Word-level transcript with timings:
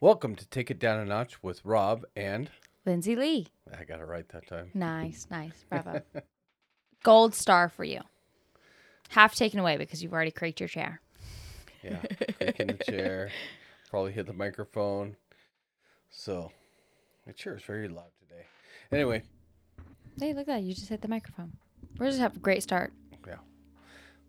Welcome 0.00 0.36
to 0.36 0.46
Take 0.46 0.70
It 0.70 0.78
Down 0.78 1.00
a 1.00 1.04
Notch 1.04 1.42
with 1.42 1.64
Rob 1.64 2.04
and 2.14 2.50
Lindsay 2.86 3.16
Lee. 3.16 3.48
I 3.76 3.84
got 3.84 4.00
it 4.00 4.04
right 4.06 4.28
that 4.28 4.46
time. 4.46 4.70
Nice, 4.74 5.26
nice. 5.30 5.64
Bravo. 5.68 6.02
Gold 7.02 7.34
star 7.34 7.68
for 7.68 7.84
you. 7.84 8.00
Half 9.08 9.34
taken 9.34 9.58
away 9.58 9.76
because 9.76 10.02
you've 10.02 10.12
already 10.12 10.30
creaked 10.30 10.60
your 10.60 10.68
chair. 10.68 11.00
Yeah, 11.82 11.98
creak 12.38 12.60
in 12.60 12.66
the 12.68 12.74
chair, 12.84 13.30
probably 13.90 14.12
hit 14.12 14.26
the 14.26 14.32
microphone. 14.32 15.16
So, 16.10 16.50
my 17.26 17.32
chair 17.32 17.56
is 17.56 17.62
very 17.62 17.88
loud 17.88 18.10
today. 18.20 18.44
Anyway, 18.92 19.22
Hey, 20.20 20.30
look 20.32 20.42
at 20.42 20.46
that. 20.46 20.62
You 20.62 20.74
just 20.74 20.88
hit 20.88 21.00
the 21.00 21.08
microphone. 21.08 21.52
We're 21.98 22.06
just 22.08 22.18
have 22.18 22.36
a 22.36 22.40
great 22.40 22.62
start. 22.62 22.92
yeah, 23.26 23.36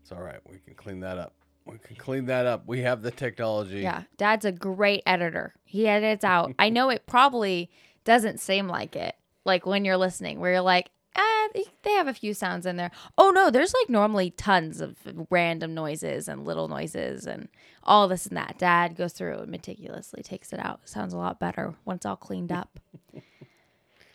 it's 0.02 0.12
all 0.12 0.22
right. 0.22 0.38
We 0.48 0.58
can 0.58 0.74
clean 0.74 1.00
that 1.00 1.18
up. 1.18 1.34
We 1.66 1.78
can 1.78 1.96
clean 1.96 2.26
that 2.26 2.46
up. 2.46 2.66
We 2.66 2.80
have 2.82 3.02
the 3.02 3.10
technology. 3.10 3.80
Yeah. 3.80 4.02
Dad's 4.16 4.44
a 4.44 4.52
great 4.52 5.02
editor. 5.06 5.54
He 5.64 5.86
edits 5.86 6.24
out. 6.24 6.52
I 6.58 6.68
know 6.70 6.88
it 6.90 7.06
probably 7.06 7.70
doesn't 8.04 8.40
seem 8.40 8.66
like 8.66 8.96
it, 8.96 9.14
like 9.44 9.66
when 9.66 9.84
you're 9.84 9.96
listening, 9.96 10.40
where 10.40 10.52
you're 10.52 10.60
like, 10.62 10.90
ah, 11.16 11.48
they- 11.54 11.64
have 11.92 12.08
a 12.08 12.14
few 12.14 12.32
sounds 12.32 12.64
in 12.64 12.76
there. 12.76 12.90
Oh, 13.18 13.30
no, 13.30 13.50
there's 13.50 13.74
like 13.74 13.90
normally 13.90 14.30
tons 14.30 14.80
of 14.80 14.96
random 15.28 15.74
noises 15.74 16.28
and 16.28 16.46
little 16.46 16.66
noises 16.66 17.26
and 17.26 17.48
all 17.84 18.08
this 18.08 18.24
and 18.26 18.36
that. 18.38 18.56
Dad 18.58 18.96
goes 18.96 19.12
through 19.12 19.40
and 19.40 19.50
meticulously 19.50 20.22
takes 20.22 20.50
it 20.54 20.60
out. 20.60 20.80
Sounds 20.88 21.12
a 21.12 21.18
lot 21.18 21.38
better 21.38 21.74
when 21.84 21.96
it's 21.96 22.06
all 22.06 22.16
cleaned 22.16 22.50
up. 22.52 22.80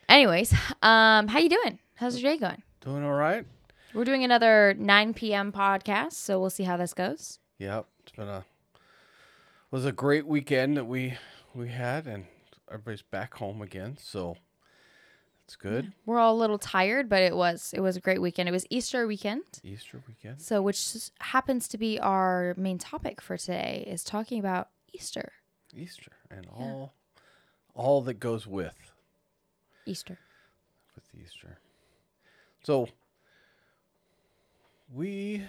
Anyways, 0.09 0.51
um, 0.81 1.27
how 1.27 1.37
you 1.39 1.49
doing? 1.49 1.77
How's 1.95 2.19
your 2.19 2.31
day 2.33 2.39
going? 2.39 2.63
Doing 2.81 3.03
all 3.03 3.13
right? 3.13 3.45
We're 3.93 4.03
doing 4.03 4.23
another 4.23 4.75
9 4.77 5.13
p.m. 5.13 5.51
podcast, 5.51 6.13
so 6.13 6.39
we'll 6.39 6.49
see 6.49 6.63
how 6.63 6.77
this 6.77 6.93
goes. 6.93 7.39
Yep. 7.57 7.85
It's 8.03 8.11
been 8.11 8.27
a 8.27 8.45
was 9.71 9.85
a 9.85 9.91
great 9.91 10.25
weekend 10.25 10.77
that 10.77 10.85
we 10.85 11.17
we 11.53 11.69
had, 11.69 12.07
and 12.07 12.25
everybody's 12.69 13.01
back 13.01 13.35
home 13.35 13.61
again. 13.61 13.97
So 13.99 14.37
it's 15.45 15.55
good. 15.55 15.93
We're 16.05 16.19
all 16.19 16.35
a 16.35 16.39
little 16.39 16.57
tired, 16.57 17.09
but 17.09 17.21
it 17.21 17.35
was 17.35 17.71
it 17.73 17.79
was 17.81 17.95
a 17.95 18.01
great 18.01 18.21
weekend. 18.21 18.49
It 18.49 18.51
was 18.51 18.65
Easter 18.69 19.07
weekend, 19.07 19.43
Easter 19.63 20.01
weekend. 20.07 20.41
so 20.41 20.61
which 20.61 21.11
happens 21.19 21.67
to 21.69 21.77
be 21.77 21.99
our 21.99 22.53
main 22.57 22.77
topic 22.77 23.21
for 23.21 23.37
today 23.37 23.83
is 23.87 24.03
talking 24.03 24.39
about 24.39 24.69
Easter. 24.93 25.33
Easter 25.75 26.11
and 26.31 26.47
all 26.53 26.93
all 27.75 28.01
that 28.03 28.15
goes 28.15 28.47
with 28.47 28.91
Easter. 29.85 30.17
with 30.95 31.03
Easter. 31.21 31.59
So 32.63 32.87
we 34.93 35.43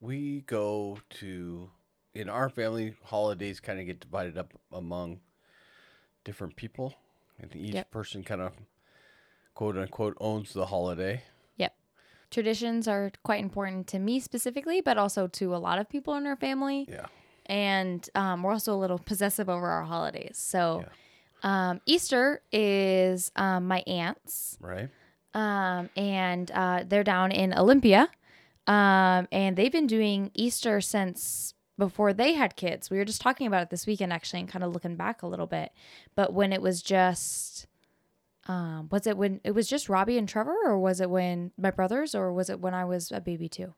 we 0.00 0.42
go 0.46 0.98
to 1.10 1.70
in 2.14 2.28
our 2.28 2.48
family 2.48 2.94
holidays 3.04 3.60
kind 3.60 3.78
of 3.80 3.86
get 3.86 4.00
divided 4.00 4.36
up 4.38 4.52
among 4.72 5.20
different 6.24 6.56
people 6.56 6.94
and 7.38 7.54
each 7.54 7.74
Yep. 7.74 7.90
person 7.90 8.22
kind 8.24 8.40
of 8.40 8.52
quote 9.54 9.76
unquote 9.76 10.16
owns 10.20 10.52
the 10.52 10.66
holiday. 10.66 11.22
Yep. 11.56 11.74
Traditions 12.30 12.88
are 12.88 13.12
quite 13.22 13.40
important 13.42 13.86
to 13.88 13.98
me 13.98 14.20
specifically, 14.20 14.80
but 14.80 14.96
also 14.98 15.26
to 15.28 15.54
a 15.54 15.58
lot 15.58 15.78
of 15.78 15.88
people 15.88 16.14
in 16.14 16.26
our 16.26 16.36
family. 16.36 16.86
Yeah. 16.88 17.06
and 17.46 18.08
um, 18.14 18.42
we're 18.42 18.52
also 18.52 18.72
a 18.74 18.78
little 18.78 18.98
possessive 18.98 19.48
over 19.48 19.66
our 19.68 19.82
holidays. 19.84 20.36
So, 20.38 20.84
um, 21.42 21.80
Easter 21.86 22.42
is 22.52 23.32
um, 23.34 23.66
my 23.66 23.82
aunt's, 23.86 24.56
Right? 24.60 24.88
um, 25.34 25.88
and 25.96 26.50
uh, 26.52 26.84
they're 26.86 27.02
down 27.02 27.32
in 27.32 27.56
Olympia, 27.58 28.08
um, 28.70 29.26
and 29.32 29.56
they've 29.56 29.72
been 29.72 29.88
doing 29.88 30.30
Easter 30.32 30.80
since 30.80 31.54
before 31.76 32.12
they 32.12 32.34
had 32.34 32.54
kids. 32.54 32.88
We 32.88 32.98
were 32.98 33.04
just 33.04 33.20
talking 33.20 33.48
about 33.48 33.62
it 33.62 33.70
this 33.70 33.84
weekend, 33.84 34.12
actually, 34.12 34.38
and 34.40 34.48
kind 34.48 34.62
of 34.62 34.72
looking 34.72 34.94
back 34.94 35.22
a 35.22 35.26
little 35.26 35.48
bit. 35.48 35.72
But 36.14 36.32
when 36.32 36.52
it 36.52 36.62
was 36.62 36.80
just, 36.80 37.66
um, 38.46 38.88
was 38.92 39.08
it 39.08 39.16
when 39.16 39.40
it 39.42 39.56
was 39.56 39.66
just 39.66 39.88
Robbie 39.88 40.18
and 40.18 40.28
Trevor, 40.28 40.54
or 40.64 40.78
was 40.78 41.00
it 41.00 41.10
when 41.10 41.50
my 41.58 41.72
brothers, 41.72 42.14
or 42.14 42.32
was 42.32 42.48
it 42.48 42.60
when 42.60 42.72
I 42.72 42.84
was 42.84 43.10
a 43.10 43.20
baby 43.20 43.48
too? 43.48 43.74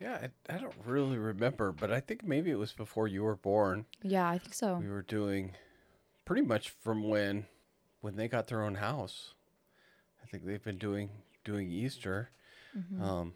Yeah, 0.00 0.28
I, 0.48 0.54
I 0.54 0.56
don't 0.56 0.72
really 0.86 1.18
remember, 1.18 1.72
but 1.72 1.92
I 1.92 2.00
think 2.00 2.24
maybe 2.24 2.50
it 2.50 2.58
was 2.58 2.72
before 2.72 3.06
you 3.06 3.22
were 3.22 3.36
born. 3.36 3.84
Yeah, 4.02 4.26
I 4.26 4.38
think 4.38 4.54
so. 4.54 4.76
We 4.76 4.88
were 4.88 5.02
doing 5.02 5.52
pretty 6.24 6.40
much 6.40 6.70
from 6.70 7.06
when 7.06 7.44
when 8.00 8.16
they 8.16 8.28
got 8.28 8.46
their 8.46 8.62
own 8.62 8.76
house. 8.76 9.34
I 10.24 10.26
think 10.26 10.46
they've 10.46 10.64
been 10.64 10.78
doing 10.78 11.10
doing 11.44 11.70
Easter 11.70 12.30
um, 13.02 13.34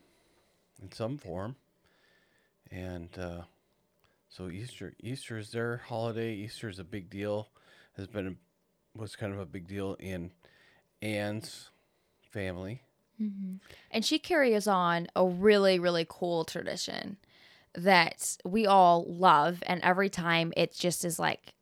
in 0.82 0.92
some 0.92 1.18
form, 1.18 1.56
and 2.70 3.08
uh, 3.18 3.42
so 4.28 4.48
Easter 4.50 4.94
Easter 5.00 5.38
is 5.38 5.50
their 5.50 5.78
holiday. 5.86 6.34
Easter 6.34 6.68
is 6.68 6.78
a 6.78 6.84
big 6.84 7.10
deal. 7.10 7.48
Has 7.96 8.06
been 8.06 8.38
was 8.96 9.16
kind 9.16 9.32
of 9.32 9.40
a 9.40 9.46
big 9.46 9.66
deal 9.66 9.96
in 9.98 10.30
Anne's 11.02 11.70
family. 12.30 12.82
And 13.90 14.04
she 14.04 14.18
carries 14.18 14.66
on 14.66 15.08
a 15.14 15.24
really, 15.24 15.78
really 15.78 16.06
cool 16.08 16.44
tradition 16.44 17.16
that 17.74 18.36
we 18.44 18.66
all 18.66 19.04
love. 19.08 19.62
And 19.66 19.80
every 19.82 20.08
time 20.08 20.52
it 20.56 20.74
just 20.74 21.04
is 21.04 21.18
like 21.18 21.54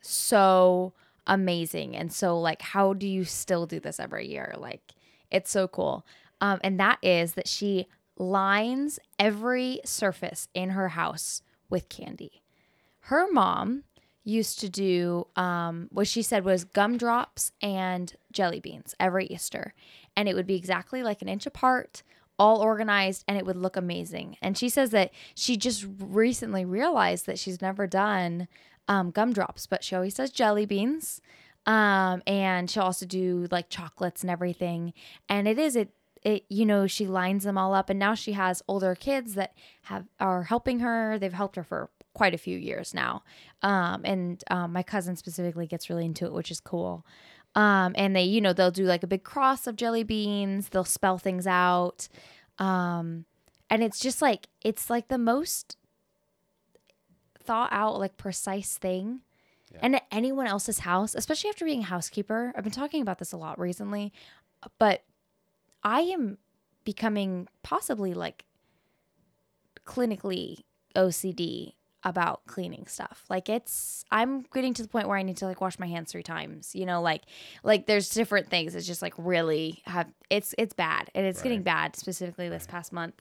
so 0.00 0.92
amazing. 1.26 1.96
And 1.96 2.12
so, 2.12 2.38
like, 2.38 2.62
how 2.62 2.92
do 2.92 3.06
you 3.06 3.24
still 3.24 3.66
do 3.66 3.80
this 3.80 4.00
every 4.00 4.28
year? 4.28 4.54
Like, 4.58 4.92
it's 5.30 5.50
so 5.50 5.68
cool. 5.68 6.04
Um, 6.40 6.60
and 6.62 6.78
that 6.80 6.98
is 7.02 7.34
that 7.34 7.48
she 7.48 7.86
lines 8.16 8.98
every 9.18 9.80
surface 9.84 10.48
in 10.54 10.70
her 10.70 10.90
house 10.90 11.42
with 11.68 11.88
candy. 11.88 12.42
Her 13.04 13.26
mom 13.30 13.84
used 14.24 14.60
to 14.60 14.68
do 14.68 15.26
um, 15.36 15.88
what 15.90 16.06
she 16.06 16.22
said 16.22 16.44
was 16.44 16.64
gumdrops 16.64 17.52
and 17.62 18.14
jelly 18.32 18.60
beans 18.60 18.94
every 19.00 19.26
Easter. 19.26 19.74
And 20.16 20.28
it 20.28 20.34
would 20.34 20.46
be 20.46 20.56
exactly 20.56 21.02
like 21.02 21.22
an 21.22 21.28
inch 21.28 21.46
apart, 21.46 22.02
all 22.38 22.60
organized, 22.60 23.24
and 23.26 23.38
it 23.38 23.46
would 23.46 23.56
look 23.56 23.76
amazing. 23.76 24.36
And 24.42 24.56
she 24.56 24.68
says 24.68 24.90
that 24.90 25.12
she 25.34 25.56
just 25.56 25.86
recently 25.98 26.64
realized 26.64 27.26
that 27.26 27.38
she's 27.38 27.62
never 27.62 27.86
done 27.86 28.48
um, 28.88 29.10
gumdrops, 29.10 29.66
but 29.66 29.82
she 29.82 29.94
always 29.94 30.14
does 30.14 30.30
jelly 30.30 30.66
beans. 30.66 31.20
Um, 31.66 32.22
and 32.26 32.70
she'll 32.70 32.84
also 32.84 33.06
do 33.06 33.46
like 33.50 33.68
chocolates 33.68 34.22
and 34.22 34.30
everything. 34.30 34.92
And 35.28 35.46
it 35.46 35.58
is, 35.58 35.76
it, 35.76 35.90
it, 36.22 36.44
you 36.48 36.66
know, 36.66 36.86
she 36.86 37.06
lines 37.06 37.44
them 37.44 37.56
all 37.56 37.74
up. 37.74 37.90
And 37.90 37.98
now 37.98 38.14
she 38.14 38.32
has 38.32 38.62
older 38.68 38.94
kids 38.94 39.34
that 39.34 39.54
have, 39.82 40.06
are 40.18 40.44
helping 40.44 40.80
her. 40.80 41.18
They've 41.18 41.32
helped 41.32 41.56
her 41.56 41.64
for 41.64 41.90
quite 42.14 42.34
a 42.34 42.38
few 42.38 42.58
years 42.58 42.92
now. 42.92 43.22
Um, 43.62 44.02
and 44.04 44.42
um, 44.50 44.72
my 44.72 44.82
cousin 44.82 45.16
specifically 45.16 45.66
gets 45.66 45.88
really 45.88 46.04
into 46.04 46.26
it, 46.26 46.32
which 46.32 46.50
is 46.50 46.60
cool. 46.60 47.06
Um, 47.54 47.94
and 47.96 48.14
they, 48.14 48.24
you 48.24 48.40
know, 48.40 48.52
they'll 48.52 48.70
do 48.70 48.84
like 48.84 49.02
a 49.02 49.08
big 49.08 49.24
cross 49.24 49.66
of 49.66 49.76
jelly 49.76 50.02
beans. 50.02 50.68
They'll 50.68 50.84
spell 50.84 51.18
things 51.18 51.46
out. 51.46 52.08
Um, 52.58 53.24
and 53.68 53.82
it's 53.82 54.00
just 54.00 54.20
like, 54.20 54.48
it's 54.62 54.90
like 54.90 55.08
the 55.08 55.18
most 55.18 55.76
thought 57.42 57.70
out, 57.72 57.98
like 57.98 58.16
precise 58.16 58.76
thing. 58.76 59.20
And 59.80 59.96
at 59.96 60.06
anyone 60.10 60.48
else's 60.48 60.80
house, 60.80 61.14
especially 61.14 61.50
after 61.50 61.64
being 61.64 61.82
a 61.82 61.84
housekeeper, 61.84 62.52
I've 62.56 62.64
been 62.64 62.72
talking 62.72 63.02
about 63.02 63.18
this 63.18 63.32
a 63.32 63.36
lot 63.36 63.58
recently, 63.58 64.12
but 64.78 65.04
I 65.82 66.00
am 66.00 66.38
becoming 66.84 67.48
possibly 67.62 68.14
like 68.14 68.44
clinically 69.84 70.64
OCD 70.94 71.74
about 72.02 72.46
cleaning 72.46 72.86
stuff. 72.86 73.24
Like 73.28 73.48
it's 73.48 74.04
I'm 74.10 74.42
getting 74.54 74.72
to 74.74 74.82
the 74.82 74.88
point 74.88 75.08
where 75.08 75.18
I 75.18 75.22
need 75.22 75.36
to 75.38 75.46
like 75.46 75.60
wash 75.60 75.78
my 75.78 75.86
hands 75.86 76.12
three 76.12 76.22
times. 76.22 76.74
You 76.74 76.86
know, 76.86 77.02
like 77.02 77.22
like 77.62 77.86
there's 77.86 78.10
different 78.10 78.48
things. 78.48 78.74
It's 78.74 78.86
just 78.86 79.02
like 79.02 79.14
really 79.18 79.82
have 79.84 80.08
it's 80.30 80.54
it's 80.58 80.72
bad. 80.72 81.10
And 81.14 81.26
it's 81.26 81.42
getting 81.42 81.62
bad 81.62 81.96
specifically 81.96 82.48
this 82.48 82.66
past 82.66 82.92
month. 82.92 83.20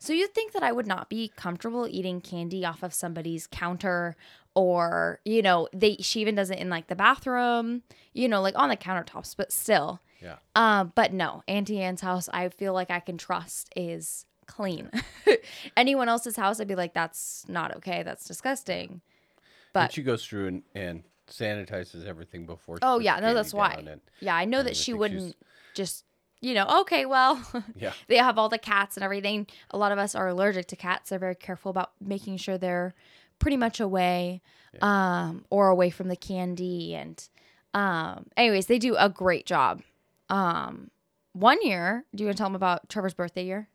So 0.00 0.12
you'd 0.12 0.34
think 0.34 0.52
that 0.52 0.62
I 0.62 0.70
would 0.72 0.86
not 0.86 1.08
be 1.08 1.32
comfortable 1.34 1.88
eating 1.88 2.20
candy 2.20 2.64
off 2.64 2.82
of 2.84 2.94
somebody's 2.94 3.48
counter 3.48 4.16
or, 4.54 5.20
you 5.24 5.42
know, 5.42 5.68
they 5.72 5.96
she 6.00 6.20
even 6.20 6.34
does 6.34 6.50
it 6.50 6.58
in 6.58 6.70
like 6.70 6.88
the 6.88 6.96
bathroom, 6.96 7.82
you 8.12 8.28
know, 8.28 8.40
like 8.40 8.56
on 8.56 8.68
the 8.68 8.76
countertops, 8.76 9.36
but 9.36 9.52
still. 9.52 10.00
Yeah. 10.20 10.36
Um, 10.54 10.92
but 10.94 11.12
no, 11.12 11.42
Auntie 11.48 11.80
Anne's 11.80 12.00
house 12.00 12.28
I 12.32 12.48
feel 12.48 12.72
like 12.72 12.90
I 12.90 13.00
can 13.00 13.18
trust 13.18 13.72
is 13.76 14.24
clean. 14.46 14.90
Anyone 15.76 16.08
else's 16.08 16.36
house, 16.36 16.60
I'd 16.60 16.68
be 16.68 16.74
like, 16.74 16.94
that's 16.94 17.44
not 17.48 17.76
okay. 17.76 18.02
That's 18.02 18.24
disgusting. 18.24 19.00
But 19.72 19.80
But 19.84 19.92
she 19.92 20.02
goes 20.02 20.24
through 20.26 20.46
and, 20.48 20.62
and 20.74 21.02
sanitizes 21.30 22.06
everything 22.06 22.46
before. 22.46 22.78
oh 22.82 22.98
yeah, 22.98 23.20
no, 23.20 23.34
that's 23.34 23.52
why. 23.54 23.74
and- 23.86 24.00
Yeah, 24.20 24.34
I 24.34 24.44
know 24.46 24.62
that 24.62 24.76
she 24.76 24.94
wouldn't 24.94 25.36
just, 25.74 26.04
you 26.40 26.54
know, 26.54 26.66
okay, 26.80 27.04
well, 27.06 27.40
Yeah. 27.76 27.92
they 28.08 28.16
have 28.16 28.38
all 28.38 28.48
the 28.48 28.58
cats 28.58 28.96
and 28.96 29.04
everything. 29.04 29.46
A 29.70 29.78
lot 29.78 29.92
of 29.92 29.98
us 29.98 30.14
are 30.14 30.28
allergic 30.28 30.66
to 30.68 30.76
cats. 30.76 31.10
They're 31.10 31.18
very 31.18 31.34
careful 31.34 31.70
about 31.70 31.92
making 32.00 32.38
sure 32.38 32.56
they're 32.58 32.94
pretty 33.38 33.56
much 33.58 33.78
away, 33.78 34.40
um, 34.80 35.44
or 35.50 35.68
away 35.68 35.90
from 35.90 36.08
the 36.08 36.16
candy. 36.16 36.94
And, 36.94 37.22
um, 37.74 38.26
anyways, 38.36 38.66
they 38.66 38.78
do 38.78 38.96
a 38.96 39.08
great 39.08 39.44
job. 39.46 39.82
Um, 40.30 40.90
one 41.32 41.58
year, 41.62 42.04
do 42.14 42.22
you 42.22 42.28
want 42.28 42.36
to 42.36 42.40
tell 42.40 42.48
them 42.48 42.56
about 42.56 42.88
Trevor's 42.88 43.14
birthday 43.14 43.44
year? 43.44 43.68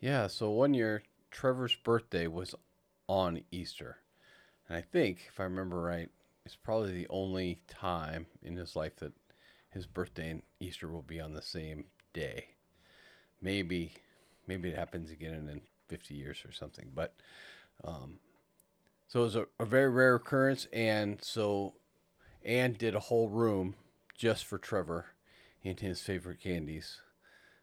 Yeah, 0.00 0.26
so 0.26 0.50
one 0.50 0.74
year 0.74 1.02
Trevor's 1.30 1.74
birthday 1.74 2.26
was 2.26 2.54
on 3.08 3.42
Easter. 3.50 3.98
And 4.68 4.76
I 4.76 4.80
think, 4.80 5.26
if 5.28 5.40
I 5.40 5.44
remember 5.44 5.80
right, 5.80 6.10
it's 6.44 6.56
probably 6.56 6.92
the 6.92 7.08
only 7.08 7.60
time 7.68 8.26
in 8.42 8.56
his 8.56 8.76
life 8.76 8.96
that 8.96 9.12
his 9.70 9.86
birthday 9.86 10.30
and 10.30 10.42
Easter 10.60 10.88
will 10.88 11.02
be 11.02 11.20
on 11.20 11.32
the 11.32 11.42
same 11.42 11.86
day. 12.12 12.48
Maybe, 13.40 13.92
maybe 14.46 14.70
it 14.70 14.76
happens 14.76 15.10
again 15.10 15.48
in 15.48 15.60
50 15.88 16.14
years 16.14 16.44
or 16.44 16.52
something. 16.52 16.90
But, 16.94 17.14
um, 17.84 18.18
so 19.08 19.20
it 19.20 19.24
was 19.24 19.36
a, 19.36 19.46
a 19.60 19.64
very 19.64 19.90
rare 19.90 20.16
occurrence. 20.16 20.66
And 20.72 21.22
so 21.22 21.74
Anne 22.44 22.74
did 22.74 22.94
a 22.94 23.00
whole 23.00 23.28
room 23.28 23.74
just 24.16 24.44
for 24.44 24.58
Trevor 24.58 25.06
and 25.66 25.80
his 25.80 26.00
favorite 26.00 26.40
candies. 26.40 27.00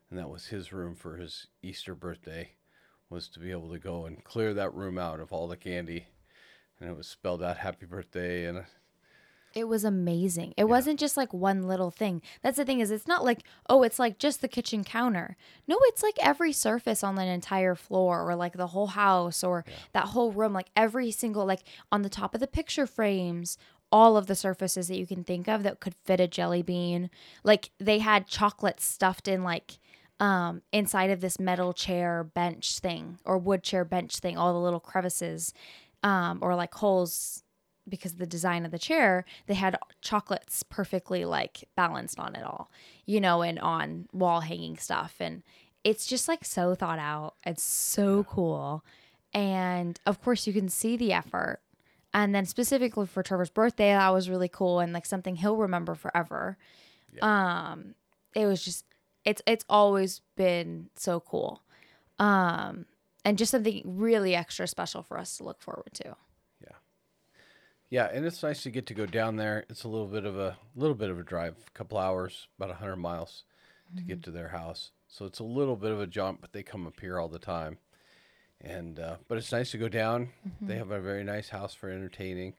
And 0.10 0.20
that 0.20 0.30
was 0.30 0.48
his 0.48 0.74
room 0.74 0.96
for 0.96 1.18
his 1.18 1.48
Easter 1.62 1.96
birthday 1.96 2.52
was 3.10 3.28
to 3.30 3.40
be 3.40 3.52
able 3.52 3.70
to 3.72 3.80
go 3.80 4.06
and 4.06 4.24
clear 4.24 4.54
that 4.54 4.74
room 4.74 4.98
out 4.98 5.20
of 5.20 5.32
all 5.32 5.48
the 5.48 5.58
candy. 5.58 6.08
And 6.80 6.90
it 6.90 6.98
was 6.98 7.08
spelled 7.08 7.42
out 7.42 7.58
happy 7.58 7.86
birthday 7.86 8.46
and 8.46 8.66
It 9.54 9.68
was 9.68 9.84
amazing. 9.84 10.54
It 10.58 10.64
wasn't 10.66 11.00
just 11.00 11.16
like 11.16 11.32
one 11.32 11.68
little 11.68 11.92
thing. 11.92 12.22
That's 12.42 12.58
the 12.58 12.66
thing 12.66 12.80
is 12.80 12.90
it's 12.90 13.08
not 13.08 13.24
like, 13.24 13.44
oh, 13.70 13.84
it's 13.84 14.00
like 14.00 14.18
just 14.18 14.42
the 14.42 14.48
kitchen 14.48 14.84
counter. 14.84 15.38
No, 15.68 15.78
it's 15.84 16.02
like 16.02 16.18
every 16.20 16.52
surface 16.52 17.04
on 17.04 17.20
an 17.20 17.28
entire 17.28 17.76
floor 17.76 18.28
or 18.28 18.36
like 18.36 18.54
the 18.54 18.68
whole 18.68 18.88
house 18.88 19.44
or 19.44 19.64
that 19.94 20.08
whole 20.08 20.32
room, 20.32 20.54
like 20.54 20.72
every 20.76 21.12
single 21.12 21.46
like 21.46 21.64
on 21.92 22.02
the 22.02 22.10
top 22.10 22.34
of 22.34 22.40
the 22.42 22.48
picture 22.48 22.88
frames, 22.88 23.58
all 23.94 24.18
of 24.18 24.26
the 24.26 24.36
surfaces 24.36 24.88
that 24.88 24.98
you 24.98 25.06
can 25.06 25.24
think 25.24 25.48
of 25.48 25.62
that 25.62 25.80
could 25.80 25.94
fit 26.04 26.20
a 26.20 26.28
jelly 26.28 26.64
bean. 26.64 27.12
Like 27.44 27.70
they 27.80 28.00
had 28.00 28.28
chocolate 28.28 28.82
stuffed 28.82 29.28
in 29.28 29.44
like 29.44 29.78
um 30.20 30.64
inside 30.72 31.12
of 31.12 31.22
this 31.22 31.40
metal 31.40 31.74
chair 31.74 32.24
bench 32.24 32.80
thing 32.80 33.20
or 33.24 33.38
wood 33.38 33.62
chair 33.62 33.86
bench 33.86 34.18
thing, 34.18 34.36
all 34.36 34.52
the 34.52 34.60
little 34.60 34.80
crevices 34.80 35.54
um 36.02 36.40
or 36.42 36.56
like 36.56 36.74
holes 36.74 37.44
because 37.88 38.14
of 38.14 38.18
the 38.18 38.26
design 38.26 38.66
of 38.66 38.72
the 38.72 38.80
chair, 38.80 39.26
they 39.46 39.54
had 39.54 39.78
chocolates 40.02 40.64
perfectly 40.64 41.24
like 41.26 41.68
balanced 41.76 42.18
on 42.20 42.36
it 42.36 42.44
all, 42.44 42.72
you 43.06 43.20
know, 43.22 43.42
and 43.44 43.60
on 43.60 44.08
wall 44.14 44.40
hanging 44.42 44.78
stuff. 44.78 45.16
And 45.20 45.44
it's 45.84 46.06
just 46.08 46.28
like 46.28 46.46
so 46.46 46.74
thought 46.76 47.00
out. 47.00 47.36
It's 47.46 47.62
so 47.64 48.24
cool. 48.24 48.84
And 49.34 50.00
of 50.06 50.22
course, 50.22 50.48
you 50.48 50.54
can 50.54 50.70
see 50.70 50.96
the 50.98 51.14
effort. 51.14 51.60
And 52.14 52.34
then 52.34 52.46
specifically 52.46 53.08
for 53.08 53.24
Trevor's 53.24 53.50
birthday, 53.50 53.94
that 53.94 54.10
was 54.10 54.30
really 54.30 54.50
cool 54.50 54.80
and 54.80 54.94
like 54.94 55.06
something 55.06 55.36
he'll 55.36 55.58
remember 55.58 55.96
forever. 55.96 56.58
Um, 57.22 57.96
it 58.36 58.46
was 58.46 58.64
just 58.64 58.86
it's 59.26 59.42
it's 59.48 59.66
always 59.70 60.22
been 60.36 60.90
so 60.96 61.20
cool. 61.20 61.62
Um, 62.20 62.86
and 63.26 63.38
just 63.38 63.52
something 63.52 63.82
really 63.86 64.36
extra 64.36 64.68
special 64.68 65.02
for 65.02 65.18
us 65.18 65.38
to 65.38 65.44
look 65.44 65.62
forward 65.62 65.94
to. 65.94 66.16
Yeah, 66.62 66.76
Yeah, 67.90 68.10
and 68.12 68.26
it's 68.26 68.44
nice 68.44 68.64
to 68.64 68.70
get 68.70 68.86
to 68.88 68.94
go 68.94 69.06
down 69.06 69.38
there. 69.38 69.66
It's 69.70 69.84
a 69.84 69.88
little 69.88 70.08
bit 70.08 70.26
of 70.26 70.38
a 70.38 70.58
little 70.76 70.96
bit 70.96 71.10
of 71.10 71.20
a 71.20 71.24
drive, 71.24 71.56
a 71.68 71.72
couple 71.72 71.98
hours, 71.98 72.48
about 72.58 72.76
hundred 72.76 72.98
miles 72.98 73.44
to 73.96 74.04
get 74.04 74.24
to 74.24 74.32
their 74.32 74.50
house. 74.50 74.92
So 75.08 75.26
it's 75.26 75.40
a 75.40 75.44
little 75.44 75.76
bit 75.76 75.92
of 75.92 76.02
a 76.02 76.08
jump, 76.08 76.42
but 76.42 76.54
they 76.54 76.64
come 76.64 76.88
up 76.88 77.00
here 77.00 77.20
all 77.20 77.28
the 77.28 77.40
time. 77.40 77.78
And 78.64 79.00
uh, 79.00 79.18
but 79.28 79.38
it's 79.38 79.52
nice 79.52 79.72
to 79.72 79.78
go 79.78 79.90
down. 79.90 80.30
They 80.62 80.78
have 80.78 80.92
a 80.92 81.02
very 81.02 81.24
nice 81.24 81.50
house 81.50 81.74
for 81.74 81.90
entertaining, 81.90 82.54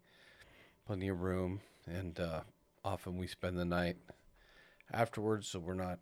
plenty 0.86 1.08
of 1.08 1.22
room, 1.22 1.60
and 1.86 2.20
uh, 2.20 2.40
often 2.84 3.16
we 3.16 3.26
spend 3.26 3.58
the 3.58 3.64
night 3.64 3.96
afterwards, 4.92 5.48
so 5.48 5.58
we're 5.58 5.74
not 5.74 5.98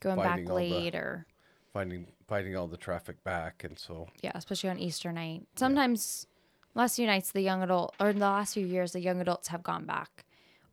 Going 0.00 0.16
back 0.16 0.44
the- 0.46 0.94
or 0.94 1.26
finding 1.72 2.06
fighting 2.28 2.56
all 2.56 2.68
the 2.68 2.76
traffic 2.76 3.22
back, 3.24 3.64
and 3.64 3.78
so 3.78 4.06
Yeah, 4.22 4.32
especially 4.34 4.70
on 4.70 4.78
Easter 4.78 5.10
night. 5.12 5.46
Sometimes 5.56 6.26
last 6.74 6.96
few 6.96 7.06
nights 7.06 7.32
the 7.32 7.40
young 7.40 7.62
adult 7.62 7.94
or 7.98 8.10
in 8.10 8.18
the 8.18 8.26
last 8.26 8.54
few 8.54 8.66
years 8.66 8.92
the 8.92 9.00
young 9.00 9.20
adults 9.20 9.48
have 9.48 9.62
gone 9.62 9.84
back 9.84 10.24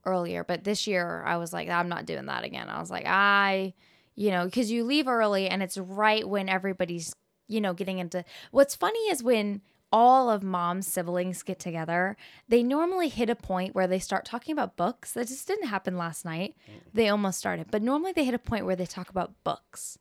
earlier, 0.06 0.44
but 0.44 0.64
this 0.64 0.86
year 0.88 1.24
I 1.26 1.38
was 1.38 1.52
like 1.54 1.70
I'm 1.70 1.90
not 1.90 2.06
doing 2.06 2.28
that 2.28 2.44
again. 2.44 2.70
I 2.70 2.80
was 2.80 2.92
like 2.92 3.06
I 3.08 3.74
you 4.16 4.30
know, 4.30 4.48
cuz 4.50 4.70
you 4.70 4.84
leave 4.84 5.08
early 5.08 5.50
and 5.50 5.64
it's 5.64 5.78
right 5.78 6.28
when 6.28 6.48
everybody's, 6.48 7.16
you 7.48 7.62
know, 7.62 7.74
getting 7.74 8.00
into 8.00 8.24
What's 8.52 8.76
funny 8.76 9.00
is 9.10 9.24
when 9.24 9.62
all 9.92 10.30
of 10.30 10.42
mom's 10.42 10.88
siblings 10.88 11.44
get 11.44 11.60
together, 11.60 12.18
they 12.50 12.64
normally 12.64 13.10
hit 13.10 13.30
a 13.30 13.36
point 13.36 13.76
where 13.76 13.86
they 13.86 14.00
start 14.00 14.26
talking 14.26 14.52
about 14.52 14.76
books. 14.76 15.12
That 15.12 15.28
just 15.28 15.48
didn't 15.48 15.68
happen 15.68 15.98
last 15.98 16.26
night. 16.26 16.56
Mm. 16.68 16.74
They 16.94 17.10
almost 17.10 17.38
started, 17.38 17.68
but 17.70 17.84
normally 17.84 18.12
they 18.12 18.26
hit 18.26 18.34
a 18.34 18.40
point 18.40 18.66
where 18.66 18.76
they 18.76 18.88
talk 18.88 19.10
about 19.10 19.34
books 19.44 20.00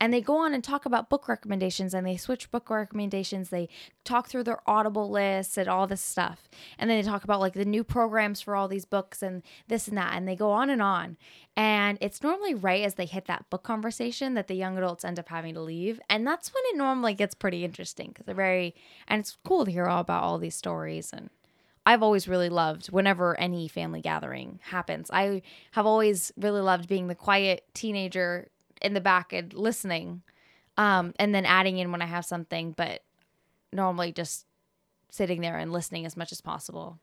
and 0.00 0.12
they 0.12 0.20
go 0.20 0.36
on 0.38 0.54
and 0.54 0.62
talk 0.62 0.86
about 0.86 1.08
book 1.08 1.28
recommendations 1.28 1.94
and 1.94 2.06
they 2.06 2.16
switch 2.16 2.50
book 2.50 2.70
recommendations. 2.70 3.50
They 3.50 3.68
talk 4.04 4.28
through 4.28 4.44
their 4.44 4.60
audible 4.68 5.10
lists 5.10 5.56
and 5.56 5.68
all 5.68 5.86
this 5.86 6.00
stuff. 6.00 6.48
And 6.78 6.88
then 6.88 7.00
they 7.00 7.08
talk 7.08 7.24
about 7.24 7.40
like 7.40 7.54
the 7.54 7.64
new 7.64 7.84
programs 7.84 8.40
for 8.40 8.54
all 8.54 8.68
these 8.68 8.84
books 8.84 9.22
and 9.22 9.42
this 9.68 9.88
and 9.88 9.96
that 9.96 10.14
and 10.14 10.26
they 10.26 10.36
go 10.36 10.50
on 10.50 10.70
and 10.70 10.82
on. 10.82 11.16
And 11.56 11.98
it's 12.00 12.22
normally 12.22 12.54
right 12.54 12.84
as 12.84 12.94
they 12.94 13.06
hit 13.06 13.26
that 13.26 13.48
book 13.50 13.62
conversation 13.62 14.34
that 14.34 14.48
the 14.48 14.54
young 14.54 14.78
adults 14.78 15.04
end 15.04 15.18
up 15.18 15.28
having 15.28 15.54
to 15.54 15.60
leave. 15.60 16.00
And 16.08 16.26
that's 16.26 16.52
when 16.52 16.62
it 16.66 16.76
normally 16.76 17.14
gets 17.14 17.34
pretty 17.34 17.64
interesting 17.64 18.08
because 18.08 18.26
they're 18.26 18.34
very 18.34 18.74
and 19.08 19.20
it's 19.20 19.36
cool 19.44 19.64
to 19.64 19.70
hear 19.70 19.86
all 19.86 20.00
about 20.00 20.22
all 20.22 20.38
these 20.38 20.54
stories. 20.54 21.12
And 21.12 21.30
I've 21.84 22.02
always 22.02 22.28
really 22.28 22.48
loved 22.48 22.86
whenever 22.86 23.38
any 23.38 23.68
family 23.68 24.00
gathering 24.00 24.60
happens. 24.62 25.10
I 25.12 25.42
have 25.72 25.84
always 25.84 26.32
really 26.36 26.60
loved 26.60 26.88
being 26.88 27.08
the 27.08 27.14
quiet 27.14 27.64
teenager 27.74 28.48
in 28.82 28.94
the 28.94 29.00
back 29.00 29.32
and 29.32 29.52
listening, 29.52 30.22
um, 30.76 31.12
and 31.18 31.34
then 31.34 31.46
adding 31.46 31.78
in 31.78 31.92
when 31.92 32.02
I 32.02 32.06
have 32.06 32.24
something, 32.24 32.72
but 32.72 33.02
normally 33.72 34.12
just 34.12 34.46
sitting 35.10 35.40
there 35.40 35.58
and 35.58 35.72
listening 35.72 36.06
as 36.06 36.16
much 36.16 36.32
as 36.32 36.40
possible. 36.40 36.98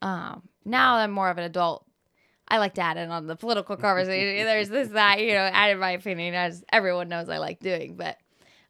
Um, 0.00 0.42
now 0.64 0.96
I'm 0.96 1.10
more 1.10 1.30
of 1.30 1.38
an 1.38 1.44
adult. 1.44 1.86
I 2.48 2.58
like 2.58 2.74
to 2.74 2.82
add 2.82 2.96
in 2.96 3.10
on 3.10 3.26
the 3.26 3.36
political 3.36 3.76
conversation. 3.76 4.44
There's 4.46 4.68
this, 4.68 4.88
that, 4.88 5.20
you 5.20 5.32
know, 5.32 5.48
add 5.52 5.70
in 5.70 5.78
my 5.78 5.92
opinion, 5.92 6.34
as 6.34 6.64
everyone 6.72 7.08
knows 7.08 7.28
I 7.28 7.38
like 7.38 7.60
doing. 7.60 7.96
But 7.96 8.18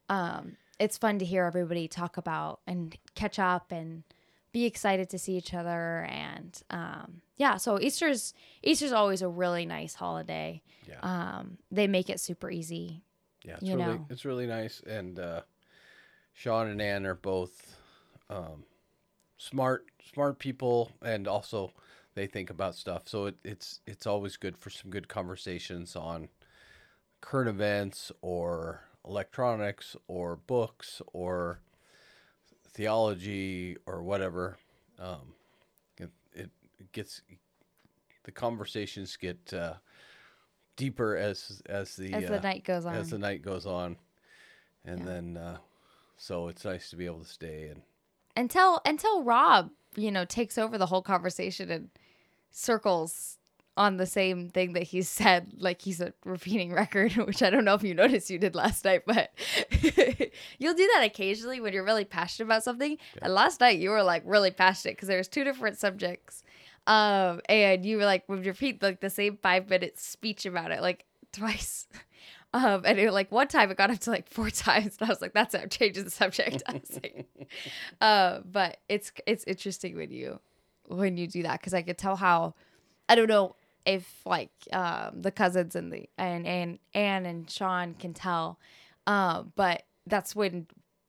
um, 0.09 0.57
it's 0.79 0.99
fun 0.99 1.19
to 1.19 1.25
hear 1.25 1.45
everybody 1.45 1.89
talk 1.89 2.17
about 2.17 2.61
and 2.67 2.97
catch 3.15 3.39
up 3.39 3.73
and 3.73 4.05
be 4.53 4.67
excited 4.67 5.09
to 5.11 5.19
see 5.19 5.37
each 5.37 5.55
other. 5.55 6.07
And 6.11 6.61
um, 6.71 7.23
yeah, 7.37 7.57
so 7.57 7.81
Easter's 7.81 8.35
Easter's 8.63 8.93
always 8.93 9.23
a 9.23 9.29
really 9.29 9.67
nice 9.67 9.95
holiday. 9.95 10.63
Yeah. 10.89 11.01
Um, 11.03 11.59
they 11.71 11.87
make 11.87 12.11
it 12.11 12.21
super 12.21 12.51
easy. 12.51 13.03
Yeah, 13.45 13.55
it's 13.55 13.63
really 13.63 13.77
know. 13.77 14.07
it's 14.09 14.25
really 14.25 14.47
nice, 14.47 14.81
and 14.87 15.19
uh, 15.19 15.41
Sean 16.33 16.69
and 16.69 16.81
Ann 16.81 17.07
are 17.07 17.17
both 17.17 17.77
um, 18.31 18.65
smart 19.37 19.87
smart 20.13 20.39
people, 20.39 20.93
and 21.03 21.27
also 21.27 21.73
they 22.15 22.27
think 22.27 22.51
about 22.51 22.77
stuff. 22.77 23.09
So 23.09 23.27
it, 23.27 23.37
it's 23.43 23.81
it's 23.87 24.07
always 24.07 24.37
good 24.37 24.57
for 24.57 24.71
some 24.71 24.91
good 24.91 25.09
conversations 25.09 25.97
on 25.97 26.29
current 27.21 27.49
events 27.49 28.13
or 28.21 28.83
electronics 29.05 29.97
or 30.07 30.37
books 30.37 31.03
or 31.13 31.61
theology 32.73 33.77
or 33.87 34.03
whatever. 34.03 34.57
Um, 34.99 35.35
it, 35.99 36.11
it 36.35 36.51
gets 36.93 37.23
the 38.25 38.33
conversations 38.33 39.17
get 39.17 39.53
uh, 39.53 39.75
deeper 40.77 41.17
as 41.17 41.63
as 41.67 41.97
the 41.97 42.13
As 42.13 42.29
the 42.29 42.39
uh, 42.39 42.43
night 42.43 42.65
goes 42.65 42.87
on. 42.87 42.95
as 42.95 43.11
the 43.11 43.19
night 43.19 43.43
goes 43.43 43.67
on, 43.67 43.97
and 44.85 45.07
then 45.07 45.37
uh, 45.37 45.59
so 46.17 46.49
it's 46.49 46.65
nice 46.65 46.91
to 46.91 46.97
be 46.97 47.07
able 47.07 47.21
to 47.21 47.29
stay 47.29 47.69
and 47.69 47.83
until 48.37 48.81
until 48.85 49.23
Rob, 49.23 49.71
you 49.97 50.11
know, 50.11 50.25
takes 50.25 50.57
over 50.57 50.79
the 50.79 50.87
whole 50.87 51.03
conversation 51.03 51.71
and 51.71 51.91
circles 52.51 53.39
on 53.77 53.97
the 53.97 54.07
same 54.07 54.51
thing 54.51 54.75
that 54.75 54.83
he 54.85 55.03
said, 55.03 55.55
like 55.59 55.83
he's 55.83 56.01
a 56.01 56.13
repeating 56.25 56.73
record, 56.73 57.13
which 57.27 57.43
I 57.43 57.51
don't 57.51 57.65
know 57.65 57.75
if 57.75 57.83
you 57.83 57.95
noticed 57.95 58.31
you 58.31 58.39
did 58.39 58.55
last 58.55 58.85
night, 58.85 59.03
but 59.07 59.33
you'll 60.59 60.75
do 60.75 60.91
that 60.95 61.05
occasionally 61.05 61.61
when 61.61 61.73
you're 61.73 61.85
really 61.85 62.05
passionate 62.05 62.47
about 62.47 62.65
something. 62.65 62.99
And 63.21 63.33
last 63.33 63.61
night 63.61 63.79
you 63.79 63.91
were 63.91 64.03
like 64.03 64.23
really 64.27 64.51
passionate 64.51 64.97
because 64.97 65.09
there's 65.09 65.29
two 65.29 65.45
different 65.45 65.79
subjects. 65.79 66.43
Um, 66.87 67.41
and 67.49 67.87
you 67.87 67.97
were 67.97 68.05
like 68.05 68.29
would 68.29 68.45
repeat 68.45 68.83
like 68.83 69.01
the 69.01 69.11
same 69.11 69.39
five 69.41 69.71
minute 69.71 69.99
speech 69.99 70.45
about 70.47 70.73
it 70.73 70.81
like 70.83 71.07
twice. 71.33 71.87
Um, 72.55 72.83
and 72.85 72.99
it, 72.99 73.11
like 73.15 73.33
one 73.33 73.49
time 73.49 73.71
it 73.71 73.79
got 73.79 73.91
up 73.91 73.99
to 74.01 74.11
like 74.11 74.29
four 74.29 74.51
times, 74.51 74.99
and 75.01 75.09
I 75.09 75.11
was 75.11 75.23
like, 75.23 75.33
"That's 75.33 75.55
it, 75.55 75.63
I'm 75.63 75.69
changing 75.71 76.05
the 76.05 76.11
subject." 76.11 76.63
I 76.67 76.73
was 76.75 77.01
like, 77.03 77.27
uh, 78.03 78.41
but 78.45 78.77
it's 78.91 79.11
it's 79.27 79.43
interesting 79.45 79.97
when 79.97 80.11
you 80.11 80.39
when 80.87 81.17
you 81.17 81.27
do 81.27 81.45
that 81.45 81.61
because 81.61 81.73
I 81.73 81.81
could 81.81 81.97
tell 81.97 82.15
how 82.15 82.53
I 83.09 83.15
don't 83.15 83.27
know 83.29 83.57
if 83.85 84.21
like 84.25 84.51
um, 84.73 85.23
the 85.23 85.31
cousins 85.31 85.75
and 85.77 85.93
the 85.93 86.09
and 86.19 86.47
and 86.47 86.79
Anne 86.95 87.27
and 87.27 87.51
Sean 87.51 87.95
can 87.95 88.15
tell, 88.15 88.59
uh, 89.07 89.43
but 89.57 89.85
that's 90.07 90.35
when 90.35 90.67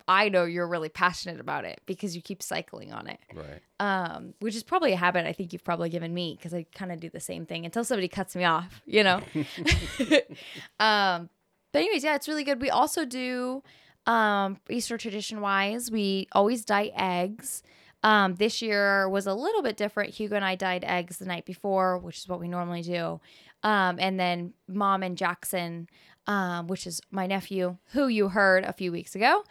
I 0.08 0.30
know 0.30 0.46
you're 0.46 0.68
really 0.68 0.90
passionate 0.90 1.40
about 1.40 1.66
it 1.66 1.82
because 1.86 2.16
you 2.16 2.22
keep 2.22 2.44
cycling 2.44 2.92
on 2.92 3.08
it. 3.08 3.20
right. 3.34 3.62
Um, 3.80 4.34
which 4.40 4.56
is 4.56 4.64
probably 4.64 4.94
a 4.94 4.98
habit 4.98 5.26
I 5.26 5.34
think 5.34 5.54
you've 5.54 5.64
probably 5.64 5.90
given 5.90 6.14
me 6.14 6.36
because 6.38 6.54
I 6.54 6.66
kind 6.76 6.92
of 6.92 7.00
do 7.00 7.10
the 7.10 7.20
same 7.20 7.46
thing 7.46 7.66
until 7.66 7.84
somebody 7.84 8.08
cuts 8.08 8.36
me 8.36 8.44
off, 8.44 8.82
you 8.86 9.04
know. 9.04 9.22
um, 10.80 11.30
but 11.72 11.80
anyways, 11.80 12.04
yeah, 12.04 12.16
it's 12.16 12.28
really 12.28 12.44
good. 12.44 12.62
We 12.62 12.70
also 12.70 13.06
do 13.06 13.64
um 14.06 14.58
Easter 14.70 14.98
tradition 14.98 15.40
wise, 15.40 15.90
we 15.90 16.28
always 16.34 16.66
dye 16.66 16.92
eggs. 16.96 17.64
Um, 18.04 18.36
this 18.36 18.62
year 18.62 19.08
was 19.08 19.28
a 19.28 19.34
little 19.34 19.62
bit 19.62 19.78
different. 19.78 20.14
Hugo 20.14 20.36
and 20.36 20.46
I 20.46 20.56
dyed 20.56 20.84
eggs 20.84 21.18
the 21.18 21.26
night 21.26 21.46
before, 21.46 21.98
which 21.98 22.18
is 22.18 22.28
what 22.28 22.40
we 22.40 22.48
normally 22.48 22.82
do. 22.82 23.22
Um, 23.64 23.98
and 24.00 24.20
then 24.20 24.54
mom 24.68 25.04
and 25.04 25.18
Jackson, 25.18 25.88
um, 26.28 26.68
which 26.68 26.86
is 26.86 27.02
my 27.12 27.28
nephew, 27.28 27.78
who 27.92 28.08
you 28.08 28.30
heard 28.30 28.66
a 28.66 28.74
few 28.74 28.92
weeks 28.92 29.16
ago. 29.16 29.44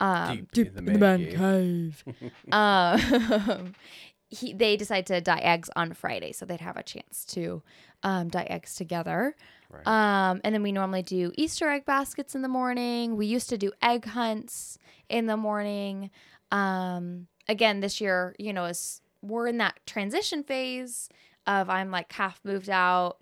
Um, 0.00 0.48
Deep 0.52 0.76
in 0.76 0.84
the 0.84 0.98
man 0.98 1.26
cave. 1.26 2.04
um, 2.52 3.74
he, 4.28 4.52
they 4.52 4.76
decided 4.76 5.06
to 5.06 5.20
dye 5.20 5.38
eggs 5.38 5.70
on 5.76 5.92
Friday, 5.92 6.32
so 6.32 6.44
they'd 6.44 6.60
have 6.60 6.76
a 6.76 6.82
chance 6.82 7.24
to 7.26 7.62
um, 8.02 8.28
dye 8.28 8.46
eggs 8.50 8.74
together. 8.74 9.36
Right. 9.70 9.86
Um, 9.86 10.40
and 10.42 10.54
then 10.54 10.62
we 10.62 10.72
normally 10.72 11.02
do 11.02 11.30
Easter 11.36 11.68
egg 11.68 11.84
baskets 11.84 12.34
in 12.34 12.42
the 12.42 12.48
morning. 12.48 13.16
We 13.16 13.26
used 13.26 13.48
to 13.50 13.58
do 13.58 13.70
egg 13.82 14.04
hunts 14.04 14.78
in 15.08 15.26
the 15.26 15.36
morning. 15.36 16.10
Um, 16.50 17.28
again, 17.48 17.80
this 17.80 18.00
year, 18.00 18.34
you 18.38 18.52
know, 18.52 18.64
is 18.66 19.00
we're 19.22 19.46
in 19.46 19.58
that 19.58 19.78
transition 19.86 20.42
phase 20.42 21.08
of 21.46 21.68
I'm 21.68 21.90
like 21.90 22.12
half 22.12 22.40
moved 22.44 22.70
out. 22.70 23.18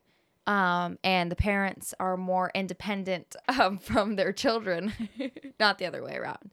Um, 0.47 0.99
and 1.05 1.31
the 1.31 1.37
parents 1.37 1.93
are 2.01 2.17
more 2.17 2.51
independent 2.55 3.37
um, 3.49 3.77
from 3.77 4.17
their 4.17 4.33
children, 4.33 4.95
not 5.61 5.77
the 5.77 5.85
other 5.85 6.03
way 6.03 6.17
around. 6.17 6.51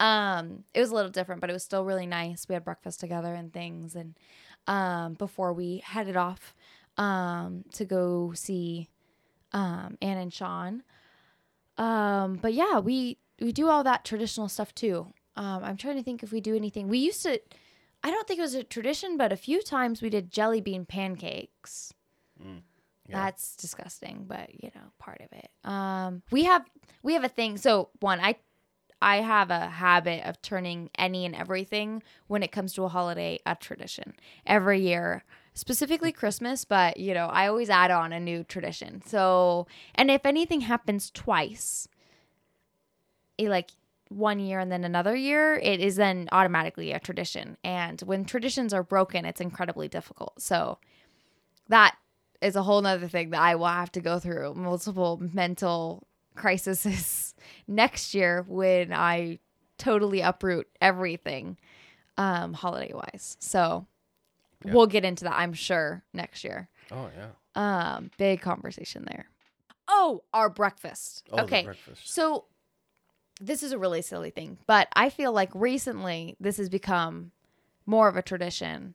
Um, 0.00 0.64
it 0.72 0.80
was 0.80 0.90
a 0.90 0.94
little 0.94 1.10
different, 1.10 1.42
but 1.42 1.50
it 1.50 1.52
was 1.52 1.62
still 1.62 1.84
really 1.84 2.06
nice. 2.06 2.48
We 2.48 2.54
had 2.54 2.64
breakfast 2.64 3.00
together 3.00 3.34
and 3.34 3.52
things, 3.52 3.96
and 3.96 4.14
um, 4.66 5.12
before 5.12 5.52
we 5.52 5.82
headed 5.84 6.16
off 6.16 6.54
um, 6.96 7.64
to 7.74 7.84
go 7.84 8.32
see 8.34 8.88
um, 9.52 9.98
Anne 10.00 10.18
and 10.18 10.32
Sean. 10.32 10.82
Um, 11.76 12.36
but 12.40 12.54
yeah, 12.54 12.78
we 12.78 13.18
we 13.40 13.52
do 13.52 13.68
all 13.68 13.84
that 13.84 14.04
traditional 14.04 14.48
stuff 14.48 14.74
too. 14.74 15.12
Um, 15.36 15.64
I'm 15.64 15.76
trying 15.76 15.96
to 15.96 16.02
think 16.02 16.22
if 16.22 16.32
we 16.32 16.40
do 16.40 16.54
anything. 16.54 16.88
We 16.88 16.98
used 16.98 17.22
to. 17.24 17.40
I 18.02 18.10
don't 18.10 18.28
think 18.28 18.38
it 18.38 18.42
was 18.42 18.54
a 18.54 18.62
tradition, 18.62 19.16
but 19.16 19.32
a 19.32 19.36
few 19.36 19.62
times 19.62 20.02
we 20.02 20.10
did 20.10 20.30
jelly 20.30 20.60
bean 20.60 20.84
pancakes. 20.84 21.94
Yeah. 23.08 23.24
That's 23.24 23.56
disgusting, 23.56 24.24
but 24.26 24.62
you 24.62 24.70
know, 24.74 24.82
part 24.98 25.20
of 25.20 25.28
it. 25.32 25.50
Um, 25.68 26.22
we 26.30 26.44
have 26.44 26.64
we 27.02 27.14
have 27.14 27.24
a 27.24 27.28
thing. 27.28 27.56
So 27.58 27.90
one, 28.00 28.20
I 28.20 28.36
I 29.02 29.16
have 29.16 29.50
a 29.50 29.68
habit 29.68 30.24
of 30.24 30.40
turning 30.40 30.90
any 30.96 31.26
and 31.26 31.34
everything 31.34 32.02
when 32.26 32.42
it 32.42 32.52
comes 32.52 32.72
to 32.74 32.84
a 32.84 32.88
holiday 32.88 33.38
a 33.44 33.54
tradition 33.56 34.14
every 34.46 34.80
year, 34.80 35.24
specifically 35.52 36.12
Christmas. 36.12 36.64
But 36.64 36.96
you 36.98 37.12
know, 37.12 37.26
I 37.26 37.46
always 37.46 37.68
add 37.68 37.90
on 37.90 38.12
a 38.12 38.20
new 38.20 38.44
tradition. 38.44 39.02
So, 39.04 39.66
and 39.94 40.10
if 40.10 40.24
anything 40.24 40.62
happens 40.62 41.10
twice, 41.10 41.86
it 43.36 43.50
like 43.50 43.70
one 44.08 44.38
year 44.38 44.58
and 44.60 44.70
then 44.70 44.84
another 44.84 45.14
year, 45.16 45.54
it 45.54 45.80
is 45.80 45.96
then 45.96 46.28
automatically 46.32 46.92
a 46.92 47.00
tradition. 47.00 47.56
And 47.64 48.00
when 48.02 48.24
traditions 48.24 48.72
are 48.72 48.82
broken, 48.82 49.24
it's 49.24 49.40
incredibly 49.40 49.88
difficult. 49.88 50.40
So 50.40 50.78
that 51.68 51.96
is 52.40 52.56
a 52.56 52.62
whole 52.62 52.82
nother 52.82 53.08
thing 53.08 53.30
that 53.30 53.40
I 53.40 53.54
will 53.54 53.66
have 53.66 53.92
to 53.92 54.00
go 54.00 54.18
through 54.18 54.54
multiple 54.54 55.20
mental 55.32 56.06
crises 56.34 57.34
next 57.66 58.14
year 58.14 58.44
when 58.46 58.92
I 58.92 59.38
totally 59.78 60.20
uproot 60.20 60.68
everything 60.80 61.58
um 62.16 62.52
holiday 62.52 62.92
wise. 62.94 63.36
So 63.40 63.86
Yeah. 64.64 64.72
we'll 64.72 64.86
get 64.86 65.04
into 65.04 65.24
that 65.24 65.34
I'm 65.36 65.52
sure 65.52 66.04
next 66.12 66.44
year. 66.44 66.68
Oh 66.92 67.10
yeah. 67.16 67.30
Um 67.54 68.10
big 68.18 68.40
conversation 68.40 69.04
there. 69.04 69.26
Oh, 69.88 70.22
our 70.32 70.48
breakfast. 70.48 71.24
Oh, 71.32 71.42
okay. 71.42 71.64
breakfast. 71.64 72.12
So 72.12 72.46
this 73.44 73.62
is 73.62 73.72
a 73.72 73.78
really 73.78 74.02
silly 74.02 74.30
thing, 74.30 74.58
but 74.66 74.88
I 74.94 75.10
feel 75.10 75.32
like 75.32 75.50
recently 75.54 76.36
this 76.40 76.56
has 76.56 76.68
become 76.68 77.32
more 77.86 78.08
of 78.08 78.16
a 78.16 78.22
tradition. 78.22 78.94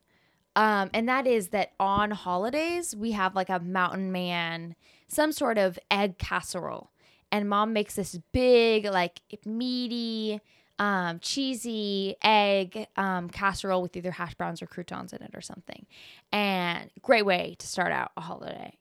Um, 0.56 0.90
and 0.92 1.08
that 1.08 1.26
is 1.26 1.48
that 1.48 1.72
on 1.78 2.10
holidays 2.10 2.94
we 2.94 3.12
have 3.12 3.34
like 3.34 3.48
a 3.48 3.60
mountain 3.60 4.10
man, 4.10 4.74
some 5.08 5.32
sort 5.32 5.58
of 5.58 5.78
egg 5.90 6.18
casserole. 6.18 6.90
And 7.32 7.48
mom 7.48 7.72
makes 7.72 7.94
this 7.94 8.18
big, 8.32 8.86
like 8.86 9.20
meaty, 9.44 10.40
um, 10.80 11.20
cheesy 11.20 12.16
egg 12.22 12.88
um, 12.96 13.28
casserole 13.28 13.82
with 13.82 13.96
either 13.96 14.10
hash 14.10 14.34
browns 14.34 14.60
or 14.60 14.66
croutons 14.66 15.12
in 15.12 15.22
it 15.22 15.30
or 15.34 15.40
something. 15.40 15.86
And 16.32 16.90
great 17.02 17.24
way 17.24 17.54
to 17.58 17.66
start 17.68 17.92
out 17.92 18.10
a 18.16 18.22
holiday. 18.22 18.76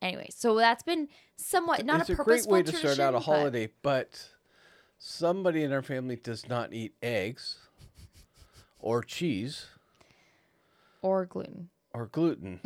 Anyway, 0.00 0.28
so 0.30 0.56
that's 0.56 0.82
been 0.82 1.08
somewhat 1.36 1.84
not 1.84 2.00
it's 2.00 2.10
a 2.10 2.12
a 2.12 2.16
great 2.16 2.26
purposeful 2.26 2.52
way 2.52 2.62
to 2.62 2.72
start 2.76 2.98
out 3.00 3.14
a 3.14 3.18
tradition, 3.18 3.32
but- 3.32 3.38
holiday, 3.38 3.68
but 3.82 4.28
somebody 5.02 5.64
in 5.64 5.72
our 5.72 5.82
family 5.82 6.14
does 6.14 6.48
not 6.48 6.72
eat 6.72 6.94
eggs 7.02 7.58
or 8.78 9.02
cheese 9.02 9.66
or 11.02 11.26
gluten. 11.26 11.68
or 11.92 12.06
gluten. 12.06 12.60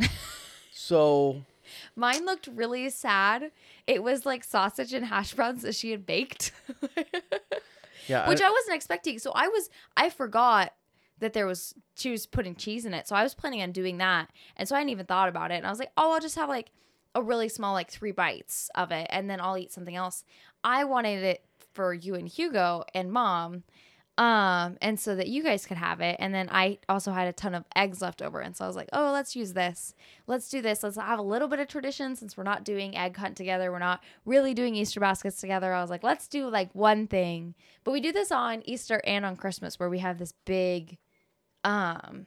so 0.70 1.42
Mine 1.96 2.26
looked 2.26 2.46
really 2.48 2.90
sad. 2.90 3.50
It 3.86 4.02
was 4.02 4.26
like 4.26 4.44
sausage 4.44 4.92
and 4.92 5.06
hash 5.06 5.34
browns 5.34 5.62
that 5.62 5.74
she 5.74 5.90
had 5.90 6.04
baked, 6.04 6.52
yeah, 8.06 8.28
which 8.28 8.42
I, 8.42 8.48
I 8.48 8.50
wasn't 8.50 8.76
expecting. 8.76 9.18
So 9.18 9.32
I 9.34 9.48
was, 9.48 9.70
I 9.96 10.10
forgot 10.10 10.74
that 11.18 11.32
there 11.32 11.46
was, 11.46 11.74
she 11.96 12.10
was 12.10 12.26
putting 12.26 12.54
cheese 12.54 12.84
in 12.84 12.92
it. 12.92 13.08
So 13.08 13.16
I 13.16 13.22
was 13.22 13.34
planning 13.34 13.62
on 13.62 13.72
doing 13.72 13.96
that. 13.98 14.28
And 14.56 14.68
so 14.68 14.76
I 14.76 14.78
hadn't 14.78 14.90
even 14.90 15.06
thought 15.06 15.30
about 15.30 15.50
it. 15.50 15.54
And 15.54 15.66
I 15.66 15.70
was 15.70 15.78
like, 15.78 15.90
oh, 15.96 16.12
I'll 16.12 16.20
just 16.20 16.36
have 16.36 16.50
like 16.50 16.70
a 17.14 17.22
really 17.22 17.48
small, 17.48 17.72
like 17.72 17.90
three 17.90 18.12
bites 18.12 18.70
of 18.74 18.92
it. 18.92 19.06
And 19.10 19.28
then 19.28 19.40
I'll 19.40 19.56
eat 19.56 19.72
something 19.72 19.96
else. 19.96 20.22
I 20.62 20.84
wanted 20.84 21.24
it 21.24 21.42
for 21.76 21.94
you 21.94 22.14
and 22.14 22.26
Hugo 22.28 22.84
and 22.94 23.12
mom. 23.12 23.62
Um, 24.18 24.78
and 24.80 24.98
so 24.98 25.14
that 25.14 25.28
you 25.28 25.42
guys 25.42 25.66
could 25.66 25.76
have 25.76 26.00
it. 26.00 26.16
And 26.18 26.34
then 26.34 26.48
I 26.50 26.78
also 26.88 27.12
had 27.12 27.28
a 27.28 27.34
ton 27.34 27.54
of 27.54 27.66
eggs 27.76 28.00
left 28.00 28.22
over. 28.22 28.40
And 28.40 28.56
so 28.56 28.64
I 28.64 28.66
was 28.66 28.74
like, 28.74 28.88
oh, 28.94 29.12
let's 29.12 29.36
use 29.36 29.52
this. 29.52 29.94
Let's 30.26 30.48
do 30.48 30.62
this. 30.62 30.82
Let's 30.82 30.96
have 30.96 31.18
a 31.18 31.22
little 31.22 31.48
bit 31.48 31.60
of 31.60 31.68
tradition 31.68 32.16
since 32.16 32.34
we're 32.34 32.42
not 32.42 32.64
doing 32.64 32.96
egg 32.96 33.14
hunt 33.18 33.36
together. 33.36 33.70
We're 33.70 33.78
not 33.78 34.02
really 34.24 34.54
doing 34.54 34.74
Easter 34.74 35.00
baskets 35.00 35.38
together. 35.38 35.70
I 35.74 35.82
was 35.82 35.90
like, 35.90 36.02
let's 36.02 36.28
do 36.28 36.48
like 36.48 36.74
one 36.74 37.06
thing. 37.06 37.54
But 37.84 37.92
we 37.92 38.00
do 38.00 38.10
this 38.10 38.32
on 38.32 38.62
Easter 38.64 39.02
and 39.04 39.26
on 39.26 39.36
Christmas 39.36 39.78
where 39.78 39.90
we 39.90 39.98
have 39.98 40.18
this 40.18 40.32
big 40.46 40.96
um 41.62 42.26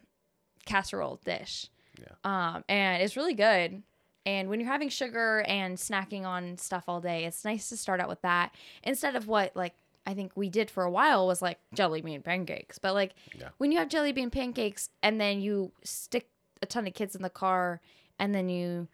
casserole 0.65 1.19
dish. 1.25 1.69
Yeah. 1.99 2.13
Um, 2.23 2.63
and 2.69 3.01
it's 3.01 3.17
really 3.17 3.33
good. 3.33 3.81
And 4.25 4.49
when 4.49 4.59
you're 4.59 4.69
having 4.69 4.89
sugar 4.89 5.43
and 5.47 5.77
snacking 5.77 6.23
on 6.25 6.57
stuff 6.57 6.83
all 6.87 7.01
day, 7.01 7.25
it's 7.25 7.43
nice 7.45 7.69
to 7.69 7.77
start 7.77 7.99
out 7.99 8.09
with 8.09 8.21
that 8.21 8.53
instead 8.83 9.15
of 9.15 9.27
what 9.27 9.55
like 9.55 9.73
I 10.05 10.13
think 10.13 10.31
we 10.35 10.49
did 10.49 10.69
for 10.69 10.83
a 10.83 10.91
while 10.91 11.25
was 11.27 11.41
like 11.41 11.59
jelly 11.73 12.01
bean 12.01 12.21
pancakes. 12.21 12.77
But 12.79 12.93
like 12.93 13.13
Yeah. 13.35 13.49
when 13.57 13.71
you 13.71 13.77
have 13.79 13.89
jelly 13.89 14.11
bean 14.11 14.29
pancakes 14.29 14.89
and 15.03 15.19
then 15.19 15.41
you 15.41 15.71
stick 15.83 16.29
a 16.61 16.65
ton 16.65 16.85
of 16.87 16.93
kids 16.93 17.15
in 17.15 17.21
the 17.21 17.29
car 17.29 17.79
and 18.17 18.33
then 18.35 18.49
you 18.49 18.87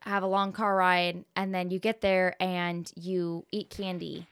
have 0.00 0.22
a 0.22 0.26
long 0.26 0.52
car 0.52 0.76
ride 0.76 1.24
and 1.36 1.54
then 1.54 1.70
you 1.70 1.78
get 1.78 2.00
there 2.00 2.34
and 2.40 2.90
you 2.96 3.46
eat 3.50 3.70
candy. 3.70 4.26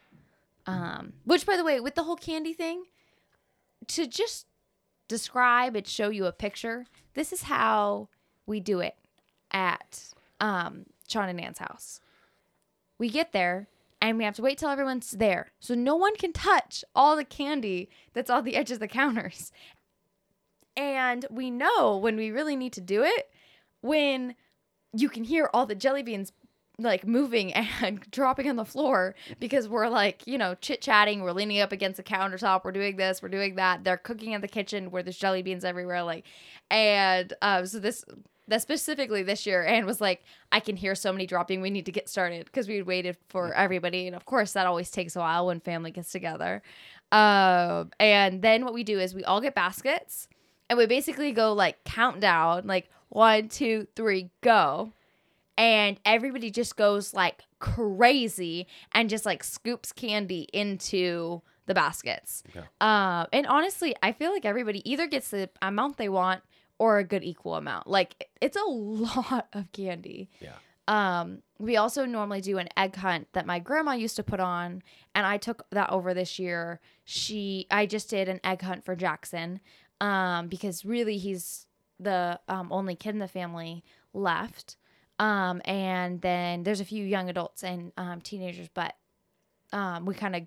Um, 0.66 1.14
which 1.24 1.44
by 1.46 1.56
the 1.56 1.64
way, 1.64 1.80
with 1.80 1.94
the 1.96 2.02
whole 2.04 2.16
candy 2.16 2.52
thing, 2.52 2.84
to 3.88 4.06
just 4.06 4.46
describe 5.08 5.74
and 5.76 5.86
show 5.86 6.08
you 6.08 6.26
a 6.26 6.32
picture, 6.32 6.86
this 7.14 7.32
is 7.32 7.42
how 7.42 8.08
we 8.46 8.60
do 8.60 8.80
it 8.80 8.94
at 9.50 10.10
um 10.42 10.84
Sean 11.08 11.28
and 11.28 11.40
Ann's 11.40 11.58
house. 11.58 12.00
We 12.98 13.08
get 13.08 13.32
there 13.32 13.68
and 14.00 14.18
we 14.18 14.24
have 14.24 14.34
to 14.36 14.42
wait 14.42 14.58
till 14.58 14.68
everyone's 14.68 15.12
there. 15.12 15.52
So 15.60 15.74
no 15.74 15.94
one 15.96 16.16
can 16.16 16.32
touch 16.32 16.84
all 16.94 17.16
the 17.16 17.24
candy 17.24 17.88
that's 18.12 18.30
on 18.30 18.44
the 18.44 18.56
edge 18.56 18.70
of 18.70 18.80
the 18.80 18.88
counters. 18.88 19.52
And 20.76 21.24
we 21.30 21.50
know 21.50 21.96
when 21.96 22.16
we 22.16 22.30
really 22.30 22.56
need 22.56 22.72
to 22.74 22.80
do 22.80 23.02
it 23.02 23.30
when 23.80 24.34
you 24.92 25.08
can 25.08 25.24
hear 25.24 25.48
all 25.52 25.66
the 25.66 25.74
jelly 25.74 26.02
beans 26.02 26.32
like 26.78 27.06
moving 27.06 27.52
and 27.82 28.00
dropping 28.10 28.48
on 28.48 28.56
the 28.56 28.64
floor 28.64 29.14
because 29.38 29.68
we're 29.68 29.88
like, 29.88 30.26
you 30.26 30.38
know, 30.38 30.54
chit 30.54 30.80
chatting. 30.80 31.22
We're 31.22 31.32
leaning 31.32 31.60
up 31.60 31.72
against 31.72 31.98
the 31.98 32.02
countertop. 32.02 32.64
We're 32.64 32.72
doing 32.72 32.96
this. 32.96 33.22
We're 33.22 33.28
doing 33.28 33.56
that. 33.56 33.84
They're 33.84 33.96
cooking 33.96 34.32
in 34.32 34.40
the 34.40 34.48
kitchen 34.48 34.90
where 34.90 35.02
there's 35.02 35.18
jelly 35.18 35.42
beans 35.42 35.64
everywhere. 35.64 36.02
Like, 36.02 36.24
and 36.70 37.32
um, 37.42 37.66
so 37.66 37.78
this 37.78 38.04
that 38.48 38.62
specifically 38.62 39.22
this 39.22 39.46
year, 39.46 39.64
Anne 39.64 39.86
was 39.86 40.00
like, 40.00 40.22
I 40.50 40.60
can 40.60 40.76
hear 40.76 40.94
so 40.94 41.12
many 41.12 41.26
dropping. 41.26 41.60
We 41.60 41.70
need 41.70 41.86
to 41.86 41.92
get 41.92 42.08
started 42.08 42.46
because 42.46 42.68
we 42.68 42.76
had 42.76 42.86
waited 42.86 43.16
for 43.28 43.52
everybody, 43.54 44.06
and 44.06 44.16
of 44.16 44.24
course 44.24 44.52
that 44.52 44.66
always 44.66 44.90
takes 44.90 45.16
a 45.16 45.20
while 45.20 45.46
when 45.46 45.60
family 45.60 45.90
gets 45.90 46.10
together. 46.10 46.62
Um, 47.10 47.90
and 48.00 48.42
then 48.42 48.64
what 48.64 48.74
we 48.74 48.84
do 48.84 48.98
is 48.98 49.14
we 49.14 49.24
all 49.24 49.40
get 49.40 49.54
baskets, 49.54 50.28
and 50.68 50.78
we 50.78 50.86
basically 50.86 51.32
go 51.32 51.52
like 51.52 51.84
countdown, 51.84 52.66
like 52.66 52.90
one, 53.08 53.48
two, 53.48 53.86
three, 53.94 54.30
go 54.40 54.92
and 55.58 56.00
everybody 56.04 56.50
just 56.50 56.76
goes 56.76 57.12
like 57.14 57.42
crazy 57.58 58.66
and 58.92 59.10
just 59.10 59.26
like 59.26 59.44
scoops 59.44 59.92
candy 59.92 60.48
into 60.52 61.42
the 61.66 61.74
baskets. 61.74 62.42
Yeah. 62.54 62.62
Um, 62.80 63.26
and 63.32 63.46
honestly, 63.46 63.94
I 64.02 64.12
feel 64.12 64.32
like 64.32 64.44
everybody 64.44 64.88
either 64.90 65.06
gets 65.06 65.30
the 65.30 65.48
amount 65.60 65.96
they 65.96 66.08
want 66.08 66.42
or 66.78 66.98
a 66.98 67.04
good 67.04 67.22
equal 67.24 67.54
amount. 67.54 67.86
Like 67.86 68.28
it's 68.40 68.56
a 68.56 68.64
lot 68.70 69.48
of 69.52 69.70
candy. 69.72 70.28
Yeah. 70.40 70.54
Um, 70.88 71.42
we 71.58 71.76
also 71.76 72.04
normally 72.04 72.40
do 72.40 72.58
an 72.58 72.68
egg 72.76 72.96
hunt 72.96 73.28
that 73.34 73.46
my 73.46 73.60
grandma 73.60 73.92
used 73.92 74.16
to 74.16 74.24
put 74.24 74.40
on, 74.40 74.82
and 75.14 75.24
I 75.24 75.36
took 75.38 75.64
that 75.70 75.90
over 75.90 76.12
this 76.12 76.38
year. 76.40 76.80
She, 77.04 77.66
I 77.70 77.86
just 77.86 78.10
did 78.10 78.28
an 78.28 78.40
egg 78.42 78.62
hunt 78.62 78.84
for 78.84 78.96
Jackson. 78.96 79.60
um, 80.00 80.48
because 80.48 80.84
really 80.84 81.16
he's 81.16 81.66
the 82.00 82.40
um, 82.48 82.72
only 82.72 82.96
kid 82.96 83.10
in 83.10 83.20
the 83.20 83.28
family 83.28 83.84
left. 84.12 84.76
Um, 85.20 85.62
and 85.64 86.20
then 86.20 86.64
there's 86.64 86.80
a 86.80 86.84
few 86.84 87.04
young 87.04 87.30
adults 87.30 87.62
and 87.62 87.92
um, 87.96 88.20
teenagers, 88.20 88.68
but 88.74 88.96
um, 89.72 90.04
we 90.04 90.14
kind 90.14 90.34
of 90.34 90.42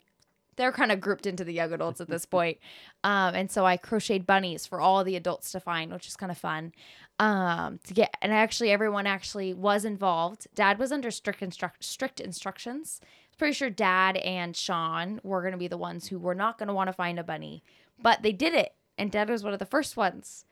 they're 0.55 0.71
kind 0.71 0.91
of 0.91 1.01
grouped 1.01 1.25
into 1.25 1.43
the 1.43 1.53
young 1.53 1.73
adults 1.73 2.01
at 2.01 2.09
this 2.09 2.25
point. 2.35 2.57
Um, 3.03 3.35
and 3.35 3.51
so 3.51 3.65
I 3.65 3.77
crocheted 3.77 4.25
bunnies 4.25 4.65
for 4.65 4.79
all 4.79 5.03
the 5.03 5.15
adults 5.15 5.51
to 5.51 5.59
find, 5.59 5.91
which 5.91 6.07
is 6.07 6.15
kind 6.15 6.31
of 6.31 6.37
fun. 6.37 6.73
Um, 7.17 7.79
to 7.85 7.93
get 7.93 8.13
and 8.21 8.33
actually 8.33 8.71
everyone 8.71 9.07
actually 9.07 9.53
was 9.53 9.85
involved. 9.85 10.47
Dad 10.53 10.77
was 10.77 10.91
under 10.91 11.11
strict 11.11 11.41
instruct 11.41 11.83
strict 11.83 12.19
instructions. 12.19 12.99
Pretty 13.37 13.53
sure 13.53 13.69
Dad 13.69 14.17
and 14.17 14.55
Sean 14.55 15.19
were 15.23 15.41
going 15.41 15.53
to 15.53 15.57
be 15.57 15.67
the 15.67 15.77
ones 15.77 16.07
who 16.07 16.19
were 16.19 16.35
not 16.35 16.57
going 16.57 16.67
to 16.67 16.73
want 16.73 16.87
to 16.87 16.93
find 16.93 17.19
a 17.19 17.23
bunny, 17.23 17.63
but 18.01 18.21
they 18.21 18.31
did 18.31 18.53
it, 18.53 18.73
and 18.97 19.11
Dad 19.11 19.29
was 19.29 19.43
one 19.43 19.53
of 19.53 19.59
the 19.59 19.65
first 19.65 19.97
ones. 19.97 20.45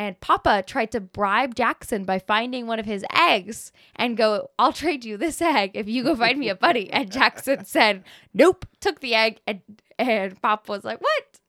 And 0.00 0.18
Papa 0.18 0.64
tried 0.66 0.92
to 0.92 1.00
bribe 1.00 1.54
Jackson 1.54 2.04
by 2.04 2.18
finding 2.20 2.66
one 2.66 2.78
of 2.78 2.86
his 2.86 3.04
eggs 3.14 3.70
and 3.94 4.16
go, 4.16 4.48
I'll 4.58 4.72
trade 4.72 5.04
you 5.04 5.18
this 5.18 5.42
egg 5.42 5.72
if 5.74 5.90
you 5.90 6.02
go 6.02 6.16
find 6.16 6.38
me 6.38 6.48
a 6.48 6.54
bunny. 6.54 6.90
And 6.90 7.12
Jackson 7.12 7.66
said, 7.66 8.04
Nope, 8.32 8.64
took 8.80 9.00
the 9.00 9.14
egg. 9.14 9.40
And, 9.46 9.60
and 9.98 10.40
Papa 10.40 10.72
was 10.72 10.84
like, 10.84 11.02
What? 11.02 11.40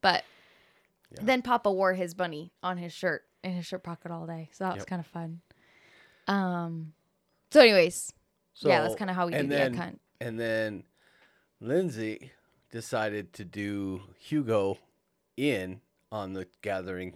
But 0.00 0.24
Yeah. 1.12 1.20
then 1.22 1.42
Papa 1.42 1.70
wore 1.70 1.94
his 1.94 2.12
bunny 2.12 2.50
on 2.60 2.76
his 2.76 2.92
shirt 2.92 3.22
in 3.44 3.52
his 3.52 3.66
shirt 3.66 3.84
pocket 3.84 4.10
all 4.10 4.26
day. 4.26 4.48
So 4.50 4.64
that 4.64 4.74
was 4.74 4.84
kind 4.84 4.98
of 4.98 5.06
fun. 5.06 5.40
Um, 6.26 6.92
so, 7.52 7.60
anyways, 7.60 8.12
So, 8.54 8.68
yeah, 8.68 8.80
that's 8.82 8.96
kind 8.96 9.10
of 9.10 9.14
how 9.14 9.26
we 9.26 9.32
do 9.32 9.38
and 9.38 9.52
the. 9.52 9.94
And 10.20 10.40
then 10.40 10.82
Lindsay 11.60 12.32
decided 12.72 13.32
to 13.34 13.44
do 13.44 14.00
Hugo 14.18 14.78
in 15.36 15.82
on 16.10 16.32
the 16.32 16.48
gathering 16.60 17.14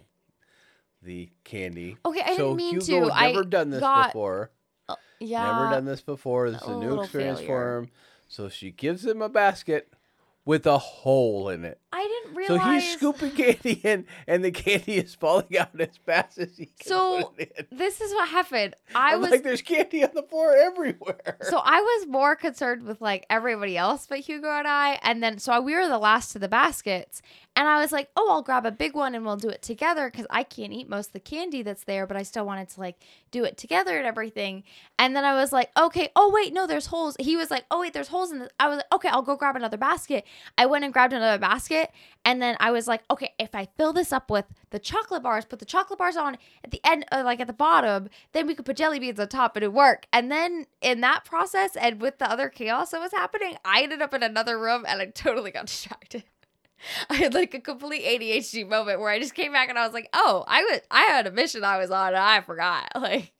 the 1.01 1.29
candy. 1.43 1.97
Okay, 2.05 2.21
I 2.21 2.35
so 2.35 2.47
didn't 2.49 2.55
mean 2.57 2.73
Hugo 2.81 2.85
to. 3.07 3.13
had 3.13 3.27
never 3.33 3.45
I 3.45 3.49
done 3.49 3.69
this 3.69 3.79
got- 3.79 4.07
before. 4.09 4.51
Uh, 4.87 4.95
yeah. 5.19 5.43
Never 5.45 5.75
done 5.75 5.85
this 5.85 6.01
before. 6.01 6.49
This 6.51 6.61
is 6.61 6.67
a 6.67 6.71
a 6.71 6.79
new 6.79 7.01
experience 7.01 7.39
failure. 7.39 7.53
for 7.53 7.77
him. 7.79 7.89
So 8.27 8.49
she 8.49 8.71
gives 8.71 9.05
him 9.05 9.21
a 9.21 9.29
basket 9.29 9.93
with 10.45 10.65
a 10.65 10.77
hole 10.79 11.49
in 11.49 11.63
it. 11.63 11.79
I 11.93 12.01
didn't 12.23 12.35
realize. 12.35 12.59
So 12.59 12.69
he's 12.71 12.93
scooping 12.93 13.31
candy 13.31 13.73
in, 13.83 14.05
and 14.27 14.43
the 14.43 14.49
candy 14.51 14.95
is 14.97 15.13
falling 15.13 15.55
out 15.57 15.79
as 15.79 15.97
fast 16.05 16.39
as 16.39 16.57
he 16.57 16.67
can 16.67 16.87
So, 16.87 17.23
put 17.25 17.39
it 17.39 17.67
in. 17.71 17.77
This 17.77 18.01
is 18.01 18.11
what 18.13 18.29
happened. 18.29 18.75
I 18.95 19.13
I'm 19.13 19.21
was 19.21 19.29
like, 19.29 19.43
there's 19.43 19.61
candy 19.61 20.03
on 20.03 20.11
the 20.15 20.23
floor 20.23 20.55
everywhere. 20.55 21.37
So 21.41 21.59
I 21.63 21.81
was 21.81 22.07
more 22.07 22.35
concerned 22.35 22.83
with 22.83 22.99
like 22.99 23.25
everybody 23.29 23.77
else 23.77 24.07
but 24.07 24.19
Hugo 24.19 24.49
and 24.49 24.67
I. 24.67 24.97
And 25.03 25.21
then 25.21 25.37
so 25.37 25.59
we 25.61 25.75
were 25.75 25.87
the 25.87 25.99
last 25.99 26.31
to 26.31 26.39
the 26.39 26.47
baskets. 26.47 27.21
And 27.59 27.67
I 27.67 27.81
was 27.81 27.91
like, 27.91 28.09
oh, 28.15 28.29
I'll 28.31 28.41
grab 28.41 28.65
a 28.65 28.71
big 28.71 28.95
one 28.95 29.13
and 29.13 29.25
we'll 29.25 29.35
do 29.35 29.49
it 29.49 29.61
together 29.61 30.09
because 30.09 30.25
I 30.29 30.43
can't 30.43 30.71
eat 30.71 30.87
most 30.87 31.07
of 31.07 31.11
the 31.11 31.19
candy 31.19 31.61
that's 31.61 31.83
there, 31.83 32.07
but 32.07 32.15
I 32.15 32.23
still 32.23 32.45
wanted 32.45 32.69
to 32.69 32.79
like 32.79 32.95
do 33.31 33.43
it 33.43 33.57
together 33.57 33.97
and 33.97 34.07
everything. 34.07 34.63
And 34.97 35.13
then 35.13 35.25
I 35.25 35.33
was 35.33 35.51
like, 35.51 35.69
okay, 35.77 36.07
oh, 36.15 36.31
wait, 36.33 36.53
no, 36.53 36.67
there's 36.67 36.85
holes. 36.85 37.17
He 37.19 37.35
was 37.35 37.51
like, 37.51 37.65
oh, 37.69 37.81
wait, 37.81 37.91
there's 37.91 38.07
holes 38.07 38.31
in 38.31 38.39
this. 38.39 38.49
I 38.61 38.69
was 38.69 38.77
like, 38.77 38.85
okay, 38.93 39.09
I'll 39.09 39.23
go 39.23 39.35
grab 39.35 39.57
another 39.57 39.75
basket. 39.75 40.25
I 40.57 40.67
went 40.67 40.85
and 40.85 40.93
grabbed 40.93 41.11
another 41.11 41.37
basket. 41.37 41.91
And 42.23 42.41
then 42.41 42.55
I 42.61 42.71
was 42.71 42.87
like, 42.87 43.03
okay, 43.11 43.33
if 43.37 43.53
I 43.53 43.67
fill 43.75 43.91
this 43.91 44.13
up 44.13 44.31
with 44.31 44.45
the 44.69 44.79
chocolate 44.79 45.21
bars, 45.21 45.43
put 45.43 45.59
the 45.59 45.65
chocolate 45.65 45.99
bars 45.99 46.15
on 46.15 46.37
at 46.63 46.71
the 46.71 46.79
end, 46.85 47.03
uh, 47.11 47.23
like 47.25 47.41
at 47.41 47.47
the 47.47 47.51
bottom, 47.51 48.07
then 48.31 48.47
we 48.47 48.55
could 48.55 48.65
put 48.65 48.77
jelly 48.77 48.99
beans 48.99 49.19
on 49.19 49.27
top 49.27 49.57
and 49.57 49.63
it'd 49.63 49.75
work. 49.75 50.05
And 50.13 50.31
then 50.31 50.65
in 50.81 51.01
that 51.01 51.25
process 51.25 51.75
and 51.75 51.99
with 51.99 52.19
the 52.19 52.31
other 52.31 52.47
chaos 52.47 52.91
that 52.91 53.01
was 53.01 53.11
happening, 53.11 53.57
I 53.65 53.83
ended 53.83 54.01
up 54.01 54.13
in 54.13 54.23
another 54.23 54.57
room 54.57 54.85
and 54.87 55.01
I 55.01 55.07
totally 55.07 55.51
got 55.51 55.65
distracted. 55.65 56.23
I 57.09 57.15
had 57.15 57.33
like 57.33 57.53
a 57.53 57.59
complete 57.59 58.03
ADHD 58.03 58.67
moment 58.67 58.99
where 58.99 59.09
I 59.09 59.19
just 59.19 59.35
came 59.35 59.51
back 59.53 59.69
and 59.69 59.77
I 59.77 59.85
was 59.85 59.93
like, 59.93 60.09
"Oh, 60.13 60.43
I 60.47 60.61
was 60.63 60.81
I 60.91 61.01
had 61.03 61.27
a 61.27 61.31
mission 61.31 61.63
I 61.63 61.77
was 61.77 61.91
on 61.91 62.09
and 62.09 62.17
I 62.17 62.41
forgot." 62.41 62.91
Like, 62.99 63.31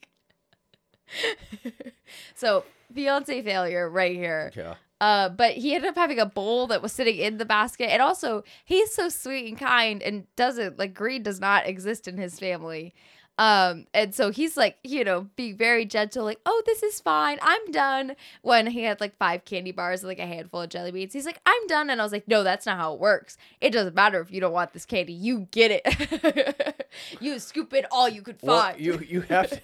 so 2.36 2.64
fiance 2.94 3.42
failure 3.42 3.90
right 3.90 4.16
here. 4.16 4.52
yeah. 4.56 4.76
Uh, 5.02 5.30
but 5.30 5.54
he 5.54 5.74
ended 5.74 5.90
up 5.90 5.96
having 5.96 6.20
a 6.20 6.26
bowl 6.26 6.68
that 6.68 6.82
was 6.82 6.92
sitting 6.92 7.18
in 7.18 7.38
the 7.38 7.46
basket, 7.46 7.90
and 7.90 8.02
also 8.02 8.44
he's 8.66 8.94
so 8.94 9.08
sweet 9.08 9.48
and 9.48 9.58
kind 9.58 10.04
and 10.04 10.26
doesn't 10.36 10.78
like 10.78 10.94
greed 10.94 11.24
does 11.24 11.40
not 11.40 11.66
exist 11.66 12.08
in 12.08 12.18
his 12.18 12.38
family. 12.38 12.94
Um, 13.40 13.88
and 13.94 14.14
so 14.14 14.32
he's 14.32 14.58
like, 14.58 14.78
you 14.84 15.06
know, 15.06 15.30
being 15.38 15.56
very 15.56 15.86
gentle, 15.86 16.26
like, 16.26 16.42
oh, 16.46 16.62
this 16.66 16.84
is 16.84 17.00
fine, 17.00 17.40
I'm 17.42 17.72
done. 17.72 18.18
When 18.42 18.68
he 18.68 18.84
had 18.84 19.00
like 19.00 19.18
five 19.18 19.46
candy 19.46 19.72
bars 19.72 20.02
and 20.02 20.10
like 20.10 20.20
a 20.20 20.26
handful 20.26 20.62
of 20.64 20.70
jelly 20.70 20.92
beans, 20.92 21.14
he's 21.14 21.26
like, 21.26 21.40
I'm 21.46 21.66
done. 21.68 21.90
And 21.90 22.02
I 22.02 22.04
was 22.04 22.12
like, 22.12 22.28
no, 22.28 22.44
that's 22.44 22.66
not 22.66 22.78
how 22.78 22.94
it 22.94 23.00
works. 23.00 23.38
It 23.62 23.70
doesn't 23.72 23.96
matter 23.96 24.20
if 24.20 24.30
you 24.30 24.42
don't 24.42 24.52
want 24.52 24.74
this 24.74 24.86
candy, 24.86 25.14
you 25.14 25.48
get 25.52 25.72
it. 25.72 26.86
you 27.22 27.40
scoop 27.40 27.74
it 27.74 27.86
all 27.92 28.10
you 28.10 28.22
could 28.22 28.40
Well, 28.42 28.62
find. 28.62 28.80
you 28.82 29.00
you 29.00 29.22
have 29.22 29.50
to. 29.52 29.62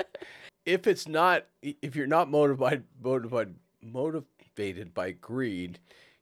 if 0.66 0.86
it's 0.86 1.08
not, 1.08 1.46
if 1.62 1.96
you're 1.96 2.06
not 2.06 2.30
motivated, 2.30 2.84
motivated, 3.02 3.54
motivated 3.82 4.92
by 4.92 5.12
greed, 5.12 5.78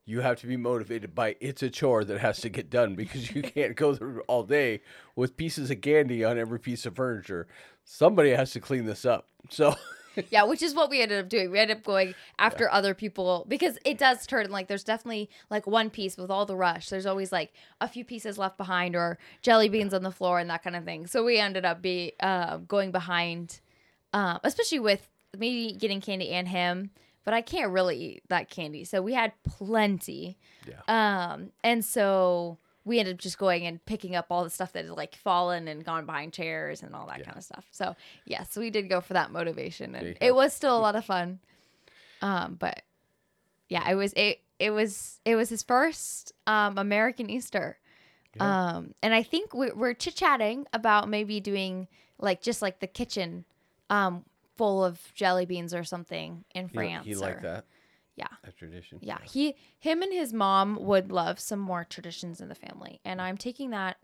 you 0.07 0.21
have 0.21 0.39
to 0.41 0.47
be 0.47 0.57
motivated 0.57 1.15
by 1.15 1.37
it's 1.41 1.63
a 1.63 1.69
chore 1.69 2.05
that 2.05 2.21
has 2.21 2.41
to 2.41 2.49
get 2.49 2.71
done 2.71 2.95
because 2.95 3.35
you 3.35 3.43
can't 3.55 3.77
go 3.77 3.95
through 3.95 4.23
all 4.29 4.45
day 4.45 4.81
with 5.17 5.37
pieces 5.37 5.71
of 5.71 5.81
candy 5.81 6.25
on 6.25 6.39
every 6.39 6.61
piece 6.61 6.87
of 6.87 6.95
furniture. 6.95 7.47
Somebody 7.85 8.31
has 8.31 8.53
to 8.53 8.61
clean 8.61 8.87
this 8.87 9.05
up. 9.05 9.27
So 9.51 9.75
yeah, 10.31 10.45
which 10.45 10.63
is 10.63 10.75
what 10.75 10.91
we 10.91 11.03
ended 11.03 11.19
up 11.19 11.29
doing. 11.29 11.51
We 11.51 11.59
ended 11.59 11.79
up 11.79 11.83
going 11.83 12.15
after 12.39 12.71
other 12.71 12.95
people 12.95 13.45
because 13.49 13.79
it 13.85 13.99
does 13.99 14.27
turn 14.27 14.51
like 14.51 14.69
there's 14.69 14.85
definitely 14.85 15.29
like 15.51 15.67
one 15.67 15.91
piece 15.91 16.17
with 16.17 16.31
all 16.31 16.47
the 16.47 16.57
rush. 16.57 16.89
There's 16.89 17.07
always 17.07 17.33
like 17.33 17.53
a 17.81 17.89
few 17.89 18.05
pieces 18.05 18.39
left 18.39 18.57
behind 18.57 18.95
or 18.95 19.19
jelly 19.43 19.69
beans 19.69 19.93
on 19.93 20.05
the 20.05 20.13
floor 20.13 20.39
and 20.39 20.49
that 20.51 20.63
kind 20.63 20.77
of 20.77 20.85
thing. 20.85 21.09
So 21.09 21.25
we 21.25 21.39
ended 21.39 21.65
up 21.65 21.83
be 21.83 22.13
uh, 22.21 22.59
going 22.59 22.93
behind, 22.93 23.61
um, 24.13 24.39
especially 24.45 24.81
with 24.81 25.09
me 25.37 25.73
getting 25.73 26.01
candy 26.01 26.31
and 26.31 26.47
him. 26.47 26.91
But 27.27 27.35
I 27.35 27.43
can't 27.43 27.71
really 27.73 27.99
eat 27.99 28.23
that 28.29 28.49
candy, 28.49 28.85
so 28.85 29.03
we 29.03 29.13
had 29.13 29.33
plenty. 29.43 30.39
yeah, 30.67 30.81
Um, 30.89 31.51
and 31.63 31.85
so 31.85 32.57
we 32.85 33.01
ended 33.01 33.17
up 33.17 33.21
just 33.21 33.37
going 33.37 33.67
and 33.67 33.85
picking 33.85 34.15
up 34.15 34.27
all 34.31 34.45
the 34.45 34.49
stuff 34.51 34.73
that 34.75 34.85
had 34.85 34.95
like 34.97 35.17
fallen 35.17 35.67
and 35.69 35.85
gone 35.85 36.07
behind 36.07 36.33
chairs 36.33 36.83
and 36.85 36.95
all 36.95 37.07
that 37.09 37.19
Yeah. 37.19 37.25
kind 37.25 37.37
of 37.37 37.43
stuff. 37.45 37.67
So 37.73 37.97
yes, 38.25 38.57
we 38.57 38.71
did 38.71 38.89
go 38.89 39.01
for 39.03 39.13
that 39.15 39.31
motivation, 39.33 39.95
and 39.97 40.17
it 40.21 40.35
was 40.35 40.55
still 40.55 40.77
a 40.77 40.79
lot 40.79 40.95
of 40.97 41.05
fun. 41.05 41.41
Um, 42.23 42.55
but 42.55 42.83
yeah, 43.69 43.91
it 43.91 43.97
was 43.97 44.13
it 44.15 44.41
it 44.59 44.71
was 44.71 45.21
it 45.25 45.35
was 45.35 45.49
his 45.49 45.63
first 45.65 46.33
um 46.47 46.79
American 46.79 47.29
Easter. 47.29 47.79
Yeah. 48.37 48.77
Um, 48.77 48.95
and 49.03 49.13
I 49.15 49.23
think 49.25 49.53
we're, 49.55 49.75
we're 49.75 49.95
chit 49.95 50.15
chatting 50.15 50.67
about 50.73 51.09
maybe 51.09 51.41
doing 51.41 51.89
like 52.19 52.41
just 52.43 52.63
like 52.63 52.79
the 52.81 52.87
kitchen, 52.87 53.45
um, 53.91 54.25
full 54.57 54.85
of 54.85 55.01
jelly 55.15 55.47
beans 55.47 55.75
or 55.75 55.85
something 55.85 56.45
in 56.55 56.69
he, 56.69 56.75
France. 56.75 57.07
he 57.07 57.15
liked 57.15 57.39
or- 57.39 57.49
that. 57.49 57.65
Yeah. 58.17 58.29
a 58.45 58.51
tradition. 58.53 58.99
yeah, 59.03 59.19
he, 59.25 59.55
him, 59.79 60.01
and 60.01 60.11
his 60.11 60.33
mom 60.33 60.79
would 60.81 61.13
love 61.13 61.39
some 61.39 61.59
more 61.59 61.85
traditions 61.85 62.41
in 62.41 62.49
the 62.49 62.55
family, 62.55 62.99
and 63.05 63.21
I'm 63.21 63.37
taking 63.37 63.71
that 63.71 63.99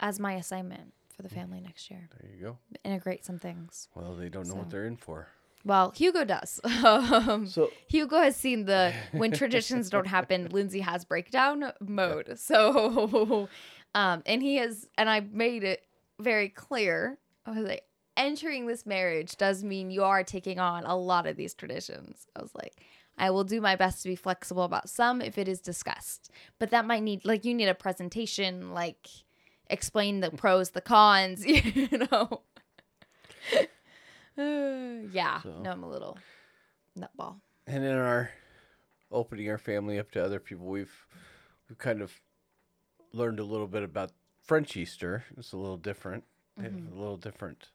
as 0.00 0.18
my 0.18 0.32
assignment 0.34 0.94
for 1.14 1.20
the 1.22 1.28
family 1.28 1.60
next 1.60 1.90
year. 1.90 2.08
There 2.18 2.30
you 2.34 2.42
go. 2.42 2.58
Integrate 2.82 3.26
some 3.26 3.38
things. 3.38 3.88
Well, 3.94 4.14
they 4.16 4.30
don't 4.30 4.46
know 4.46 4.54
So. 4.54 4.58
what 4.60 4.70
they're 4.70 4.86
in 4.86 4.96
for. 4.96 5.28
Well, 5.66 5.92
Hugo 5.94 6.24
does. 6.24 6.60
um, 6.64 7.46
So 7.50 7.70
Hugo 7.88 8.16
has 8.22 8.36
seen 8.36 8.64
the 8.64 8.94
when 9.12 9.32
traditions 9.32 9.90
don't 9.90 10.06
happen, 10.06 10.48
Lindsay 10.50 10.80
has 10.80 11.04
breakdown 11.04 11.72
mode. 11.78 12.32
So, 12.38 13.48
um, 13.94 14.22
and 14.24 14.42
he 14.42 14.56
has, 14.56 14.88
and 14.96 15.10
I 15.10 15.20
made 15.20 15.62
it 15.62 15.84
very 16.18 16.48
clear. 16.48 17.18
I 17.44 17.50
was 17.50 17.58
like, 17.68 17.84
entering 18.16 18.66
this 18.66 18.84
marriage 18.86 19.36
does 19.36 19.62
mean 19.64 19.90
you 19.90 20.04
are 20.04 20.22
taking 20.24 20.58
on 20.58 20.84
a 20.84 20.96
lot 20.96 21.26
of 21.26 21.36
these 21.36 21.54
traditions. 21.54 22.26
I 22.36 22.42
was 22.42 22.54
like, 22.54 22.82
I 23.18 23.30
will 23.30 23.44
do 23.44 23.60
my 23.60 23.76
best 23.76 24.02
to 24.02 24.08
be 24.08 24.16
flexible 24.16 24.62
about 24.64 24.88
some 24.88 25.20
if 25.20 25.36
it 25.38 25.48
is 25.48 25.60
discussed, 25.60 26.30
but 26.58 26.70
that 26.70 26.86
might 26.86 27.02
need 27.02 27.24
like 27.24 27.44
you 27.44 27.54
need 27.54 27.68
a 27.68 27.74
presentation, 27.74 28.72
like 28.72 29.08
explain 29.68 30.20
the 30.20 30.30
pros, 30.30 30.70
the 30.70 30.80
cons, 30.80 31.44
you 31.46 31.88
know. 32.10 32.42
Uh, 33.56 33.62
yeah, 35.12 35.40
So- 35.42 35.58
no, 35.62 35.70
I'm 35.70 35.82
a 35.82 35.88
little 35.88 36.18
nutball. 36.98 37.36
and 37.66 37.84
in 37.84 37.92
our 37.96 38.30
opening 39.10 39.50
our 39.50 39.58
family 39.58 39.98
up 39.98 40.10
to 40.12 40.24
other 40.24 40.40
people, 40.40 40.66
we've 40.66 41.06
we've 41.68 41.78
kind 41.78 42.00
of 42.00 42.12
learned 43.12 43.40
a 43.40 43.44
little 43.44 43.66
bit 43.66 43.82
about 43.82 44.10
French 44.42 44.76
Easter. 44.76 45.24
It's 45.36 45.52
a 45.52 45.56
little 45.58 45.76
different. 45.76 46.24
Mm-hmm. 46.60 46.96
A 46.96 46.98
little 46.98 47.16
different. 47.18 47.68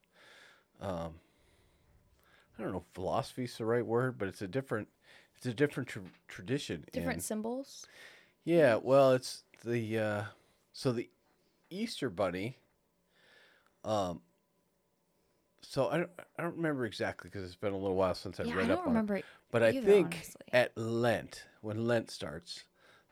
Um, 0.81 1.15
I 2.57 2.63
don't 2.63 2.71
know 2.71 2.79
if 2.79 2.93
philosophy 2.93 3.43
is 3.43 3.57
the 3.57 3.65
right 3.65 3.85
word, 3.85 4.17
but 4.17 4.27
it's 4.27 4.41
a 4.41 4.47
different. 4.47 4.87
It's 5.35 5.45
a 5.45 5.53
different 5.53 5.89
tr- 5.89 5.99
tradition. 6.27 6.85
different 6.91 7.21
symbols. 7.21 7.85
yeah, 8.43 8.79
well, 8.81 9.11
it's 9.11 9.43
the 9.63 9.99
uh, 9.99 10.23
so 10.73 10.91
the 10.91 11.09
Easter 11.69 12.09
bunny. 12.09 12.57
Um. 13.83 14.21
So 15.61 15.89
I 15.89 15.97
don't, 15.97 16.09
I 16.39 16.43
don't 16.43 16.55
remember 16.55 16.85
exactly 16.85 17.29
because 17.29 17.43
it's 17.43 17.55
been 17.55 17.73
a 17.73 17.77
little 17.77 17.97
while 17.97 18.15
since 18.15 18.39
I 18.39 18.43
yeah, 18.43 18.55
read 18.55 18.65
I 18.65 18.67
don't 18.69 18.77
up 18.79 18.79
on 18.79 18.85
it. 18.85 18.89
remember. 18.89 19.15
it. 19.17 19.25
But 19.51 19.63
I 19.63 19.71
think 19.73 20.05
honestly. 20.05 20.41
at 20.53 20.77
Lent, 20.77 21.45
when 21.61 21.85
Lent 21.85 22.09
starts, 22.09 22.63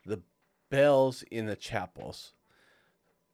the 0.06 0.22
bells 0.70 1.22
in 1.30 1.46
the 1.46 1.56
chapels 1.56 2.32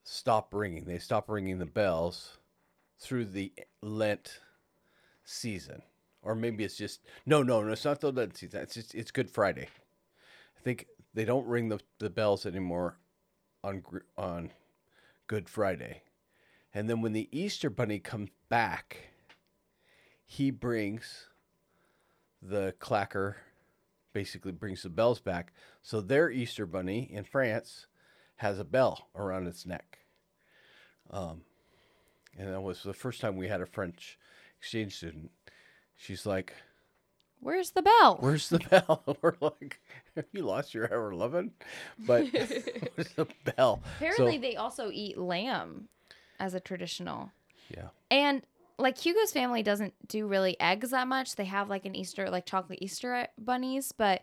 stop 0.05 0.53
ringing. 0.53 0.85
They 0.85 0.99
stop 0.99 1.29
ringing 1.29 1.59
the 1.59 1.67
bells 1.67 2.39
through 3.03 3.25
the 3.25 3.53
Lent 3.83 4.39
season, 5.25 5.83
or 6.23 6.35
maybe 6.37 6.63
it's 6.63 6.77
just 6.77 7.01
no, 7.27 7.43
no, 7.43 7.63
no. 7.63 7.73
It's 7.73 7.85
not 7.85 8.01
the 8.01 8.13
Lent 8.13 8.37
season. 8.37 8.63
It's 8.63 8.75
just 8.75 8.95
it's 8.95 9.11
Good 9.11 9.29
Friday. 9.29 9.69
I 10.57 10.61
think 10.63 10.87
they 11.13 11.25
don't 11.25 11.47
ring 11.47 11.69
the, 11.69 11.81
the 11.99 12.11
bells 12.11 12.47
anymore 12.47 12.97
on 13.65 13.83
on 14.17 14.51
Good 15.27 15.49
Friday, 15.49 16.03
and 16.73 16.89
then 16.89 17.03
when 17.03 17.13
the 17.13 17.29
Easter 17.33 17.71
Bunny 17.71 17.99
comes 17.99 18.31
back, 18.49 19.11
he 20.25 20.53
brings 20.53 21.27
the 22.41 22.75
clacker, 22.81 23.35
basically 24.13 24.53
brings 24.53 24.83
the 24.83 24.91
bells 24.91 25.21
back. 25.21 25.53
So 25.83 26.01
their 26.01 26.31
Easter 26.31 26.67
Bunny 26.67 27.11
in 27.13 27.25
France 27.25 27.87
has 28.37 28.59
a 28.59 28.65
bell 28.65 29.09
around 29.15 29.47
its 29.47 29.67
neck. 29.67 29.99
Um, 31.11 31.43
and 32.43 32.53
that 32.55 32.61
was 32.61 32.83
the 32.83 32.93
first 32.93 33.21
time 33.21 33.37
we 33.37 33.49
had 33.49 33.61
a 33.61 33.67
French 33.67 34.19
exchange 34.59 34.97
student. 34.97 35.31
She's 35.97 36.27
like, 36.27 36.55
Where's 37.41 37.71
the 37.73 37.83
bell? 37.83 38.19
"Where's 38.21 38.49
the 38.49 38.59
bell?" 38.71 39.17
We're 39.23 39.35
like, 39.41 39.81
"Have 40.15 40.27
you 40.33 40.43
lost 40.43 40.75
your 40.75 40.85
ever 40.85 41.13
loving?" 41.15 41.51
But 41.99 42.27
where's 42.33 43.13
the 43.17 43.27
bell? 43.57 43.83
Apparently, 43.97 44.37
So, 44.37 44.41
they 44.43 44.57
also 44.57 44.91
eat 44.93 45.19
lamb 45.19 45.89
as 46.39 46.55
a 46.55 46.61
traditional. 46.61 47.33
yeah, 47.69 47.89
And 48.11 48.43
like 48.79 48.97
Hugo's 48.99 49.33
family 49.33 49.63
doesn't 49.65 49.95
do 50.09 50.27
really 50.29 50.59
eggs 50.61 50.91
that 50.91 51.09
much. 51.09 51.35
They 51.37 51.45
have 51.47 51.69
like 51.69 51.85
an 51.85 51.95
Easter, 51.97 52.31
like 52.31 52.47
chocolate 52.47 52.79
Easter 52.81 53.27
bunnies, 53.39 53.91
but 53.93 54.23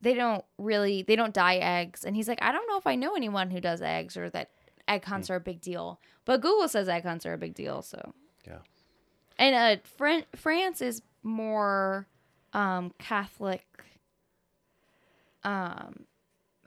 they 0.00 0.14
don't 0.14 0.44
really, 0.58 1.02
they 1.02 1.16
don't 1.16 1.32
dye 1.34 1.56
eggs. 1.56 2.04
And 2.04 2.14
he's 2.16 2.28
like, 2.28 2.40
I 2.42 2.52
don't 2.52 2.68
know 2.68 2.78
if 2.78 2.86
I 2.86 2.94
know 2.96 3.14
anyone 3.16 3.50
who 3.50 3.60
does 3.60 3.80
eggs 3.80 4.16
or 4.16 4.28
that 4.30 4.50
egg 4.88 5.04
hunts 5.04 5.30
are 5.30 5.36
a 5.36 5.40
big 5.40 5.60
deal. 5.60 6.00
But 6.24 6.40
Google 6.40 6.68
says 6.68 6.88
egg 6.88 7.04
hunts 7.04 7.24
are 7.26 7.32
a 7.32 7.38
big 7.38 7.54
deal. 7.54 7.82
So, 7.82 8.12
yeah, 8.46 8.58
and 9.38 9.54
uh, 9.54 9.82
Fran- 9.96 10.24
France 10.34 10.80
is 10.80 11.02
more 11.22 12.06
um, 12.52 12.92
Catholic, 12.98 13.64
um, 15.44 16.04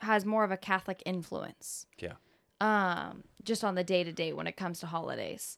has 0.01 0.25
more 0.25 0.43
of 0.43 0.51
a 0.51 0.57
Catholic 0.57 1.01
influence. 1.05 1.85
Yeah. 1.97 2.13
um 2.61 3.23
just 3.43 3.63
on 3.63 3.75
the 3.75 3.83
day 3.85 4.03
to 4.03 4.11
day 4.11 4.33
when 4.33 4.47
it 4.47 4.57
comes 4.57 4.79
to 4.81 4.85
holidays. 4.85 5.57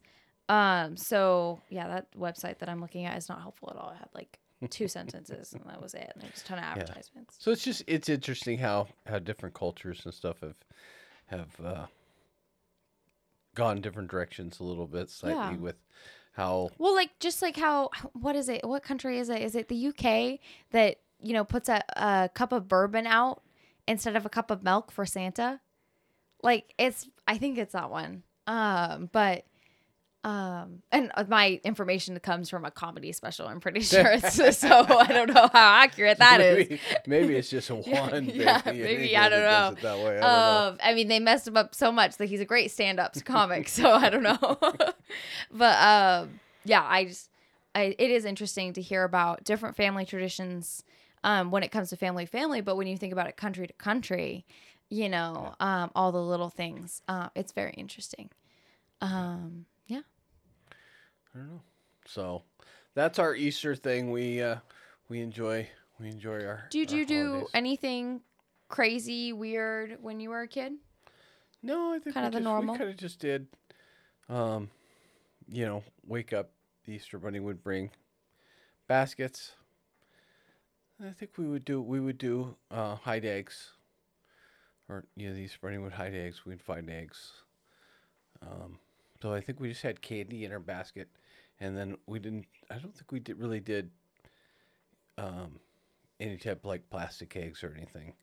Um 0.50 0.97
so 0.97 1.60
yeah 1.69 1.88
that 1.88 2.12
website 2.17 2.60
that 2.60 2.69
i'm 2.69 2.80
looking 2.82 3.06
at 3.06 3.17
is 3.17 3.28
not 3.30 3.41
helpful 3.41 3.69
at 3.71 3.78
all. 3.78 3.89
It 3.91 3.97
had 3.97 4.10
like 4.13 4.39
two 4.69 4.88
sentences 4.97 5.54
and 5.54 5.63
that 5.67 5.82
was 5.82 5.93
it. 5.93 6.12
And 6.13 6.24
there's 6.24 6.41
a 6.41 6.45
ton 6.45 6.58
of 6.60 6.63
advertisements. 6.65 7.38
So 7.39 7.52
it's 7.52 7.63
just 7.63 7.84
it's 7.88 8.10
interesting 8.10 8.58
how 8.60 8.88
how 9.08 9.19
different 9.19 9.56
cultures 9.56 10.02
and 10.06 10.13
stuff 10.13 10.41
have 10.41 10.56
have 11.28 11.65
uh, 11.65 11.86
gone 13.56 13.82
different 13.82 14.10
directions 14.10 14.60
a 14.60 14.64
little 14.64 14.88
bit 14.88 15.10
slightly 15.10 15.38
Yeah. 15.56 15.56
with 15.58 15.76
how 16.34 16.70
well 16.78 16.96
like 16.96 17.18
just 17.20 17.42
like 17.42 17.58
how 17.58 17.90
what 18.14 18.36
is 18.36 18.48
it? 18.50 18.66
What 18.68 18.84
country 18.84 19.20
is 19.20 19.30
it? 19.30 19.42
Is 19.42 19.56
it 19.56 19.68
the 19.68 19.88
uk 19.88 20.40
that 20.72 20.98
you 21.22 21.34
know 21.34 21.44
puts 21.44 21.68
a, 21.70 21.84
a 21.98 22.30
cup 22.34 22.52
of 22.54 22.68
bourbon 22.68 23.06
out 23.06 23.42
instead 23.88 24.16
of 24.16 24.26
a 24.26 24.30
cup 24.30 24.50
of 24.52 24.64
milk 24.64 24.92
for 24.92 25.06
santa? 25.06 25.60
Like 26.42 26.74
it's 26.78 27.08
i 27.28 27.38
think 27.38 27.58
it's 27.58 27.74
that 27.74 27.92
one. 27.92 28.24
Um 28.48 29.10
but 29.12 29.46
um 30.24 30.84
and 30.92 31.12
my 31.30 31.60
information 31.64 32.20
comes 32.20 32.48
from 32.50 32.64
a 32.64 32.70
comedy 32.70 33.12
special 33.12 33.48
i'm 33.48 33.60
pretty 33.60 33.80
sure 33.82 34.12
it's 34.12 34.58
so 34.58 34.86
i 34.88 35.08
don't 35.08 35.34
know 35.34 35.50
how 35.52 35.84
accurate 35.84 36.20
that 36.20 36.40
is 36.40 36.58
maybe, 36.58 36.82
maybe 37.08 37.36
it's 37.36 37.50
just 37.50 37.72
one. 37.88 38.26
yeah, 38.26 38.60
thing, 38.60 38.82
maybe, 38.82 39.18
I 39.18 39.30
don't 39.30 39.40
know. 39.42 39.82
that 39.82 39.98
way. 39.98 40.18
I 40.18 40.20
don't 40.20 40.22
know. 40.22 40.68
Um, 40.70 40.78
I 40.84 40.94
mean, 40.94 41.08
they 41.08 41.20
messed 41.20 41.48
him 41.48 41.58
up 41.58 41.74
so 41.74 41.92
much 41.92 42.18
that 42.18 42.26
he's 42.28 42.42
a 42.42 42.46
great 42.46 42.72
stand-up 42.72 43.16
comic. 43.26 43.68
So 43.68 43.92
I 43.92 44.10
don't 44.10 44.24
know, 44.24 44.38
but 45.52 45.78
um, 45.82 46.40
yeah, 46.66 46.86
I 46.88 47.06
just, 47.06 47.30
I, 47.74 47.96
it 47.98 48.12
is 48.12 48.26
interesting 48.26 48.74
to 48.74 48.82
hear 48.82 49.04
about 49.04 49.44
different 49.44 49.76
family 49.76 50.06
traditions 50.06 50.84
um, 51.24 51.52
when 51.52 51.64
it 51.64 51.72
comes 51.72 51.90
to 51.90 51.98
family 51.98 52.26
family. 52.26 52.62
But 52.62 52.76
when 52.76 52.88
you 52.88 52.98
think 52.98 53.14
about 53.14 53.28
it, 53.28 53.38
country 53.38 53.68
to 53.68 53.74
country, 53.74 54.46
you 54.90 55.10
know, 55.10 55.56
um, 55.60 55.92
all 55.96 56.12
the 56.12 56.22
little 56.22 56.50
things, 56.50 57.02
uh, 57.08 57.30
it's 57.36 57.54
very 57.54 57.74
interesting. 57.74 58.30
Um, 59.00 59.12
yeah. 59.12 59.71
I 61.34 61.39
don't 61.39 61.48
know. 61.50 61.62
So 62.06 62.44
that's 62.94 63.20
our 63.20 63.36
Easter 63.36 63.76
thing. 63.76 64.12
We 64.12 64.41
uh, 64.41 64.58
we 65.10 65.22
enjoy 65.22 65.70
we 66.00 66.10
enjoy 66.10 66.46
our. 66.46 66.67
Did 66.72 66.91
you 66.91 67.06
do 67.06 67.48
anything 67.54 68.22
crazy, 68.67 69.34
weird 69.34 69.98
when 70.02 70.20
you 70.20 70.30
were 70.30 70.41
a 70.41 70.48
kid? 70.48 70.74
No, 71.63 71.94
I 71.94 72.00
think 72.00 72.15
Kinda 72.15 72.30
the 72.32 72.38
just, 72.38 72.44
normal? 72.44 72.74
We 72.74 72.80
kind 72.80 72.89
of 72.89 72.98
just 72.98 73.20
did. 73.20 73.48
Um, 74.30 74.70
you 75.48 75.65
know, 75.65 75.84
wake 76.06 76.34
up. 76.34 76.52
The 76.86 76.94
Easter 76.94 77.20
Bunny 77.20 77.39
would 77.39 77.63
bring 77.63 77.91
baskets. 78.88 79.52
I 81.00 81.12
think 81.12 81.38
we 81.38 81.48
would 81.48 81.65
do. 81.65 81.82
We 81.82 82.00
would 82.00 82.17
do 82.17 82.56
uh, 82.72 82.96
hide 82.96 83.26
eggs. 83.26 83.72
Or 84.89 85.06
you 85.15 85.30
know, 85.30 85.36
the 85.36 85.41
Easter 85.41 85.60
Bunny 85.62 85.78
would 85.78 85.94
hide 85.94 86.15
eggs. 86.15 86.46
We'd 86.46 86.62
find 86.62 86.89
eggs. 86.89 87.32
Um, 88.41 88.80
so 89.22 89.34
I 89.34 89.42
think 89.42 89.60
we 89.60 89.70
just 89.70 89.84
had 89.84 90.02
candy 90.02 90.46
in 90.46 90.52
our 90.52 90.60
basket, 90.60 91.10
and 91.60 91.78
then 91.78 91.98
we 92.08 92.20
didn't. 92.20 92.46
I 92.70 92.78
don't 92.78 92.96
think 92.96 93.12
we 93.12 93.20
did 93.20 93.38
really 93.38 93.60
did. 93.60 93.92
Um, 95.18 95.60
any 96.20 96.38
type 96.38 96.60
of 96.60 96.66
like 96.66 96.90
plastic 96.90 97.36
eggs 97.36 97.64
or 97.64 97.74
anything 97.76 98.14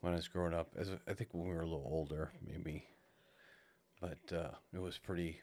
when 0.00 0.12
I 0.12 0.16
was 0.16 0.28
growing 0.28 0.54
up. 0.54 0.70
As 0.76 0.90
I 1.06 1.12
think 1.12 1.30
when 1.32 1.44
we 1.44 1.54
were 1.54 1.62
a 1.62 1.66
little 1.66 1.88
older, 1.90 2.32
maybe. 2.46 2.84
But 4.00 4.36
uh, 4.36 4.50
it 4.72 4.80
was 4.80 4.98
pretty, 4.98 5.40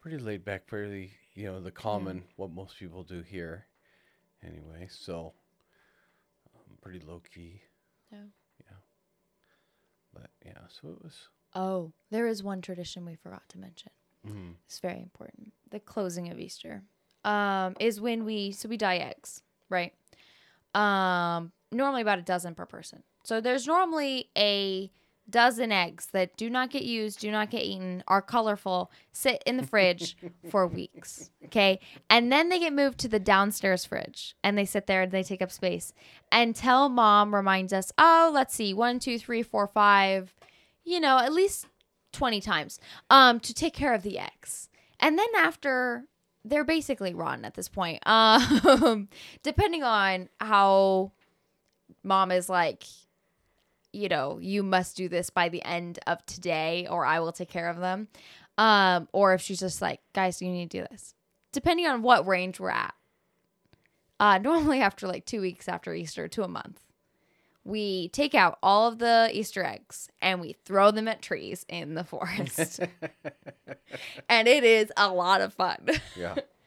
pretty 0.00 0.18
laid 0.18 0.44
back, 0.44 0.68
fairly 0.68 1.12
you 1.34 1.46
know 1.46 1.60
the 1.60 1.70
common 1.70 2.24
what 2.36 2.50
most 2.50 2.78
people 2.78 3.02
do 3.02 3.22
here, 3.22 3.66
anyway. 4.44 4.88
So, 4.90 5.32
um, 6.54 6.76
pretty 6.82 7.00
low 7.00 7.22
key. 7.32 7.62
Yeah. 8.12 8.18
Yeah. 8.60 8.76
But 10.12 10.30
yeah, 10.44 10.66
so 10.68 10.88
it 10.90 11.02
was. 11.02 11.28
Oh, 11.54 11.92
there 12.10 12.26
is 12.26 12.42
one 12.42 12.60
tradition 12.60 13.04
we 13.04 13.14
forgot 13.16 13.42
to 13.50 13.58
mention. 13.58 13.90
Mm, 14.26 14.54
It's 14.66 14.78
very 14.78 15.00
important. 15.00 15.52
The 15.70 15.80
closing 15.80 16.30
of 16.30 16.38
Easter 16.38 16.82
um, 17.24 17.74
is 17.80 18.00
when 18.00 18.24
we 18.24 18.52
so 18.52 18.68
we 18.68 18.76
dye 18.76 18.96
eggs, 18.98 19.42
right? 19.68 19.92
Um, 20.74 21.52
normally 21.72 22.02
about 22.02 22.18
a 22.18 22.22
dozen 22.22 22.54
per 22.54 22.66
person. 22.66 23.02
So 23.24 23.40
there's 23.40 23.66
normally 23.66 24.28
a 24.36 24.90
dozen 25.28 25.70
eggs 25.70 26.06
that 26.12 26.36
do 26.36 26.50
not 26.50 26.70
get 26.70 26.82
used, 26.82 27.20
do 27.20 27.30
not 27.30 27.50
get 27.50 27.62
eaten, 27.62 28.02
are 28.08 28.22
colorful, 28.22 28.90
sit 29.12 29.42
in 29.46 29.56
the 29.56 29.66
fridge 29.66 30.16
for 30.50 30.66
weeks. 30.66 31.30
Okay. 31.44 31.78
And 32.08 32.32
then 32.32 32.48
they 32.48 32.58
get 32.58 32.72
moved 32.72 32.98
to 33.00 33.08
the 33.08 33.20
downstairs 33.20 33.84
fridge 33.84 34.34
and 34.42 34.56
they 34.58 34.64
sit 34.64 34.86
there 34.86 35.02
and 35.02 35.12
they 35.12 35.22
take 35.22 35.42
up 35.42 35.50
space 35.52 35.92
until 36.32 36.88
mom 36.88 37.34
reminds 37.34 37.72
us, 37.72 37.92
oh, 37.98 38.30
let's 38.32 38.54
see, 38.54 38.74
one, 38.74 38.98
two, 38.98 39.18
three, 39.18 39.42
four, 39.42 39.66
five, 39.68 40.34
you 40.84 41.00
know, 41.00 41.18
at 41.18 41.32
least 41.32 41.66
20 42.12 42.40
times 42.40 42.80
um, 43.08 43.40
to 43.40 43.54
take 43.54 43.74
care 43.74 43.94
of 43.94 44.02
the 44.02 44.18
eggs. 44.18 44.68
And 44.98 45.18
then 45.18 45.28
after 45.36 46.04
they're 46.44 46.64
basically 46.64 47.14
rotten 47.14 47.44
at 47.44 47.54
this 47.54 47.68
point. 47.68 48.02
Um, 48.06 49.08
depending 49.42 49.82
on 49.82 50.28
how 50.40 51.12
mom 52.02 52.30
is 52.30 52.48
like, 52.48 52.84
you 53.92 54.08
know, 54.08 54.38
you 54.40 54.62
must 54.62 54.96
do 54.96 55.08
this 55.08 55.30
by 55.30 55.48
the 55.48 55.62
end 55.64 55.98
of 56.06 56.24
today 56.26 56.86
or 56.88 57.04
I 57.04 57.20
will 57.20 57.32
take 57.32 57.48
care 57.48 57.68
of 57.68 57.78
them. 57.78 58.08
Um, 58.58 59.08
or 59.12 59.34
if 59.34 59.40
she's 59.40 59.60
just 59.60 59.80
like, 59.80 60.00
guys, 60.12 60.40
you 60.40 60.50
need 60.50 60.70
to 60.70 60.80
do 60.80 60.86
this. 60.90 61.14
Depending 61.52 61.86
on 61.86 62.02
what 62.02 62.26
range 62.26 62.60
we're 62.60 62.70
at. 62.70 62.94
Uh, 64.18 64.38
normally 64.38 64.80
after 64.82 65.06
like 65.06 65.24
two 65.24 65.40
weeks 65.40 65.68
after 65.68 65.94
Easter 65.94 66.28
to 66.28 66.42
a 66.42 66.48
month, 66.48 66.80
we 67.64 68.08
take 68.08 68.34
out 68.34 68.58
all 68.62 68.88
of 68.88 68.98
the 68.98 69.30
Easter 69.32 69.64
eggs 69.64 70.08
and 70.20 70.40
we 70.40 70.54
throw 70.64 70.90
them 70.90 71.08
at 71.08 71.22
trees 71.22 71.64
in 71.68 71.94
the 71.94 72.04
forest. 72.04 72.80
and 74.28 74.48
it 74.48 74.64
is 74.64 74.92
a 74.96 75.08
lot 75.12 75.40
of 75.40 75.52
fun. 75.54 75.88
yeah. 76.16 76.34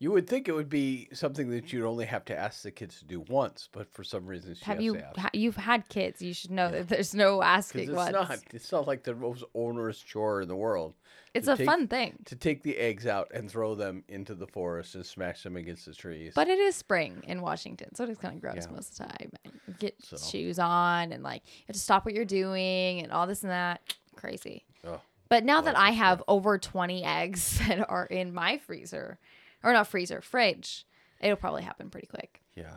You 0.00 0.12
would 0.12 0.28
think 0.28 0.46
it 0.46 0.52
would 0.52 0.68
be 0.68 1.08
something 1.12 1.50
that 1.50 1.72
you'd 1.72 1.84
only 1.84 2.04
have 2.06 2.24
to 2.26 2.36
ask 2.38 2.62
the 2.62 2.70
kids 2.70 3.00
to 3.00 3.04
do 3.04 3.20
once, 3.28 3.68
but 3.72 3.92
for 3.92 4.04
some 4.04 4.26
reason 4.26 4.54
she 4.54 4.64
Have 4.64 4.76
has 4.76 4.84
you 4.84 4.94
to 4.94 5.04
ask. 5.04 5.16
ha- 5.18 5.30
you've 5.32 5.56
had 5.56 5.88
kids? 5.88 6.22
You 6.22 6.32
should 6.32 6.52
know 6.52 6.70
that 6.70 6.88
there's 6.88 7.14
no 7.16 7.38
'Cause 7.40 7.46
asking 7.46 7.88
it's 7.88 7.92
once. 7.96 8.12
not. 8.12 8.38
It's 8.52 8.70
not 8.70 8.86
like 8.86 9.02
the 9.02 9.16
most 9.16 9.42
onerous 9.54 9.98
chore 9.98 10.40
in 10.40 10.46
the 10.46 10.54
world. 10.54 10.94
It's 11.34 11.46
to 11.46 11.54
a 11.54 11.56
take- 11.56 11.66
fun 11.66 11.88
thing. 11.88 12.16
to 12.26 12.36
take 12.36 12.62
the 12.62 12.76
eggs 12.76 13.06
out 13.08 13.28
and 13.34 13.50
throw 13.50 13.74
them 13.74 14.04
into 14.08 14.36
the 14.36 14.46
forest 14.46 14.94
and 14.94 15.04
smash 15.04 15.42
them 15.42 15.56
against 15.56 15.84
the 15.84 15.94
trees. 15.94 16.32
But 16.32 16.46
it 16.48 16.60
is 16.60 16.76
spring 16.76 17.22
in 17.26 17.40
Washington, 17.42 17.92
so 17.96 18.04
it's 18.04 18.20
kind 18.20 18.36
of 18.36 18.40
gross 18.40 18.66
Yeah. 18.66 18.70
most 18.72 19.00
of 19.00 19.08
the 19.08 19.12
time. 19.14 19.32
You 19.66 19.74
get 19.80 19.96
So. 20.04 20.16
shoes 20.16 20.60
on, 20.60 21.10
and 21.10 21.24
like 21.24 21.42
you 21.44 21.64
have 21.66 21.74
to 21.74 21.80
stop 21.80 22.04
what 22.04 22.14
you're 22.14 22.24
doing, 22.24 23.00
and 23.02 23.10
all 23.10 23.26
this 23.26 23.42
and 23.42 23.50
that. 23.50 23.82
Crazy. 24.14 24.64
oh, 24.84 25.00
But 25.28 25.44
now 25.44 25.60
that 25.60 25.76
I 25.76 25.90
have 25.90 26.22
over 26.28 26.56
20 26.56 27.02
eggs 27.04 27.58
that 27.66 27.84
are 27.90 28.06
in 28.06 28.32
my 28.32 28.58
freezer, 28.58 29.18
or 29.62 29.72
not 29.72 29.86
freezer, 29.88 30.20
fridge, 30.20 30.86
it'll 31.20 31.36
probably 31.36 31.62
happen 31.62 31.90
pretty 31.90 32.06
quick. 32.06 32.42
yeah. 32.54 32.76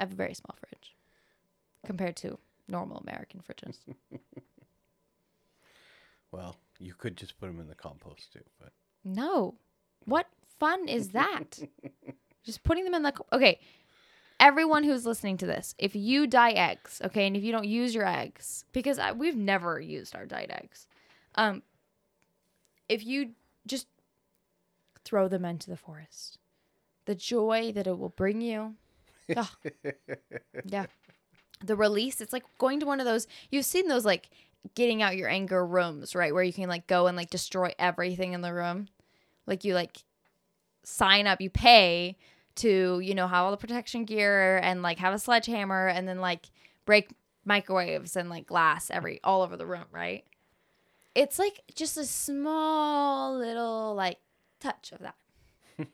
I 0.00 0.04
have 0.04 0.12
a 0.12 0.16
very 0.16 0.34
small 0.34 0.54
fridge 0.60 0.94
compared 1.84 2.14
to 2.16 2.38
normal 2.68 2.98
American 2.98 3.40
fridges. 3.40 3.78
Well, 6.30 6.56
you 6.78 6.94
could 6.94 7.16
just 7.16 7.38
put 7.40 7.46
them 7.46 7.60
in 7.60 7.68
the 7.68 7.74
compost 7.74 8.32
too, 8.32 8.44
but 8.60 8.72
No. 9.04 9.54
What 10.04 10.26
fun 10.58 10.88
is 10.88 11.10
that? 11.10 11.58
Just 12.44 12.62
putting 12.62 12.84
them 12.84 12.94
in 12.94 13.02
the. 13.02 13.12
co- 13.12 13.26
Okay. 13.32 13.58
Everyone 14.40 14.84
who's 14.84 15.04
listening 15.04 15.36
to 15.38 15.46
this, 15.46 15.74
if 15.78 15.96
you 15.96 16.26
dye 16.26 16.52
eggs, 16.52 17.00
okay, 17.04 17.26
and 17.26 17.36
if 17.36 17.42
you 17.42 17.50
don't 17.50 17.66
use 17.66 17.92
your 17.94 18.06
eggs, 18.06 18.64
because 18.72 18.98
I, 18.98 19.10
we've 19.12 19.34
never 19.36 19.80
used 19.80 20.14
our 20.14 20.26
dyed 20.26 20.50
eggs, 20.52 20.86
um, 21.34 21.62
if 22.88 23.04
you 23.04 23.30
just 23.66 23.88
throw 25.08 25.28
them 25.28 25.44
into 25.44 25.70
the 25.70 25.76
forest, 25.76 26.38
the 27.06 27.14
joy 27.14 27.72
that 27.72 27.86
it 27.86 27.98
will 27.98 28.10
bring 28.10 28.40
you, 28.40 28.74
ah, 29.36 29.54
yeah, 30.64 30.86
the 31.64 31.76
release. 31.76 32.20
It's 32.20 32.32
like 32.32 32.44
going 32.58 32.80
to 32.80 32.86
one 32.86 33.00
of 33.00 33.06
those. 33.06 33.26
You've 33.50 33.64
seen 33.64 33.88
those 33.88 34.04
like 34.04 34.30
getting 34.74 35.02
out 35.02 35.16
your 35.16 35.28
anger 35.28 35.64
rooms, 35.64 36.14
right, 36.14 36.34
where 36.34 36.42
you 36.42 36.52
can 36.52 36.68
like 36.68 36.86
go 36.86 37.06
and 37.06 37.16
like 37.16 37.30
destroy 37.30 37.72
everything 37.78 38.32
in 38.32 38.42
the 38.42 38.52
room 38.52 38.88
like 39.48 39.64
you 39.64 39.74
like 39.74 40.04
sign 40.84 41.26
up 41.26 41.40
you 41.40 41.50
pay 41.50 42.16
to 42.54 43.00
you 43.00 43.14
know 43.14 43.26
have 43.26 43.44
all 43.44 43.50
the 43.50 43.56
protection 43.56 44.04
gear 44.04 44.58
and 44.58 44.82
like 44.82 44.98
have 44.98 45.14
a 45.14 45.18
sledgehammer 45.18 45.88
and 45.88 46.06
then 46.06 46.20
like 46.20 46.50
break 46.84 47.10
microwaves 47.44 48.14
and 48.14 48.28
like 48.30 48.46
glass 48.46 48.90
every 48.90 49.18
all 49.24 49.42
over 49.42 49.56
the 49.56 49.66
room 49.66 49.86
right 49.90 50.24
it's 51.14 51.38
like 51.38 51.62
just 51.74 51.96
a 51.96 52.04
small 52.04 53.36
little 53.36 53.94
like 53.94 54.18
touch 54.60 54.92
of 54.92 55.00
that 55.00 55.14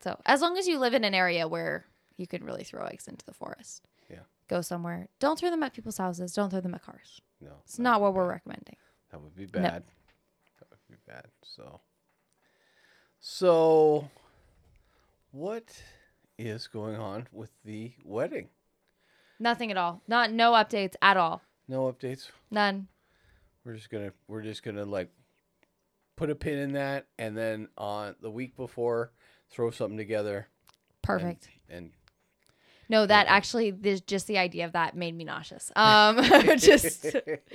so 0.00 0.20
as 0.26 0.40
long 0.40 0.56
as 0.56 0.66
you 0.68 0.78
live 0.78 0.94
in 0.94 1.04
an 1.04 1.14
area 1.14 1.46
where 1.48 1.86
you 2.16 2.26
can 2.26 2.44
really 2.44 2.64
throw 2.64 2.84
eggs 2.84 3.08
into 3.08 3.24
the 3.26 3.32
forest 3.34 3.82
Yeah. 4.10 4.20
go 4.48 4.60
somewhere 4.60 5.08
don't 5.18 5.38
throw 5.38 5.50
them 5.50 5.62
at 5.62 5.72
people's 5.72 5.98
houses 5.98 6.32
don't 6.32 6.50
throw 6.50 6.60
them 6.60 6.74
at 6.74 6.82
cars 6.82 7.20
no. 7.40 7.50
it's 7.64 7.78
not 7.78 8.00
what 8.00 8.14
we're 8.14 8.28
recommending 8.28 8.76
That 9.10 9.20
would 9.22 9.34
be 9.34 9.46
bad. 9.46 9.82
That 10.58 10.68
would 10.70 10.78
be 10.88 10.96
bad. 11.06 11.26
So, 11.42 11.80
so 13.18 14.08
what 15.30 15.82
is 16.38 16.66
going 16.68 16.96
on 16.96 17.26
with 17.32 17.50
the 17.64 17.92
wedding? 18.04 18.48
nothing 19.38 19.70
at 19.70 19.76
all 19.76 20.02
not 20.06 20.30
no 20.32 20.52
updates 20.52 20.94
at 21.02 21.16
all 21.16 21.42
No 21.68 21.90
updates. 21.92 22.30
none 22.50 22.88
We're 23.64 23.74
just 23.74 23.90
gonna 23.90 24.12
we're 24.28 24.42
just 24.42 24.62
gonna 24.62 24.84
like 24.84 25.08
put 26.20 26.28
a 26.28 26.34
pin 26.34 26.58
in 26.58 26.72
that, 26.72 27.06
and 27.18 27.34
then 27.34 27.66
on 27.78 28.14
the 28.20 28.30
week 28.30 28.54
before, 28.54 29.10
throw 29.48 29.70
something 29.70 29.96
together. 29.96 30.48
perfect 31.00 31.48
And, 31.70 31.92
No, 32.90 33.06
that 33.06 33.24
Okay. 33.26 33.34
actually, 33.34 33.70
there's 33.70 34.02
just 34.02 34.26
the 34.26 34.36
idea 34.36 34.66
of 34.66 34.72
that 34.72 34.94
made 34.94 35.16
me 35.16 35.24
nauseous. 35.24 35.72
Um, 35.76 36.22
just, 36.58 37.06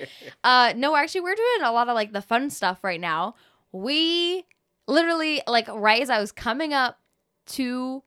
uh, 0.43 0.73
no, 0.75 0.95
actually, 0.95 1.21
we're 1.21 1.36
doing 1.36 1.62
a 1.62 1.71
lot 1.71 1.89
of 1.89 1.93
like 1.93 2.12
the 2.12 2.23
fun 2.23 2.49
stuff 2.49 2.84
right 2.84 2.99
now. 2.99 3.36
We 3.71 4.45
literally, 4.88 5.43
like, 5.45 5.67
right 5.67 6.01
as 6.01 6.10
I 6.10 6.19
was 6.19 6.32
coming 6.32 6.73
up 6.73 6.97
to 7.58 8.01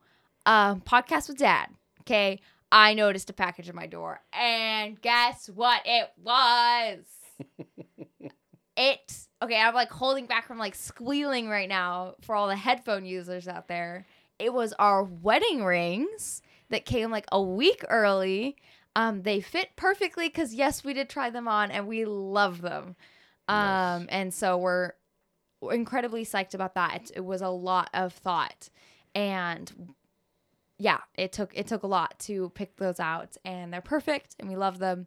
um, 0.44 0.80
podcast 0.80 1.28
with 1.28 1.38
dad, 1.38 1.68
okay, 2.00 2.40
I 2.72 2.94
noticed 2.94 3.30
a 3.30 3.32
package 3.32 3.68
at 3.68 3.76
my 3.76 3.86
door, 3.86 4.20
and 4.32 5.00
guess 5.00 5.48
what? 5.54 5.82
It 5.84 6.08
was. 6.20 7.04
It 8.78 9.28
okay. 9.42 9.60
I'm 9.60 9.74
like 9.74 9.90
holding 9.90 10.26
back 10.26 10.46
from 10.46 10.58
like 10.58 10.74
squealing 10.74 11.48
right 11.48 11.68
now 11.68 12.14
for 12.22 12.34
all 12.34 12.48
the 12.48 12.56
headphone 12.56 13.04
users 13.04 13.48
out 13.48 13.68
there. 13.68 14.06
It 14.38 14.52
was 14.54 14.72
our 14.78 15.02
wedding 15.02 15.64
rings 15.64 16.42
that 16.70 16.84
came 16.84 17.10
like 17.10 17.26
a 17.32 17.42
week 17.42 17.84
early. 17.88 18.56
Um, 18.94 19.22
they 19.22 19.40
fit 19.40 19.70
perfectly 19.76 20.28
because 20.28 20.54
yes, 20.54 20.84
we 20.84 20.94
did 20.94 21.08
try 21.08 21.30
them 21.30 21.48
on 21.48 21.70
and 21.70 21.86
we 21.86 22.04
love 22.04 22.62
them. 22.62 22.96
Um, 23.48 24.08
and 24.10 24.32
so 24.32 24.58
we're 24.58 24.92
incredibly 25.70 26.24
psyched 26.24 26.54
about 26.54 26.74
that. 26.74 26.94
It, 26.94 27.12
it 27.16 27.24
was 27.24 27.40
a 27.40 27.48
lot 27.48 27.88
of 27.94 28.12
thought, 28.12 28.68
and 29.14 29.72
yeah, 30.78 30.98
it 31.14 31.32
took 31.32 31.52
it 31.54 31.66
took 31.66 31.82
a 31.82 31.86
lot 31.86 32.18
to 32.20 32.50
pick 32.50 32.76
those 32.76 33.00
out, 33.00 33.36
and 33.44 33.72
they're 33.72 33.80
perfect, 33.80 34.36
and 34.38 34.48
we 34.48 34.56
love 34.56 34.78
them. 34.78 35.06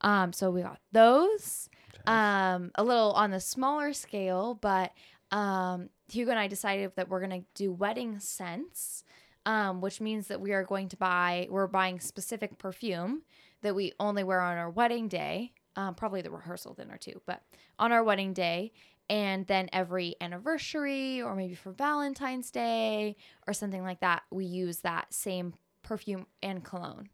Um, 0.00 0.32
so 0.32 0.50
we 0.50 0.62
got 0.62 0.80
those. 0.90 1.68
Um, 2.06 2.70
a 2.74 2.84
little 2.84 3.12
on 3.12 3.30
the 3.30 3.40
smaller 3.40 3.92
scale, 3.92 4.58
but 4.60 4.92
um, 5.30 5.88
Hugo 6.10 6.30
and 6.30 6.40
I 6.40 6.46
decided 6.46 6.92
that 6.96 7.08
we're 7.08 7.20
gonna 7.20 7.42
do 7.54 7.72
wedding 7.72 8.18
scents, 8.18 9.04
um, 9.46 9.80
which 9.80 10.00
means 10.00 10.28
that 10.28 10.40
we 10.40 10.52
are 10.52 10.64
going 10.64 10.88
to 10.90 10.96
buy 10.96 11.48
we're 11.50 11.66
buying 11.66 12.00
specific 12.00 12.58
perfume 12.58 13.22
that 13.62 13.74
we 13.74 13.92
only 14.00 14.24
wear 14.24 14.40
on 14.40 14.58
our 14.58 14.70
wedding 14.70 15.08
day. 15.08 15.52
Um, 15.74 15.94
probably 15.94 16.20
the 16.20 16.30
rehearsal 16.30 16.74
dinner 16.74 16.98
too, 16.98 17.22
but 17.24 17.42
on 17.78 17.92
our 17.92 18.04
wedding 18.04 18.34
day, 18.34 18.72
and 19.08 19.46
then 19.46 19.68
every 19.72 20.16
anniversary 20.20 21.22
or 21.22 21.34
maybe 21.34 21.54
for 21.54 21.72
Valentine's 21.72 22.50
Day 22.50 23.16
or 23.46 23.52
something 23.52 23.82
like 23.82 24.00
that, 24.00 24.22
we 24.30 24.44
use 24.44 24.78
that 24.78 25.12
same 25.12 25.54
perfume 25.82 26.26
and 26.42 26.64
cologne. 26.64 27.08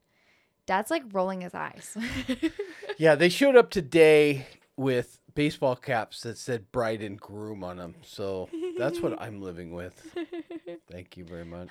Dad's 0.66 0.90
like 0.90 1.02
rolling 1.12 1.40
his 1.40 1.54
eyes. 1.54 1.96
yeah, 2.98 3.14
they 3.14 3.28
showed 3.28 3.56
up 3.56 3.70
today 3.70 4.46
with 4.78 5.18
baseball 5.34 5.76
caps 5.76 6.22
that 6.22 6.38
said 6.38 6.70
"bride 6.72 7.02
and 7.02 7.20
groom" 7.20 7.62
on 7.64 7.76
them. 7.76 7.96
So 8.02 8.48
that's 8.78 9.00
what 9.00 9.20
I'm 9.20 9.42
living 9.42 9.72
with. 9.72 10.16
Thank 10.90 11.16
you 11.16 11.24
very 11.24 11.44
much. 11.44 11.68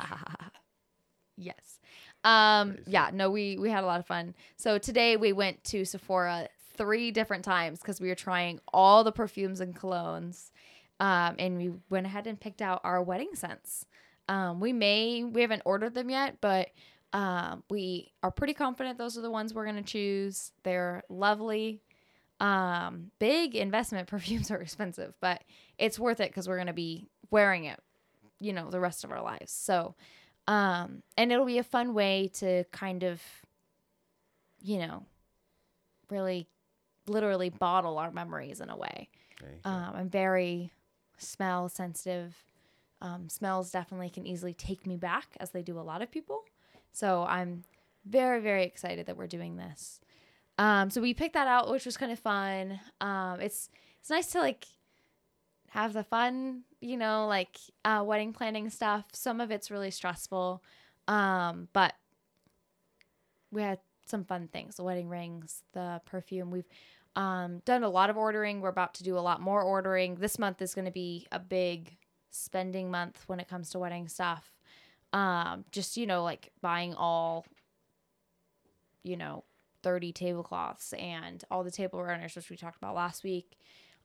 yes. 1.38 1.80
Um 2.24 2.74
Crazy. 2.74 2.92
yeah, 2.92 3.10
no 3.14 3.32
we 3.32 3.58
we 3.58 3.70
had 3.70 3.84
a 3.84 3.88
lot 3.88 4.00
of 4.00 4.06
fun. 4.06 4.36
So 4.58 4.78
today 4.78 5.16
we 5.18 5.34
went 5.34 5.64
to 5.66 5.86
Sephora 5.86 6.50
three 6.76 7.10
different 7.10 7.44
times 7.46 7.82
cuz 7.82 8.00
we 8.02 8.10
were 8.10 8.16
trying 8.16 8.60
all 8.72 9.04
the 9.04 9.12
perfumes 9.12 9.62
and 9.62 9.76
colognes. 9.76 10.52
Um 11.00 11.36
and 11.40 11.58
we 11.58 11.72
went 11.90 12.06
ahead 12.06 12.28
and 12.28 12.40
picked 12.40 12.62
out 12.62 12.82
our 12.84 13.02
wedding 13.02 13.34
scents. 13.34 13.86
Um 14.28 14.60
we 14.60 14.74
may 14.74 15.24
we 15.24 15.42
haven't 15.42 15.62
ordered 15.64 15.94
them 15.94 16.10
yet, 16.10 16.42
but 16.42 16.72
um 17.14 17.64
we 17.70 18.12
are 18.22 18.32
pretty 18.32 18.54
confident 18.54 18.98
those 18.98 19.18
are 19.18 19.22
the 19.22 19.32
ones 19.32 19.54
we're 19.54 19.64
going 19.64 19.78
to 19.78 19.82
choose. 19.82 20.52
They're 20.64 21.04
lovely. 21.10 21.82
Um 22.40 23.12
big 23.20 23.56
investment 23.56 24.08
perfumes 24.16 24.52
are 24.52 24.62
expensive, 24.62 25.14
but 25.22 25.44
it's 25.78 25.98
worth 26.00 26.20
it 26.20 26.34
cuz 26.34 26.48
we're 26.48 26.58
going 26.58 26.68
to 26.68 26.74
be 26.74 27.10
wearing 27.32 27.66
it, 27.66 27.80
you 28.40 28.54
know, 28.54 28.70
the 28.70 28.80
rest 28.80 29.04
of 29.04 29.12
our 29.12 29.22
lives. 29.22 29.52
So 29.52 29.96
um 30.48 31.04
and 31.18 31.32
it'll 31.32 31.46
be 31.46 31.58
a 31.58 31.64
fun 31.64 31.94
way 31.94 32.30
to 32.36 32.64
kind 32.72 33.04
of 33.04 33.22
you 34.62 34.78
know 34.80 35.06
really 36.10 36.48
literally 37.08 37.50
bottle 37.50 37.98
our 37.98 38.12
memories 38.12 38.60
in 38.62 38.70
a 38.70 38.78
way 38.78 39.10
There 39.42 39.52
you 39.52 39.58
go. 39.64 39.70
um, 39.70 39.92
i'm 39.96 40.10
very 40.10 40.72
smell 41.18 41.70
sensitive 41.70 42.36
um, 43.02 43.30
smells 43.30 43.72
definitely 43.72 44.10
can 44.10 44.26
easily 44.26 44.54
take 44.54 44.88
me 44.88 44.98
back 44.98 45.28
as 45.40 45.52
they 45.52 45.62
do 45.62 45.78
a 45.80 45.82
lot 45.82 46.02
of 46.02 46.10
people 46.10 46.44
so 46.92 47.24
i'm 47.30 47.64
very 48.06 48.40
very 48.42 48.64
excited 48.64 49.06
that 49.06 49.18
we're 49.18 49.28
doing 49.28 49.58
this 49.58 50.00
um, 50.58 50.90
so 50.90 51.02
we 51.02 51.14
picked 51.14 51.34
that 51.34 51.48
out 51.48 51.70
which 51.70 51.86
was 51.86 51.98
kind 51.98 52.12
of 52.12 52.20
fun 52.20 52.80
um, 53.02 53.40
it's 53.40 53.70
it's 54.00 54.10
nice 54.10 54.28
to 54.28 54.40
like 54.40 54.66
have 55.70 55.94
the 55.94 56.04
fun, 56.04 56.64
you 56.82 56.98
know, 56.98 57.28
like 57.28 57.58
uh, 57.86 58.04
wedding 58.06 58.34
planning 58.34 58.70
stuff. 58.70 59.06
Some 59.14 59.42
of 59.42 59.52
it's 59.52 59.70
really 59.70 59.92
stressful, 59.92 60.64
um, 61.08 61.68
but 61.74 61.94
we 63.52 63.62
had 63.62 63.80
some 64.06 64.24
fun 64.24 64.48
things: 64.48 64.76
the 64.76 64.84
wedding 64.84 65.10
rings, 65.10 65.64
the 65.74 66.02
perfume. 66.06 66.52
We've 66.52 66.68
um, 67.16 67.62
done 67.66 67.84
a 67.84 67.90
lot 67.90 68.10
of 68.10 68.18
ordering. 68.18 68.62
We're 68.62 68.70
about 68.70 68.96
to 68.96 69.04
do 69.04 69.18
a 69.18 69.20
lot 69.20 69.42
more 69.42 69.62
ordering. 69.62 70.16
This 70.16 70.40
month 70.40 70.62
is 70.62 70.74
going 70.74 70.86
to 70.86 70.92
be 70.92 71.28
a 71.32 71.40
big 71.40 71.98
spending 72.32 72.92
month 72.92 73.24
when 73.28 73.40
it 73.40 73.48
comes 73.48 73.70
to 73.72 73.80
wedding 73.80 74.08
stuff. 74.08 74.52
Um, 75.14 75.66
just 75.72 75.98
you 75.98 76.08
know, 76.08 76.24
like 76.24 76.52
buying 76.62 76.94
all, 76.96 77.46
you 79.04 79.18
know, 79.18 79.44
thirty 79.88 80.12
tablecloths 80.12 80.92
and 80.94 81.44
all 81.50 81.64
the 81.64 81.72
table 81.72 82.04
runners, 82.04 82.36
which 82.36 82.50
we 82.50 82.58
talked 82.58 82.76
about 82.76 82.94
last 82.94 83.24
week. 83.24 83.58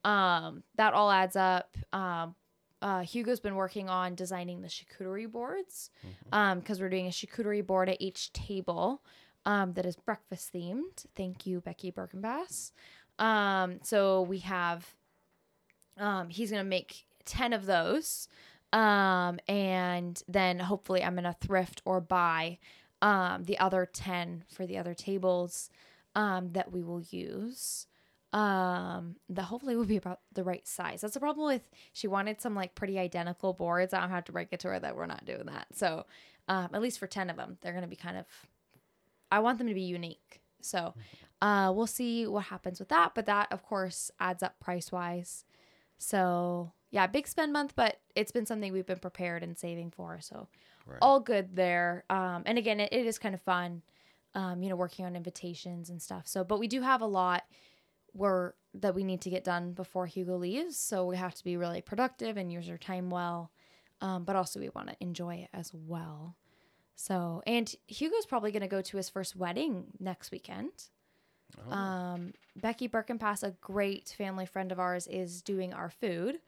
Um 0.04 0.62
that 0.76 0.94
all 0.94 1.10
adds 1.10 1.34
up. 1.36 1.76
Um 1.92 2.36
uh, 2.80 3.02
Hugo's 3.02 3.38
been 3.38 3.54
working 3.54 3.88
on 3.88 4.16
designing 4.16 4.60
the 4.60 4.68
charcuterie 4.68 5.30
boards 5.30 5.90
um 6.32 6.58
because 6.60 6.80
we're 6.80 6.88
doing 6.88 7.06
a 7.06 7.10
charcuterie 7.10 7.64
board 7.66 7.88
at 7.88 8.00
each 8.00 8.32
table 8.32 9.02
um 9.44 9.72
that 9.74 9.86
is 9.86 9.96
breakfast 9.96 10.52
themed. 10.52 11.06
Thank 11.16 11.46
you 11.46 11.60
Becky 11.60 11.90
Birkenbass. 11.92 12.70
Um 13.18 13.78
so 13.82 14.22
we 14.22 14.38
have 14.40 14.94
um 15.98 16.28
he's 16.28 16.50
gonna 16.50 16.64
make 16.64 17.06
10 17.24 17.52
of 17.52 17.66
those. 17.66 18.28
Um 18.72 19.38
and 19.48 20.20
then 20.28 20.58
hopefully 20.60 21.02
I'm 21.04 21.14
gonna 21.16 21.36
thrift 21.40 21.82
or 21.84 22.00
buy 22.00 22.58
um 23.02 23.44
the 23.44 23.58
other 23.58 23.86
10 23.92 24.44
for 24.48 24.66
the 24.66 24.78
other 24.78 24.94
tables 24.94 25.70
um 26.16 26.50
that 26.52 26.72
we 26.72 26.82
will 26.82 27.02
use 27.02 27.86
um 28.32 29.16
that 29.28 29.44
hopefully 29.44 29.76
will 29.76 29.84
be 29.84 29.96
about 29.98 30.20
the 30.32 30.44
right 30.44 30.66
size 30.66 31.02
that's 31.02 31.14
the 31.14 31.20
problem 31.20 31.46
with 31.46 31.68
she 31.92 32.08
wanted 32.08 32.40
some 32.40 32.54
like 32.54 32.74
pretty 32.74 32.98
identical 32.98 33.52
boards 33.52 33.92
i 33.92 34.00
don't 34.00 34.10
have 34.10 34.24
to 34.24 34.32
break 34.32 34.48
it 34.52 34.60
to 34.60 34.68
her 34.68 34.80
that 34.80 34.96
we're 34.96 35.06
not 35.06 35.24
doing 35.26 35.46
that 35.46 35.66
so 35.72 36.06
um 36.48 36.70
at 36.72 36.80
least 36.82 36.98
for 36.98 37.06
10 37.06 37.30
of 37.30 37.36
them 37.36 37.58
they're 37.60 37.74
gonna 37.74 37.86
be 37.86 37.96
kind 37.96 38.16
of 38.16 38.24
i 39.30 39.38
want 39.38 39.58
them 39.58 39.66
to 39.68 39.74
be 39.74 39.82
unique 39.82 40.40
So 40.62 40.94
uh, 41.40 41.72
we'll 41.74 41.88
see 41.88 42.26
what 42.26 42.44
happens 42.44 42.78
with 42.78 42.88
that. 42.90 43.14
But 43.14 43.26
that, 43.26 43.50
of 43.52 43.62
course, 43.64 44.10
adds 44.20 44.42
up 44.44 44.60
price 44.60 44.92
wise. 44.92 45.44
So 45.98 46.72
yeah, 46.90 47.06
big 47.06 47.26
spend 47.26 47.52
month, 47.52 47.74
but 47.74 48.00
it's 48.14 48.32
been 48.32 48.46
something 48.46 48.72
we've 48.72 48.86
been 48.86 48.98
prepared 48.98 49.42
and 49.42 49.58
saving 49.58 49.90
for. 49.90 50.20
So 50.20 50.48
Right. 50.86 50.98
all 51.00 51.20
good 51.20 51.54
there. 51.54 52.04
Um, 52.10 52.42
and 52.46 52.58
again, 52.58 52.80
it, 52.80 52.92
it 52.92 53.06
is 53.06 53.18
kind 53.18 53.34
of 53.34 53.40
fun, 53.42 53.82
um, 54.34 54.62
you 54.62 54.68
know, 54.68 54.76
working 54.76 55.04
on 55.04 55.16
invitations 55.16 55.90
and 55.90 56.00
stuff. 56.00 56.26
So, 56.26 56.44
but 56.44 56.58
we 56.58 56.68
do 56.68 56.80
have 56.80 57.00
a 57.00 57.06
lot 57.06 57.44
where 58.12 58.54
that 58.74 58.94
we 58.94 59.04
need 59.04 59.20
to 59.22 59.30
get 59.30 59.44
done 59.44 59.72
before 59.72 60.06
Hugo 60.06 60.36
leaves. 60.36 60.76
So 60.76 61.06
we 61.06 61.16
have 61.16 61.34
to 61.34 61.44
be 61.44 61.56
really 61.56 61.80
productive 61.80 62.36
and 62.36 62.52
use 62.52 62.68
our 62.68 62.78
time 62.78 63.10
well. 63.10 63.50
Um, 64.00 64.24
but 64.24 64.34
also 64.34 64.58
we 64.58 64.68
want 64.70 64.88
to 64.88 64.96
enjoy 65.00 65.36
it 65.36 65.48
as 65.54 65.72
well. 65.72 66.36
So, 66.96 67.42
and 67.46 67.72
Hugo's 67.86 68.26
probably 68.26 68.50
going 68.50 68.62
to 68.62 68.68
go 68.68 68.82
to 68.82 68.96
his 68.96 69.08
first 69.08 69.36
wedding 69.36 69.84
next 69.98 70.30
weekend. 70.30 70.70
Oh. 71.66 71.72
Um, 71.72 72.32
Becky 72.56 72.88
Birkenpass, 72.88 73.42
a 73.42 73.54
great 73.60 74.14
family 74.16 74.46
friend 74.46 74.72
of 74.72 74.80
ours, 74.80 75.06
is 75.06 75.42
doing 75.42 75.72
our 75.72 75.90
food 75.90 76.38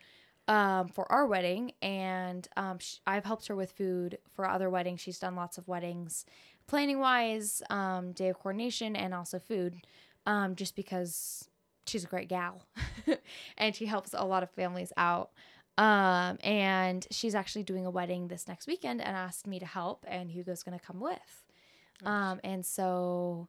um, 0.48 0.88
for 0.88 1.10
our 1.10 1.26
wedding, 1.26 1.72
and 1.80 2.46
um, 2.56 2.78
sh- 2.78 2.96
I've 3.06 3.24
helped 3.24 3.46
her 3.48 3.56
with 3.56 3.72
food 3.72 4.18
for 4.34 4.48
other 4.48 4.68
weddings. 4.68 5.00
She's 5.00 5.18
done 5.18 5.36
lots 5.36 5.58
of 5.58 5.68
weddings, 5.68 6.26
planning 6.66 6.98
wise, 6.98 7.62
um, 7.70 8.12
day 8.12 8.28
of 8.28 8.38
coordination, 8.38 8.96
and 8.96 9.14
also 9.14 9.38
food, 9.38 9.86
um, 10.26 10.54
just 10.54 10.76
because 10.76 11.48
she's 11.86 12.04
a 12.04 12.08
great 12.08 12.28
gal, 12.28 12.66
and 13.58 13.74
she 13.74 13.86
helps 13.86 14.14
a 14.14 14.24
lot 14.24 14.42
of 14.42 14.50
families 14.50 14.92
out. 14.96 15.30
Um, 15.76 16.38
and 16.44 17.04
she's 17.10 17.34
actually 17.34 17.64
doing 17.64 17.84
a 17.84 17.90
wedding 17.90 18.28
this 18.28 18.46
next 18.46 18.66
weekend, 18.66 19.00
and 19.00 19.16
asked 19.16 19.46
me 19.46 19.58
to 19.58 19.66
help, 19.66 20.04
and 20.06 20.30
Hugo's 20.30 20.62
gonna 20.62 20.78
come 20.78 21.00
with. 21.00 21.44
Um, 22.04 22.40
and 22.44 22.64
so 22.64 23.48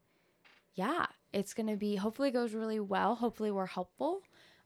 yeah, 0.75 1.07
it's 1.33 1.53
gonna 1.53 1.77
be 1.77 1.95
hopefully 1.95 2.31
goes 2.31 2.53
really 2.53 2.79
well. 2.79 3.15
Hopefully 3.15 3.51
we're 3.51 3.65
helpful. 3.65 4.21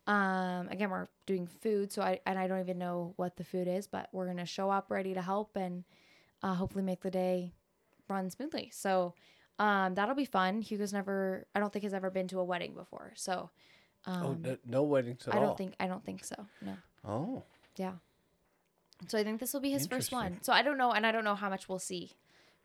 Um, 0.10 0.70
again, 0.70 0.90
we're 0.90 1.08
doing 1.28 1.46
food, 1.46 1.92
so 1.94 2.02
I 2.02 2.20
and 2.26 2.40
I 2.40 2.48
don't 2.48 2.60
even 2.60 2.80
know 2.80 3.14
what 3.18 3.38
the 3.38 3.44
food 3.44 3.68
is, 3.68 3.86
but 3.86 4.10
we're 4.12 4.26
gonna 4.26 4.46
show 4.46 4.72
up 4.72 4.90
ready 4.90 5.14
to 5.14 5.22
help 5.22 5.56
and 5.56 5.84
uh, 6.42 6.56
hopefully 6.56 6.84
make 6.84 7.02
the 7.02 7.12
day 7.12 7.54
run 8.08 8.32
smoothly. 8.32 8.72
So 8.74 9.14
um, 9.60 9.94
that'll 9.94 10.16
be 10.16 10.26
fun. 10.26 10.62
Hugo's 10.62 10.94
never, 10.94 11.46
I 11.54 11.60
don't 11.60 11.72
think 11.72 11.84
has 11.84 11.94
ever 11.94 12.10
been 12.10 12.28
to 12.30 12.40
a 12.40 12.44
wedding 12.44 12.74
before, 12.74 13.14
so 13.16 13.52
um, 14.06 14.24
oh, 14.24 14.34
no, 14.34 14.58
no 14.66 14.84
weddings 14.84 15.28
at 15.28 15.36
I 15.36 15.38
all. 15.38 15.48
don't 15.48 15.58
think 15.58 15.76
I 15.80 15.86
don't 15.86 16.04
think 16.04 16.26
so. 16.26 16.36
No. 16.66 16.74
Oh, 17.08 17.44
Yeah. 17.78 17.94
So 19.08 19.18
I 19.18 19.24
think 19.24 19.40
this 19.40 19.54
will 19.54 19.62
be 19.62 19.72
his 19.72 19.88
first 19.88 20.12
one. 20.12 20.40
So 20.42 20.52
I 20.52 20.62
don't 20.62 20.78
know, 20.78 20.92
and 20.92 21.06
I 21.06 21.12
don't 21.12 21.24
know 21.24 21.36
how 21.36 21.50
much 21.50 21.70
we'll 21.70 21.80
see 21.80 22.12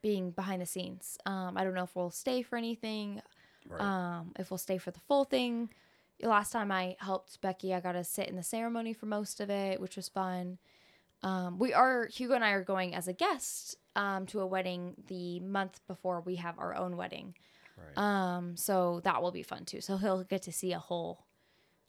being 0.03 0.31
behind 0.31 0.61
the 0.61 0.67
scenes. 0.67 1.19
Um, 1.27 1.57
I 1.57 1.63
don't 1.63 1.75
know 1.75 1.85
if 1.85 1.95
we'll 1.95 2.11
stay 2.11 2.43
for 2.43 2.57
anything, 2.57 3.23
right. 3.69 3.81
um, 3.81 4.33
if 4.39 4.51
we'll 4.51 4.59
stay 4.59 4.79
for 4.79 4.91
the 4.91 5.01
full 5.01 5.25
thing. 5.25 5.69
Last 6.23 6.53
time 6.53 6.71
I 6.71 6.97
helped 7.01 7.41
Becky, 7.41 7.75
I 7.75 7.81
got 7.81 7.93
to 7.93 8.05
sit 8.05 8.29
in 8.29 8.37
the 8.37 8.43
ceremony 8.43 8.93
for 8.93 9.07
most 9.07 9.41
of 9.41 9.51
it, 9.51 9.81
which 9.81 9.97
was 9.97 10.09
fun. 10.09 10.59
Um, 11.23 11.59
we 11.59 11.73
are 11.73 12.07
Hugo 12.07 12.35
and 12.35 12.45
I 12.45 12.51
are 12.51 12.63
going 12.63 12.95
as 12.95 13.09
a 13.09 13.13
guest 13.13 13.77
um, 13.97 14.27
to 14.27 14.41
a 14.41 14.47
wedding 14.47 14.95
the 15.09 15.41
month 15.41 15.81
before 15.87 16.21
we 16.21 16.37
have 16.37 16.59
our 16.59 16.75
own 16.77 16.97
wedding. 16.97 17.35
right. 17.77 17.99
Um, 17.99 18.57
so 18.57 19.01
that 19.05 19.23
will 19.23 19.33
be 19.33 19.43
fun 19.43 19.65
too. 19.65 19.81
So 19.81 19.97
he'll 19.97 20.25
get 20.25 20.43
to 20.43 20.53
see 20.53 20.73
a 20.73 20.79
whole 20.79 21.25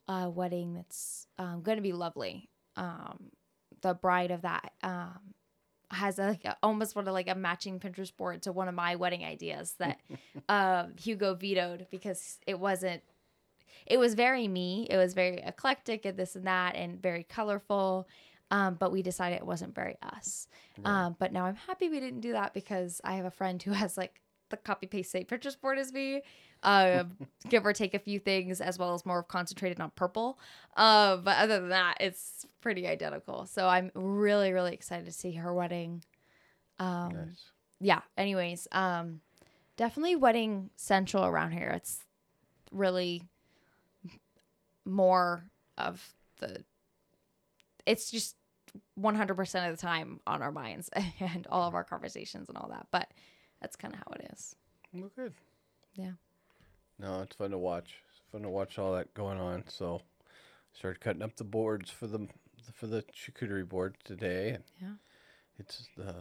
uh, 0.07 0.29
wedding 0.33 0.73
that's 0.73 1.27
um, 1.37 1.61
going 1.61 1.77
to 1.77 1.81
be 1.81 1.93
lovely. 1.93 2.49
Um, 2.77 3.31
the 3.81 3.93
bride 3.93 4.31
of 4.31 4.41
that 4.43 4.71
um, 4.83 5.33
has 5.91 6.19
a, 6.19 6.27
like 6.27 6.45
a, 6.45 6.57
almost 6.63 6.95
one 6.95 7.07
of 7.07 7.13
like 7.13 7.29
a 7.29 7.35
matching 7.35 7.79
Pinterest 7.79 8.15
board 8.15 8.41
to 8.43 8.51
one 8.51 8.67
of 8.67 8.75
my 8.75 8.95
wedding 8.95 9.23
ideas 9.23 9.75
that 9.79 9.99
uh, 10.49 10.85
Hugo 10.97 11.35
vetoed 11.35 11.87
because 11.91 12.39
it 12.47 12.59
wasn't. 12.59 13.03
It 13.85 13.97
was 13.97 14.13
very 14.13 14.47
me. 14.47 14.87
It 14.89 14.97
was 14.97 15.13
very 15.13 15.37
eclectic 15.37 16.05
and 16.05 16.17
this 16.17 16.35
and 16.35 16.45
that, 16.47 16.75
and 16.75 17.01
very 17.01 17.23
colorful. 17.23 18.07
Um, 18.51 18.75
but 18.75 18.91
we 18.91 19.01
decided 19.01 19.37
it 19.37 19.45
wasn't 19.45 19.73
very 19.73 19.97
us. 20.03 20.47
Um, 20.83 21.15
but 21.17 21.33
now 21.33 21.45
I'm 21.45 21.55
happy 21.55 21.89
we 21.89 21.99
didn't 21.99 22.21
do 22.21 22.33
that 22.33 22.53
because 22.53 23.01
I 23.03 23.13
have 23.13 23.25
a 23.25 23.31
friend 23.31 23.61
who 23.61 23.71
has 23.71 23.97
like 23.97 24.21
the 24.49 24.57
copy 24.57 24.87
paste 24.87 25.11
same 25.11 25.25
Pinterest 25.25 25.59
board 25.59 25.79
as 25.79 25.91
me. 25.91 26.21
Um, 26.63 27.17
give 27.49 27.65
or 27.65 27.73
take 27.73 27.93
a 27.93 27.99
few 27.99 28.19
things, 28.19 28.61
as 28.61 28.77
well 28.77 28.93
as 28.93 29.05
more 29.05 29.19
of 29.19 29.27
concentrated 29.27 29.79
on 29.79 29.91
purple. 29.95 30.39
Uh, 30.75 31.17
but 31.17 31.37
other 31.37 31.59
than 31.59 31.69
that, 31.69 31.97
it's 31.99 32.45
pretty 32.61 32.87
identical. 32.87 33.45
So 33.45 33.67
I'm 33.67 33.91
really, 33.93 34.51
really 34.51 34.73
excited 34.73 35.05
to 35.05 35.11
see 35.11 35.33
her 35.33 35.53
wedding. 35.53 36.03
Um, 36.79 37.13
nice. 37.13 37.51
yeah. 37.79 38.01
Anyways, 38.17 38.67
um, 38.71 39.21
definitely 39.77 40.15
wedding 40.15 40.69
central 40.75 41.25
around 41.25 41.51
here. 41.51 41.71
It's 41.75 42.03
really 42.71 43.23
more 44.85 45.43
of 45.77 46.13
the. 46.39 46.63
It's 47.85 48.09
just 48.09 48.35
100% 48.99 49.69
of 49.69 49.77
the 49.77 49.81
time 49.81 50.19
on 50.25 50.41
our 50.41 50.51
minds 50.51 50.89
and 51.19 51.45
all 51.49 51.67
of 51.67 51.75
our 51.75 51.83
conversations 51.83 52.49
and 52.49 52.57
all 52.57 52.69
that. 52.69 52.87
But 52.91 53.11
that's 53.61 53.75
kind 53.75 53.93
of 53.93 53.99
how 53.99 54.13
it 54.15 54.29
is. 54.33 54.55
Well, 54.93 55.11
good. 55.15 55.33
Yeah. 55.95 56.11
No, 56.99 57.21
it's 57.21 57.35
fun 57.35 57.51
to 57.51 57.57
watch. 57.57 57.95
It's 58.09 58.21
fun 58.31 58.41
to 58.41 58.49
watch 58.49 58.79
all 58.79 58.93
that 58.93 59.13
going 59.13 59.37
on. 59.39 59.65
So, 59.67 60.01
started 60.73 60.99
cutting 61.01 61.21
up 61.21 61.35
the 61.35 61.43
boards 61.43 61.89
for 61.91 62.07
the 62.07 62.27
for 62.73 62.87
the 62.87 63.03
charcuterie 63.13 63.67
board 63.67 63.95
today, 64.03 64.49
and 64.51 64.63
Yeah. 64.81 64.93
it's 65.59 65.87
the 65.97 66.13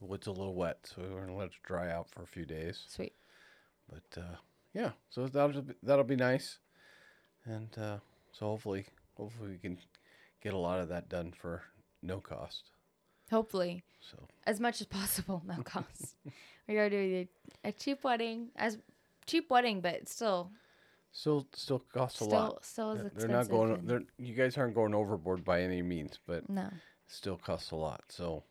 the 0.00 0.06
wood's 0.06 0.26
a 0.28 0.32
little 0.32 0.54
wet, 0.54 0.78
so 0.84 1.02
we're 1.02 1.20
gonna 1.20 1.34
let 1.36 1.48
it 1.48 1.52
dry 1.62 1.90
out 1.90 2.08
for 2.10 2.22
a 2.22 2.26
few 2.26 2.44
days. 2.46 2.84
Sweet. 2.88 3.14
But 3.88 4.20
uh, 4.22 4.36
yeah, 4.72 4.92
so 5.10 5.26
that'll 5.26 5.62
be, 5.62 5.74
that'll 5.82 6.04
be 6.04 6.16
nice, 6.16 6.58
and 7.44 7.68
uh, 7.78 7.98
so 8.32 8.46
hopefully 8.46 8.86
hopefully 9.16 9.50
we 9.50 9.58
can 9.58 9.78
get 10.42 10.54
a 10.54 10.58
lot 10.58 10.80
of 10.80 10.88
that 10.88 11.08
done 11.08 11.32
for 11.32 11.62
no 12.02 12.18
cost. 12.20 12.70
Hopefully, 13.30 13.84
So 14.00 14.18
as 14.46 14.58
much 14.58 14.80
as 14.80 14.86
possible, 14.86 15.42
no 15.46 15.56
cost. 15.64 16.16
we 16.66 16.78
are 16.78 16.90
doing 16.90 17.28
a, 17.64 17.68
a 17.68 17.72
cheap 17.72 18.02
wedding, 18.02 18.48
as 18.56 18.78
cheap 19.26 19.50
wedding, 19.50 19.80
but 19.80 20.08
still, 20.08 20.50
still 21.12 21.46
still 21.54 21.78
costs 21.92 22.20
a 22.20 22.24
still, 22.24 22.38
lot. 22.38 22.64
still 22.64 22.90
is 22.92 23.06
expensive. 23.06 23.28
They're 23.28 23.36
not 23.38 23.48
going. 23.48 23.86
They're 23.86 24.02
you 24.18 24.34
guys 24.34 24.56
aren't 24.58 24.74
going 24.74 24.94
overboard 24.94 25.44
by 25.44 25.62
any 25.62 25.82
means, 25.82 26.18
but 26.26 26.48
no, 26.50 26.68
still 27.06 27.36
costs 27.36 27.70
a 27.70 27.76
lot. 27.76 28.02
So 28.08 28.42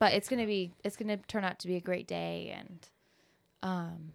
but 0.00 0.14
it's 0.14 0.28
gonna 0.28 0.46
be, 0.46 0.74
it's 0.82 0.96
gonna 0.96 1.18
turn 1.28 1.44
out 1.44 1.60
to 1.60 1.68
be 1.68 1.76
a 1.76 1.80
great 1.80 2.08
day, 2.08 2.52
and 2.58 2.88
um, 3.62 4.12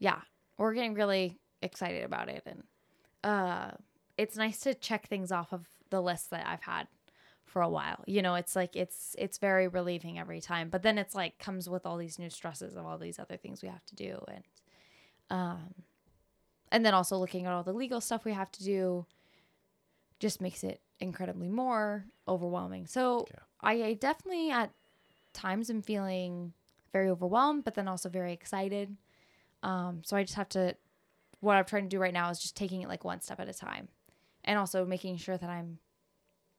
yeah, 0.00 0.22
we're 0.56 0.74
getting 0.74 0.94
really 0.94 1.38
excited 1.62 2.04
about 2.04 2.28
it, 2.28 2.42
and 2.46 2.62
uh, 3.24 3.70
it's 4.16 4.36
nice 4.36 4.60
to 4.60 4.74
check 4.74 5.08
things 5.08 5.32
off 5.32 5.52
of 5.52 5.68
the 5.90 6.00
list 6.00 6.30
that 6.30 6.46
I've 6.46 6.62
had 6.62 6.86
for 7.44 7.62
a 7.62 7.68
while. 7.68 8.04
You 8.06 8.22
know, 8.22 8.34
it's 8.34 8.54
like 8.54 8.76
it's 8.76 9.16
it's 9.18 9.38
very 9.38 9.68
relieving 9.68 10.18
every 10.18 10.40
time. 10.40 10.68
But 10.68 10.82
then 10.82 10.98
it's 10.98 11.14
like 11.14 11.38
comes 11.38 11.68
with 11.68 11.86
all 11.86 11.96
these 11.96 12.18
new 12.18 12.30
stresses 12.30 12.76
of 12.76 12.84
all 12.86 12.98
these 12.98 13.18
other 13.18 13.36
things 13.36 13.62
we 13.62 13.68
have 13.68 13.84
to 13.86 13.94
do 13.94 14.22
and 14.28 14.44
um 15.30 15.74
and 16.70 16.84
then 16.84 16.94
also 16.94 17.16
looking 17.18 17.46
at 17.46 17.52
all 17.52 17.62
the 17.62 17.72
legal 17.72 18.00
stuff 18.00 18.24
we 18.24 18.32
have 18.32 18.50
to 18.52 18.64
do 18.64 19.06
just 20.18 20.40
makes 20.40 20.64
it 20.64 20.80
incredibly 21.00 21.48
more 21.48 22.04
overwhelming. 22.26 22.86
So 22.86 23.26
Yeah. 23.30 23.40
I, 23.60 23.82
I 23.82 23.94
definitely 23.94 24.50
at 24.50 24.72
times 25.32 25.70
am 25.70 25.82
feeling 25.82 26.52
very 26.92 27.08
overwhelmed, 27.08 27.64
but 27.64 27.74
then 27.74 27.88
also 27.88 28.08
very 28.08 28.32
excited. 28.32 28.96
Um, 29.62 30.02
so 30.04 30.16
I 30.16 30.22
just 30.22 30.34
have 30.34 30.48
to 30.50 30.74
what 31.40 31.56
I'm 31.56 31.64
trying 31.64 31.84
to 31.84 31.88
do 31.88 31.98
right 31.98 32.12
now 32.12 32.30
is 32.30 32.38
just 32.38 32.56
taking 32.56 32.82
it 32.82 32.88
like 32.88 33.04
one 33.04 33.20
step 33.20 33.40
at 33.40 33.48
a 33.48 33.54
time. 33.54 33.88
And 34.44 34.58
also 34.58 34.84
making 34.86 35.18
sure 35.18 35.36
that 35.36 35.50
I'm 35.50 35.78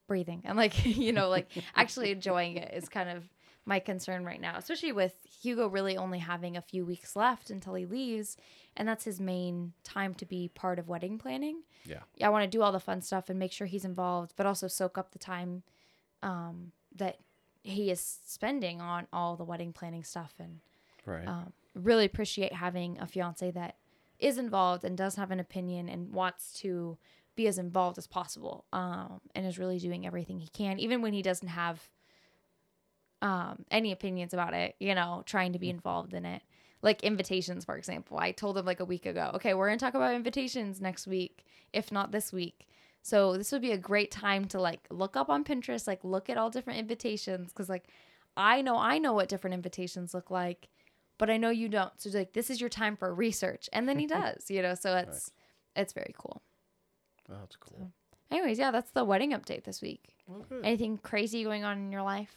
breathing 0.09 0.41
and 0.43 0.57
like 0.57 0.85
you 0.97 1.13
know 1.13 1.29
like 1.29 1.47
actually 1.75 2.11
enjoying 2.17 2.57
it 2.57 2.73
is 2.73 2.89
kind 2.89 3.09
of 3.09 3.23
my 3.65 3.79
concern 3.79 4.25
right 4.25 4.41
now 4.41 4.55
especially 4.57 4.91
with 4.91 5.13
hugo 5.41 5.67
really 5.67 5.95
only 5.95 6.17
having 6.17 6.57
a 6.57 6.61
few 6.61 6.83
weeks 6.83 7.15
left 7.15 7.51
until 7.51 7.75
he 7.75 7.85
leaves 7.85 8.35
and 8.75 8.87
that's 8.87 9.05
his 9.05 9.19
main 9.19 9.71
time 9.83 10.13
to 10.15 10.25
be 10.25 10.49
part 10.55 10.79
of 10.79 10.89
wedding 10.89 11.19
planning 11.19 11.61
yeah, 11.85 11.99
yeah 12.15 12.25
i 12.25 12.29
want 12.29 12.43
to 12.43 12.49
do 12.49 12.63
all 12.63 12.71
the 12.71 12.79
fun 12.79 13.01
stuff 13.01 13.29
and 13.29 13.37
make 13.37 13.51
sure 13.51 13.67
he's 13.67 13.85
involved 13.85 14.33
but 14.35 14.47
also 14.47 14.67
soak 14.67 14.97
up 14.97 15.11
the 15.11 15.19
time 15.19 15.61
um, 16.23 16.71
that 16.95 17.19
he 17.61 17.91
is 17.91 18.19
spending 18.25 18.81
on 18.81 19.05
all 19.13 19.35
the 19.35 19.43
wedding 19.43 19.71
planning 19.71 20.03
stuff 20.03 20.33
and 20.39 20.59
right. 21.05 21.27
um, 21.27 21.53
really 21.75 22.05
appreciate 22.05 22.51
having 22.53 22.97
a 22.99 23.05
fiance 23.05 23.51
that 23.51 23.75
is 24.19 24.37
involved 24.37 24.83
and 24.83 24.97
does 24.97 25.15
have 25.15 25.31
an 25.31 25.39
opinion 25.39 25.89
and 25.89 26.11
wants 26.11 26.53
to 26.59 26.97
be 27.35 27.47
as 27.47 27.57
involved 27.57 27.97
as 27.97 28.07
possible 28.07 28.65
um, 28.73 29.21
and 29.33 29.45
is 29.45 29.57
really 29.57 29.79
doing 29.79 30.05
everything 30.05 30.39
he 30.39 30.49
can 30.49 30.79
even 30.79 31.01
when 31.01 31.13
he 31.13 31.21
doesn't 31.21 31.47
have 31.47 31.89
um, 33.21 33.65
any 33.71 33.91
opinions 33.91 34.33
about 34.33 34.53
it 34.53 34.75
you 34.79 34.93
know 34.93 35.23
trying 35.25 35.53
to 35.53 35.59
be 35.59 35.69
involved 35.69 36.13
in 36.13 36.25
it. 36.25 36.41
Like 36.81 37.03
invitations 37.03 37.65
for 37.65 37.75
example. 37.75 38.17
I 38.17 38.31
told 38.31 38.57
him 38.57 38.65
like 38.65 38.79
a 38.79 38.85
week 38.85 39.05
ago 39.05 39.31
okay 39.35 39.53
we're 39.53 39.67
gonna 39.67 39.77
talk 39.77 39.93
about 39.93 40.13
invitations 40.13 40.81
next 40.81 41.07
week 41.07 41.45
if 41.73 41.91
not 41.91 42.11
this 42.11 42.33
week. 42.33 42.67
So 43.01 43.37
this 43.37 43.51
would 43.51 43.61
be 43.61 43.71
a 43.71 43.77
great 43.77 44.11
time 44.11 44.45
to 44.45 44.59
like 44.59 44.81
look 44.89 45.15
up 45.15 45.29
on 45.29 45.43
pinterest 45.43 45.87
like 45.87 46.03
look 46.03 46.29
at 46.29 46.37
all 46.37 46.49
different 46.49 46.79
invitations 46.79 47.51
because 47.51 47.69
like 47.69 47.85
i 48.35 48.61
know 48.61 48.77
i 48.77 48.97
know 48.97 49.13
what 49.13 49.29
different 49.29 49.53
invitations 49.53 50.13
look 50.13 50.29
like 50.29 50.67
but 51.19 51.29
I 51.29 51.37
know 51.37 51.51
you 51.51 51.69
don't. 51.69 51.91
So 51.97 52.09
like, 52.09 52.33
this 52.33 52.49
is 52.49 52.59
your 52.59 52.69
time 52.69 52.95
for 52.97 53.13
research, 53.13 53.69
and 53.71 53.87
then 53.87 53.99
he 53.99 54.07
does, 54.19 54.49
you 54.49 54.63
know. 54.63 54.73
So 54.73 54.97
it's 54.97 55.31
it's 55.75 55.93
very 55.93 56.15
cool. 56.17 56.41
Oh, 57.29 57.35
that's 57.41 57.57
cool. 57.57 57.91
Anyways, 58.31 58.57
yeah, 58.57 58.71
that's 58.71 58.91
the 58.91 59.03
wedding 59.03 59.33
update 59.33 59.63
this 59.65 59.81
week. 59.81 60.15
Good. 60.49 60.63
Anything 60.63 60.97
crazy 60.97 61.43
going 61.43 61.63
on 61.63 61.77
in 61.77 61.91
your 61.91 62.01
life? 62.01 62.35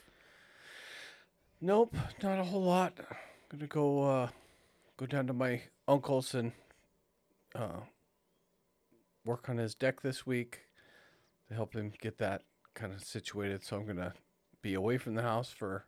Nope, 1.61 1.95
not 2.23 2.39
a 2.39 2.45
whole 2.45 2.63
lot. 2.65 2.93
I'm 2.99 3.59
Gonna 3.59 3.67
go 3.69 4.03
uh 4.03 4.29
go 4.99 5.07
down 5.07 5.27
to 5.29 5.33
my 5.33 5.63
uncle's 5.87 6.35
and 6.35 6.53
uh 7.55 7.81
work 9.25 9.49
on 9.49 9.59
his 9.59 9.75
deck 9.75 10.01
this 10.03 10.27
week 10.27 10.61
to 11.49 11.55
help 11.55 11.75
him 11.75 11.93
get 12.01 12.19
that 12.19 12.43
kind 12.75 12.93
of 12.93 13.05
situated. 13.05 13.65
So 13.65 13.77
I'm 13.77 13.87
gonna 13.87 14.15
be 14.61 14.75
away 14.75 14.99
from 14.99 15.15
the 15.15 15.23
house 15.23 15.51
for 15.51 15.87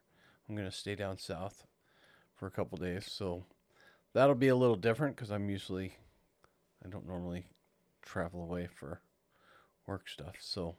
I'm 0.48 0.54
gonna 0.54 0.70
stay 0.70 0.94
down 0.94 1.18
south 1.18 1.66
for 2.36 2.46
a 2.46 2.50
couple 2.50 2.78
days. 2.78 3.06
So 3.10 3.44
that'll 4.12 4.34
be 4.34 4.48
a 4.48 4.56
little 4.56 4.76
different 4.76 5.16
because 5.16 5.30
I'm 5.30 5.48
usually 5.48 5.94
I 6.84 6.88
don't 6.88 7.06
normally 7.06 7.46
travel 8.02 8.42
away 8.42 8.68
for 8.74 9.00
work 9.86 10.08
stuff. 10.08 10.36
So 10.40 10.76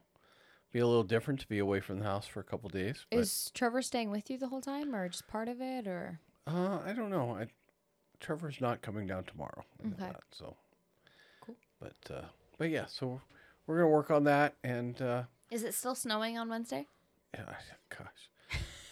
be 0.71 0.79
a 0.79 0.87
little 0.87 1.03
different 1.03 1.39
to 1.39 1.47
be 1.47 1.59
away 1.59 1.79
from 1.79 1.99
the 1.99 2.05
house 2.05 2.27
for 2.27 2.39
a 2.39 2.43
couple 2.43 2.69
days. 2.69 3.05
Is 3.11 3.51
Trevor 3.53 3.81
staying 3.81 4.11
with 4.11 4.29
you 4.29 4.37
the 4.37 4.47
whole 4.47 4.61
time, 4.61 4.93
or 4.93 5.07
just 5.07 5.27
part 5.27 5.47
of 5.47 5.61
it, 5.61 5.87
or 5.87 6.19
Uh, 6.47 6.79
I 6.85 6.93
don't 6.93 7.09
know. 7.09 7.37
I, 7.39 7.47
Trevor's 8.19 8.59
not 8.61 8.81
coming 8.81 9.07
down 9.07 9.23
tomorrow. 9.23 9.63
Okay. 9.85 9.95
that, 9.99 10.21
so. 10.31 10.55
Cool. 11.41 11.55
But 11.79 12.13
uh, 12.13 12.25
but 12.57 12.69
yeah, 12.69 12.85
so 12.87 13.21
we're 13.65 13.77
gonna 13.77 13.89
work 13.89 14.11
on 14.11 14.25
that, 14.25 14.55
and 14.63 15.01
uh, 15.01 15.23
is 15.49 15.63
it 15.63 15.73
still 15.73 15.95
snowing 15.95 16.37
on 16.37 16.49
Wednesday? 16.49 16.87
yeah, 17.33 17.45
gosh, 17.89 18.29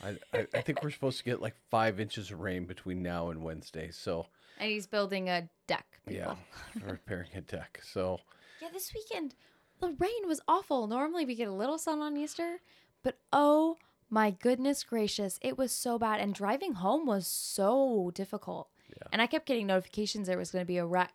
I, 0.03 0.17
I 0.37 0.47
I 0.53 0.61
think 0.61 0.83
we're 0.83 0.91
supposed 0.91 1.17
to 1.19 1.23
get 1.23 1.41
like 1.41 1.55
five 1.69 1.99
inches 1.99 2.31
of 2.31 2.39
rain 2.41 2.65
between 2.65 3.01
now 3.01 3.29
and 3.29 3.43
Wednesday. 3.43 3.89
So 3.91 4.27
And 4.59 4.69
he's 4.69 4.87
building 4.87 5.29
a 5.29 5.49
deck. 5.67 5.85
People. 6.05 6.37
yeah, 6.75 6.81
repairing 6.85 7.29
a 7.35 7.41
deck. 7.41 7.81
So 7.83 8.19
Yeah, 8.61 8.69
this 8.73 8.93
weekend 8.93 9.35
the 9.79 9.95
rain 9.99 10.27
was 10.27 10.41
awful. 10.47 10.87
Normally 10.87 11.25
we 11.25 11.35
get 11.35 11.47
a 11.47 11.53
little 11.53 11.77
sun 11.77 12.01
on 12.01 12.15
Easter, 12.17 12.59
but 13.03 13.17
oh 13.31 13.77
my 14.09 14.31
goodness 14.31 14.83
gracious, 14.83 15.39
it 15.41 15.57
was 15.57 15.71
so 15.71 15.97
bad 15.97 16.19
and 16.19 16.33
driving 16.33 16.73
home 16.73 17.05
was 17.05 17.25
so 17.25 18.11
difficult. 18.13 18.69
Yeah. 18.89 19.07
And 19.11 19.21
I 19.21 19.27
kept 19.27 19.45
getting 19.47 19.67
notifications 19.67 20.27
there 20.27 20.37
was 20.37 20.51
going 20.51 20.61
to 20.61 20.67
be 20.67 20.77
a 20.77 20.85
wreck 20.85 21.13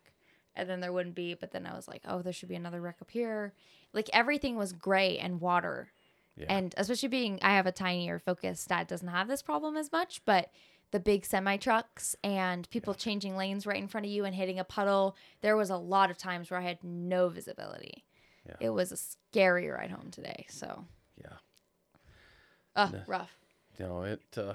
and 0.59 0.68
then 0.68 0.80
there 0.80 0.93
wouldn't 0.93 1.14
be, 1.14 1.34
but 1.34 1.53
then 1.53 1.66
I 1.66 1.74
was 1.74 1.86
like, 1.86 2.03
"Oh, 2.07 2.20
there 2.20 2.32
should 2.32 2.49
be 2.49 2.57
another 2.57 2.80
wreck 2.80 2.97
up 3.01 3.11
here." 3.11 3.55
Like 3.93 4.11
everything 4.12 4.57
was 4.57 4.72
gray 4.72 5.16
and 5.16 5.41
water. 5.41 5.89
Yeah, 6.39 6.47
And 6.49 6.74
especially 6.76 7.09
being 7.09 7.39
I 7.43 7.51
have 7.51 7.66
a 7.66 7.72
tinier 7.72 8.18
Focus 8.18 8.64
that 8.66 8.89
doesn't 8.89 9.09
have 9.09 9.28
this 9.28 9.43
problem 9.43 9.76
as 9.76 9.91
much, 9.93 10.22
but 10.24 10.51
the 10.91 11.01
big 11.01 11.26
semi 11.26 11.57
trucks 11.59 12.16
and 12.24 12.68
people 12.70 12.95
changing 12.95 13.36
lanes 13.36 13.66
right 13.66 13.76
in 13.76 13.89
front 13.89 14.07
of 14.07 14.12
you 14.12 14.24
and 14.24 14.34
hitting 14.34 14.59
a 14.59 14.64
puddle, 14.64 15.16
there 15.43 15.57
was 15.57 15.68
a 15.70 15.76
lot 15.76 16.11
of 16.11 16.16
times 16.16 16.51
where 16.51 16.61
I 16.61 16.64
had 16.64 16.82
no 16.82 17.28
visibility. 17.28 18.05
Yeah. 18.47 18.55
It 18.61 18.70
was 18.70 18.93
a 18.93 18.97
scary 18.97 19.68
ride 19.68 19.91
home 19.91 20.11
today. 20.11 20.47
So, 20.49 20.86
yeah. 21.20 21.36
uh, 22.74 22.91
Nah. 22.93 22.99
rough. 23.07 23.36
You 23.78 23.86
know 23.86 24.03
it. 24.03 24.22
Uh, 24.36 24.55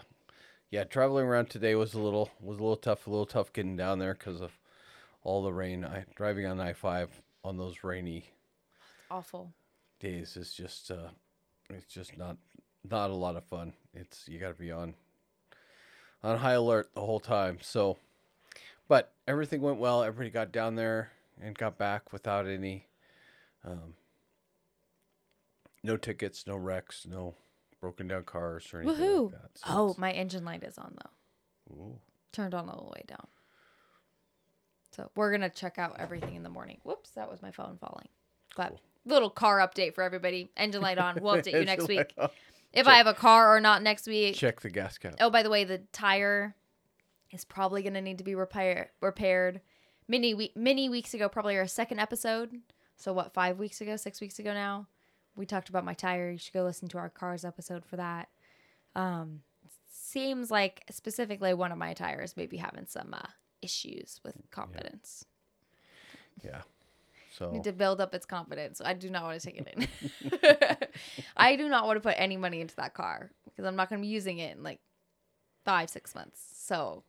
yeah, 0.72 0.84
traveling 0.86 1.28
around 1.28 1.50
today 1.52 1.76
was 1.76 1.94
a 1.94 2.00
little 2.00 2.32
was 2.42 2.58
a 2.58 2.62
little 2.62 2.76
tough. 2.78 3.06
A 3.06 3.10
little 3.10 3.28
tough 3.28 3.54
getting 3.54 3.76
down 3.78 4.00
there 4.00 4.16
because 4.16 4.42
of 4.42 4.58
all 5.24 5.44
the 5.44 5.54
rain. 5.54 5.86
I 5.86 6.06
driving 6.16 6.46
on 6.48 6.60
I 6.60 6.74
five 6.74 7.22
on 7.44 7.58
those 7.58 7.84
rainy 7.84 8.32
Awful. 9.12 9.54
days 10.00 10.36
is 10.36 10.54
just 10.54 10.90
uh 10.90 11.10
it's 11.74 11.94
just 11.94 12.18
not 12.18 12.38
not 12.90 13.10
a 13.10 13.16
lot 13.16 13.36
of 13.36 13.44
fun. 13.46 13.74
It's 13.94 14.28
you 14.28 14.40
got 14.40 14.50
to 14.50 14.60
be 14.60 14.72
on 14.72 14.94
on 16.24 16.38
high 16.40 16.54
alert 16.54 16.90
the 16.94 17.02
whole 17.02 17.20
time. 17.20 17.58
So 17.62 17.98
but 18.88 19.14
everything 19.28 19.62
went 19.62 19.78
well. 19.80 20.04
Everybody 20.04 20.30
got 20.30 20.52
down 20.52 20.76
there 20.76 21.12
and 21.42 21.58
got 21.58 21.78
back 21.78 22.12
without 22.14 22.48
any 22.48 22.88
um 23.66 23.96
no 25.84 25.98
tickets, 25.98 26.46
no 26.48 26.56
wrecks, 26.56 27.06
no 27.10 27.36
broken 27.82 28.08
down 28.08 28.24
cars 28.24 28.70
or 28.74 28.80
anything 28.82 28.96
Woohoo. 29.06 29.32
like 29.32 29.42
that. 29.42 29.50
So 29.56 29.64
Oh, 29.68 29.96
my 29.98 30.12
engine 30.12 30.46
light 30.46 30.64
is 30.64 30.78
on 30.78 30.96
though. 30.98 31.74
ooh, 31.76 32.00
Turned 32.32 32.54
on 32.54 32.70
all 32.70 32.84
the 32.86 32.90
way 32.92 33.04
down. 33.08 33.28
So, 34.92 35.10
we're 35.16 35.32
going 35.32 35.42
to 35.42 35.50
check 35.50 35.80
out 35.80 35.96
everything 35.98 36.36
in 36.36 36.44
the 36.44 36.50
morning. 36.50 36.78
Whoops, 36.84 37.10
that 37.12 37.28
was 37.30 37.42
my 37.42 37.50
phone 37.50 37.78
falling. 37.82 38.08
But 38.56 38.70
Cool. 38.70 38.82
Little 39.06 39.30
car 39.30 39.60
update 39.60 39.94
for 39.96 40.04
everybody. 40.04 40.50
Engine 40.58 40.82
light 40.82 40.98
on. 40.98 41.18
We'll 41.22 41.34
update 41.42 41.54
you 41.54 41.66
next 41.66 41.88
week. 41.88 42.14
on. 42.18 42.30
If 42.74 42.88
I 42.88 42.96
have 42.96 43.08
a 43.08 43.14
car 43.14 43.56
or 43.56 43.60
not 43.60 43.84
next 43.84 44.08
week. 44.08 44.36
Check 44.36 44.62
the 44.62 44.70
gas 44.70 44.98
cap. 44.98 45.16
Oh, 45.20 45.30
by 45.30 45.44
the 45.44 45.50
way, 45.50 45.64
the 45.64 45.80
tire 45.92 46.56
is 47.32 47.46
probably 47.46 47.84
going 47.84 47.94
to 47.94 48.02
need 48.02 48.18
to 48.18 48.24
be 48.24 48.36
repair- 48.36 48.92
repaired. 49.02 49.62
Many 50.08 50.34
we- 50.34 50.52
many 50.56 50.90
weeks 50.90 51.14
ago, 51.14 51.30
probably 51.30 51.58
our 51.58 51.68
second 51.68 52.00
episode. 52.00 52.62
So 52.98 53.14
what? 53.14 53.34
Five 53.34 53.60
weeks 53.60 53.80
ago, 53.82 53.96
six 53.96 54.20
weeks 54.22 54.40
ago 54.40 54.54
now, 54.54 54.88
we 55.36 55.46
talked 55.46 55.70
about 55.70 55.86
my 55.86 55.94
tire. 55.94 56.32
You 56.32 56.38
should 56.38 56.54
go 56.54 56.64
listen 56.64 56.88
to 56.90 56.98
our 56.98 57.10
cars 57.10 57.46
episode 57.46 57.86
for 57.86 57.96
that. 57.98 58.30
Um, 58.96 59.42
seems 59.92 60.52
like 60.52 60.84
specifically 60.92 61.54
one 61.54 61.72
of 61.72 61.78
my 61.78 61.94
tires 61.94 62.36
may 62.38 62.46
be 62.46 62.58
having 62.58 62.86
some 62.88 63.14
uh, 63.14 63.28
issues 63.62 64.20
with 64.24 64.36
confidence. 64.52 65.26
Yeah. 66.44 66.62
So 67.38 67.50
Need 67.52 67.64
to 67.64 67.74
build 67.74 68.00
up 68.00 68.14
its 68.14 68.26
confidence. 68.28 68.80
I 68.84 68.94
do 68.94 69.10
not 69.10 69.24
want 69.24 69.42
to 69.42 69.46
take 69.48 69.58
it 69.58 69.68
in. 70.32 70.88
I 71.38 71.56
do 71.56 71.68
not 71.68 71.88
want 71.88 71.98
to 71.98 72.02
put 72.02 72.16
any 72.18 72.38
money 72.38 72.62
into 72.62 72.76
that 72.76 72.94
car 72.94 73.32
because 73.46 73.66
I'm 73.66 73.76
not 73.76 73.90
going 73.90 74.00
to 74.00 74.06
be 74.06 74.12
using 74.12 74.38
it 74.38 74.56
in 74.56 74.62
like 74.62 74.80
five, 75.66 75.90
six 75.90 76.14
months. 76.14 76.40
So 76.56 77.04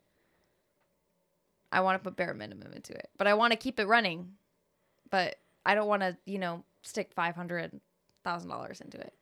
I 1.71 1.81
want 1.81 2.03
to 2.03 2.05
put 2.09 2.17
bare 2.17 2.33
minimum 2.33 2.73
into 2.73 2.95
it, 2.95 3.11
but 3.19 3.27
I 3.27 3.35
want 3.35 3.53
to 3.53 3.59
keep 3.59 3.79
it 3.79 3.87
running. 3.87 4.33
But 5.11 5.37
I 5.67 5.75
don't 5.75 5.89
want 5.89 6.01
to, 6.03 6.17
you 6.25 6.39
know, 6.39 6.65
stick 6.83 7.13
five 7.15 7.35
hundred 7.37 7.79
thousand 8.25 8.49
dollars 8.49 8.81
into 8.81 8.99
it. 8.99 9.13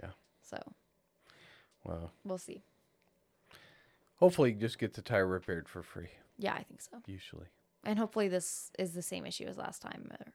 Yeah. 0.00 0.10
So 0.42 0.62
well, 1.84 2.12
we'll 2.24 2.38
see. 2.38 2.62
hopefully 4.16 4.50
you 4.52 4.56
just 4.56 4.78
get 4.78 4.94
the 4.94 5.02
tire 5.02 5.26
repaired 5.26 5.68
for 5.68 5.82
free. 5.82 6.08
Yeah, 6.38 6.52
I 6.54 6.62
think 6.62 6.80
so. 6.82 6.98
Usually. 7.06 7.46
And 7.86 7.98
hopefully 7.98 8.28
this 8.28 8.70
is 8.78 8.92
the 8.92 9.02
same 9.02 9.24
issue 9.24 9.44
as 9.44 9.56
last 9.56 9.80
time, 9.80 10.10
or, 10.10 10.32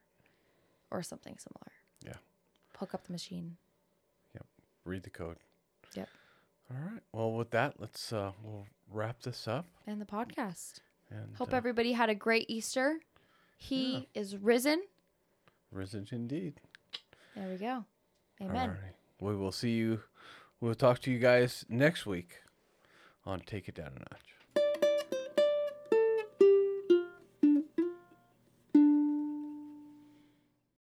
or 0.99 1.03
something 1.03 1.35
similar. 1.37 1.71
Yeah. 2.05 2.19
Hook 2.77 2.93
up 2.93 3.05
the 3.05 3.11
machine. 3.11 3.57
Yep. 4.33 4.45
Read 4.85 5.03
the 5.03 5.09
code. 5.09 5.37
Yep. 5.93 6.07
All 6.71 6.77
right. 6.91 7.01
Well, 7.11 7.33
with 7.33 7.51
that, 7.51 7.75
let's 7.79 8.13
uh 8.13 8.31
we'll 8.41 8.65
wrap 8.89 9.21
this 9.21 9.47
up. 9.47 9.65
And 9.85 9.99
the 9.99 10.05
podcast. 10.05 10.79
And 11.09 11.35
Hope 11.37 11.53
uh, 11.53 11.57
everybody 11.57 11.91
had 11.91 12.09
a 12.09 12.15
great 12.15 12.45
Easter. 12.49 12.99
He 13.57 14.07
is 14.15 14.37
risen. 14.37 14.81
risen 15.71 16.07
indeed. 16.11 16.61
There 17.35 17.47
we 17.49 17.57
go. 17.57 17.85
Amen. 18.41 18.69
right. 18.69 18.95
We 19.19 19.35
will 19.35 19.51
see 19.51 19.71
you. 19.71 20.01
We'll 20.61 20.73
talk 20.73 20.99
to 21.01 21.11
you 21.11 21.19
guys 21.19 21.65
next 21.69 22.05
week 22.05 22.41
on 23.25 23.41
Take 23.41 23.67
It 23.67 23.75
Down 23.75 23.91
a 23.95 23.99
Notch. 23.99 24.35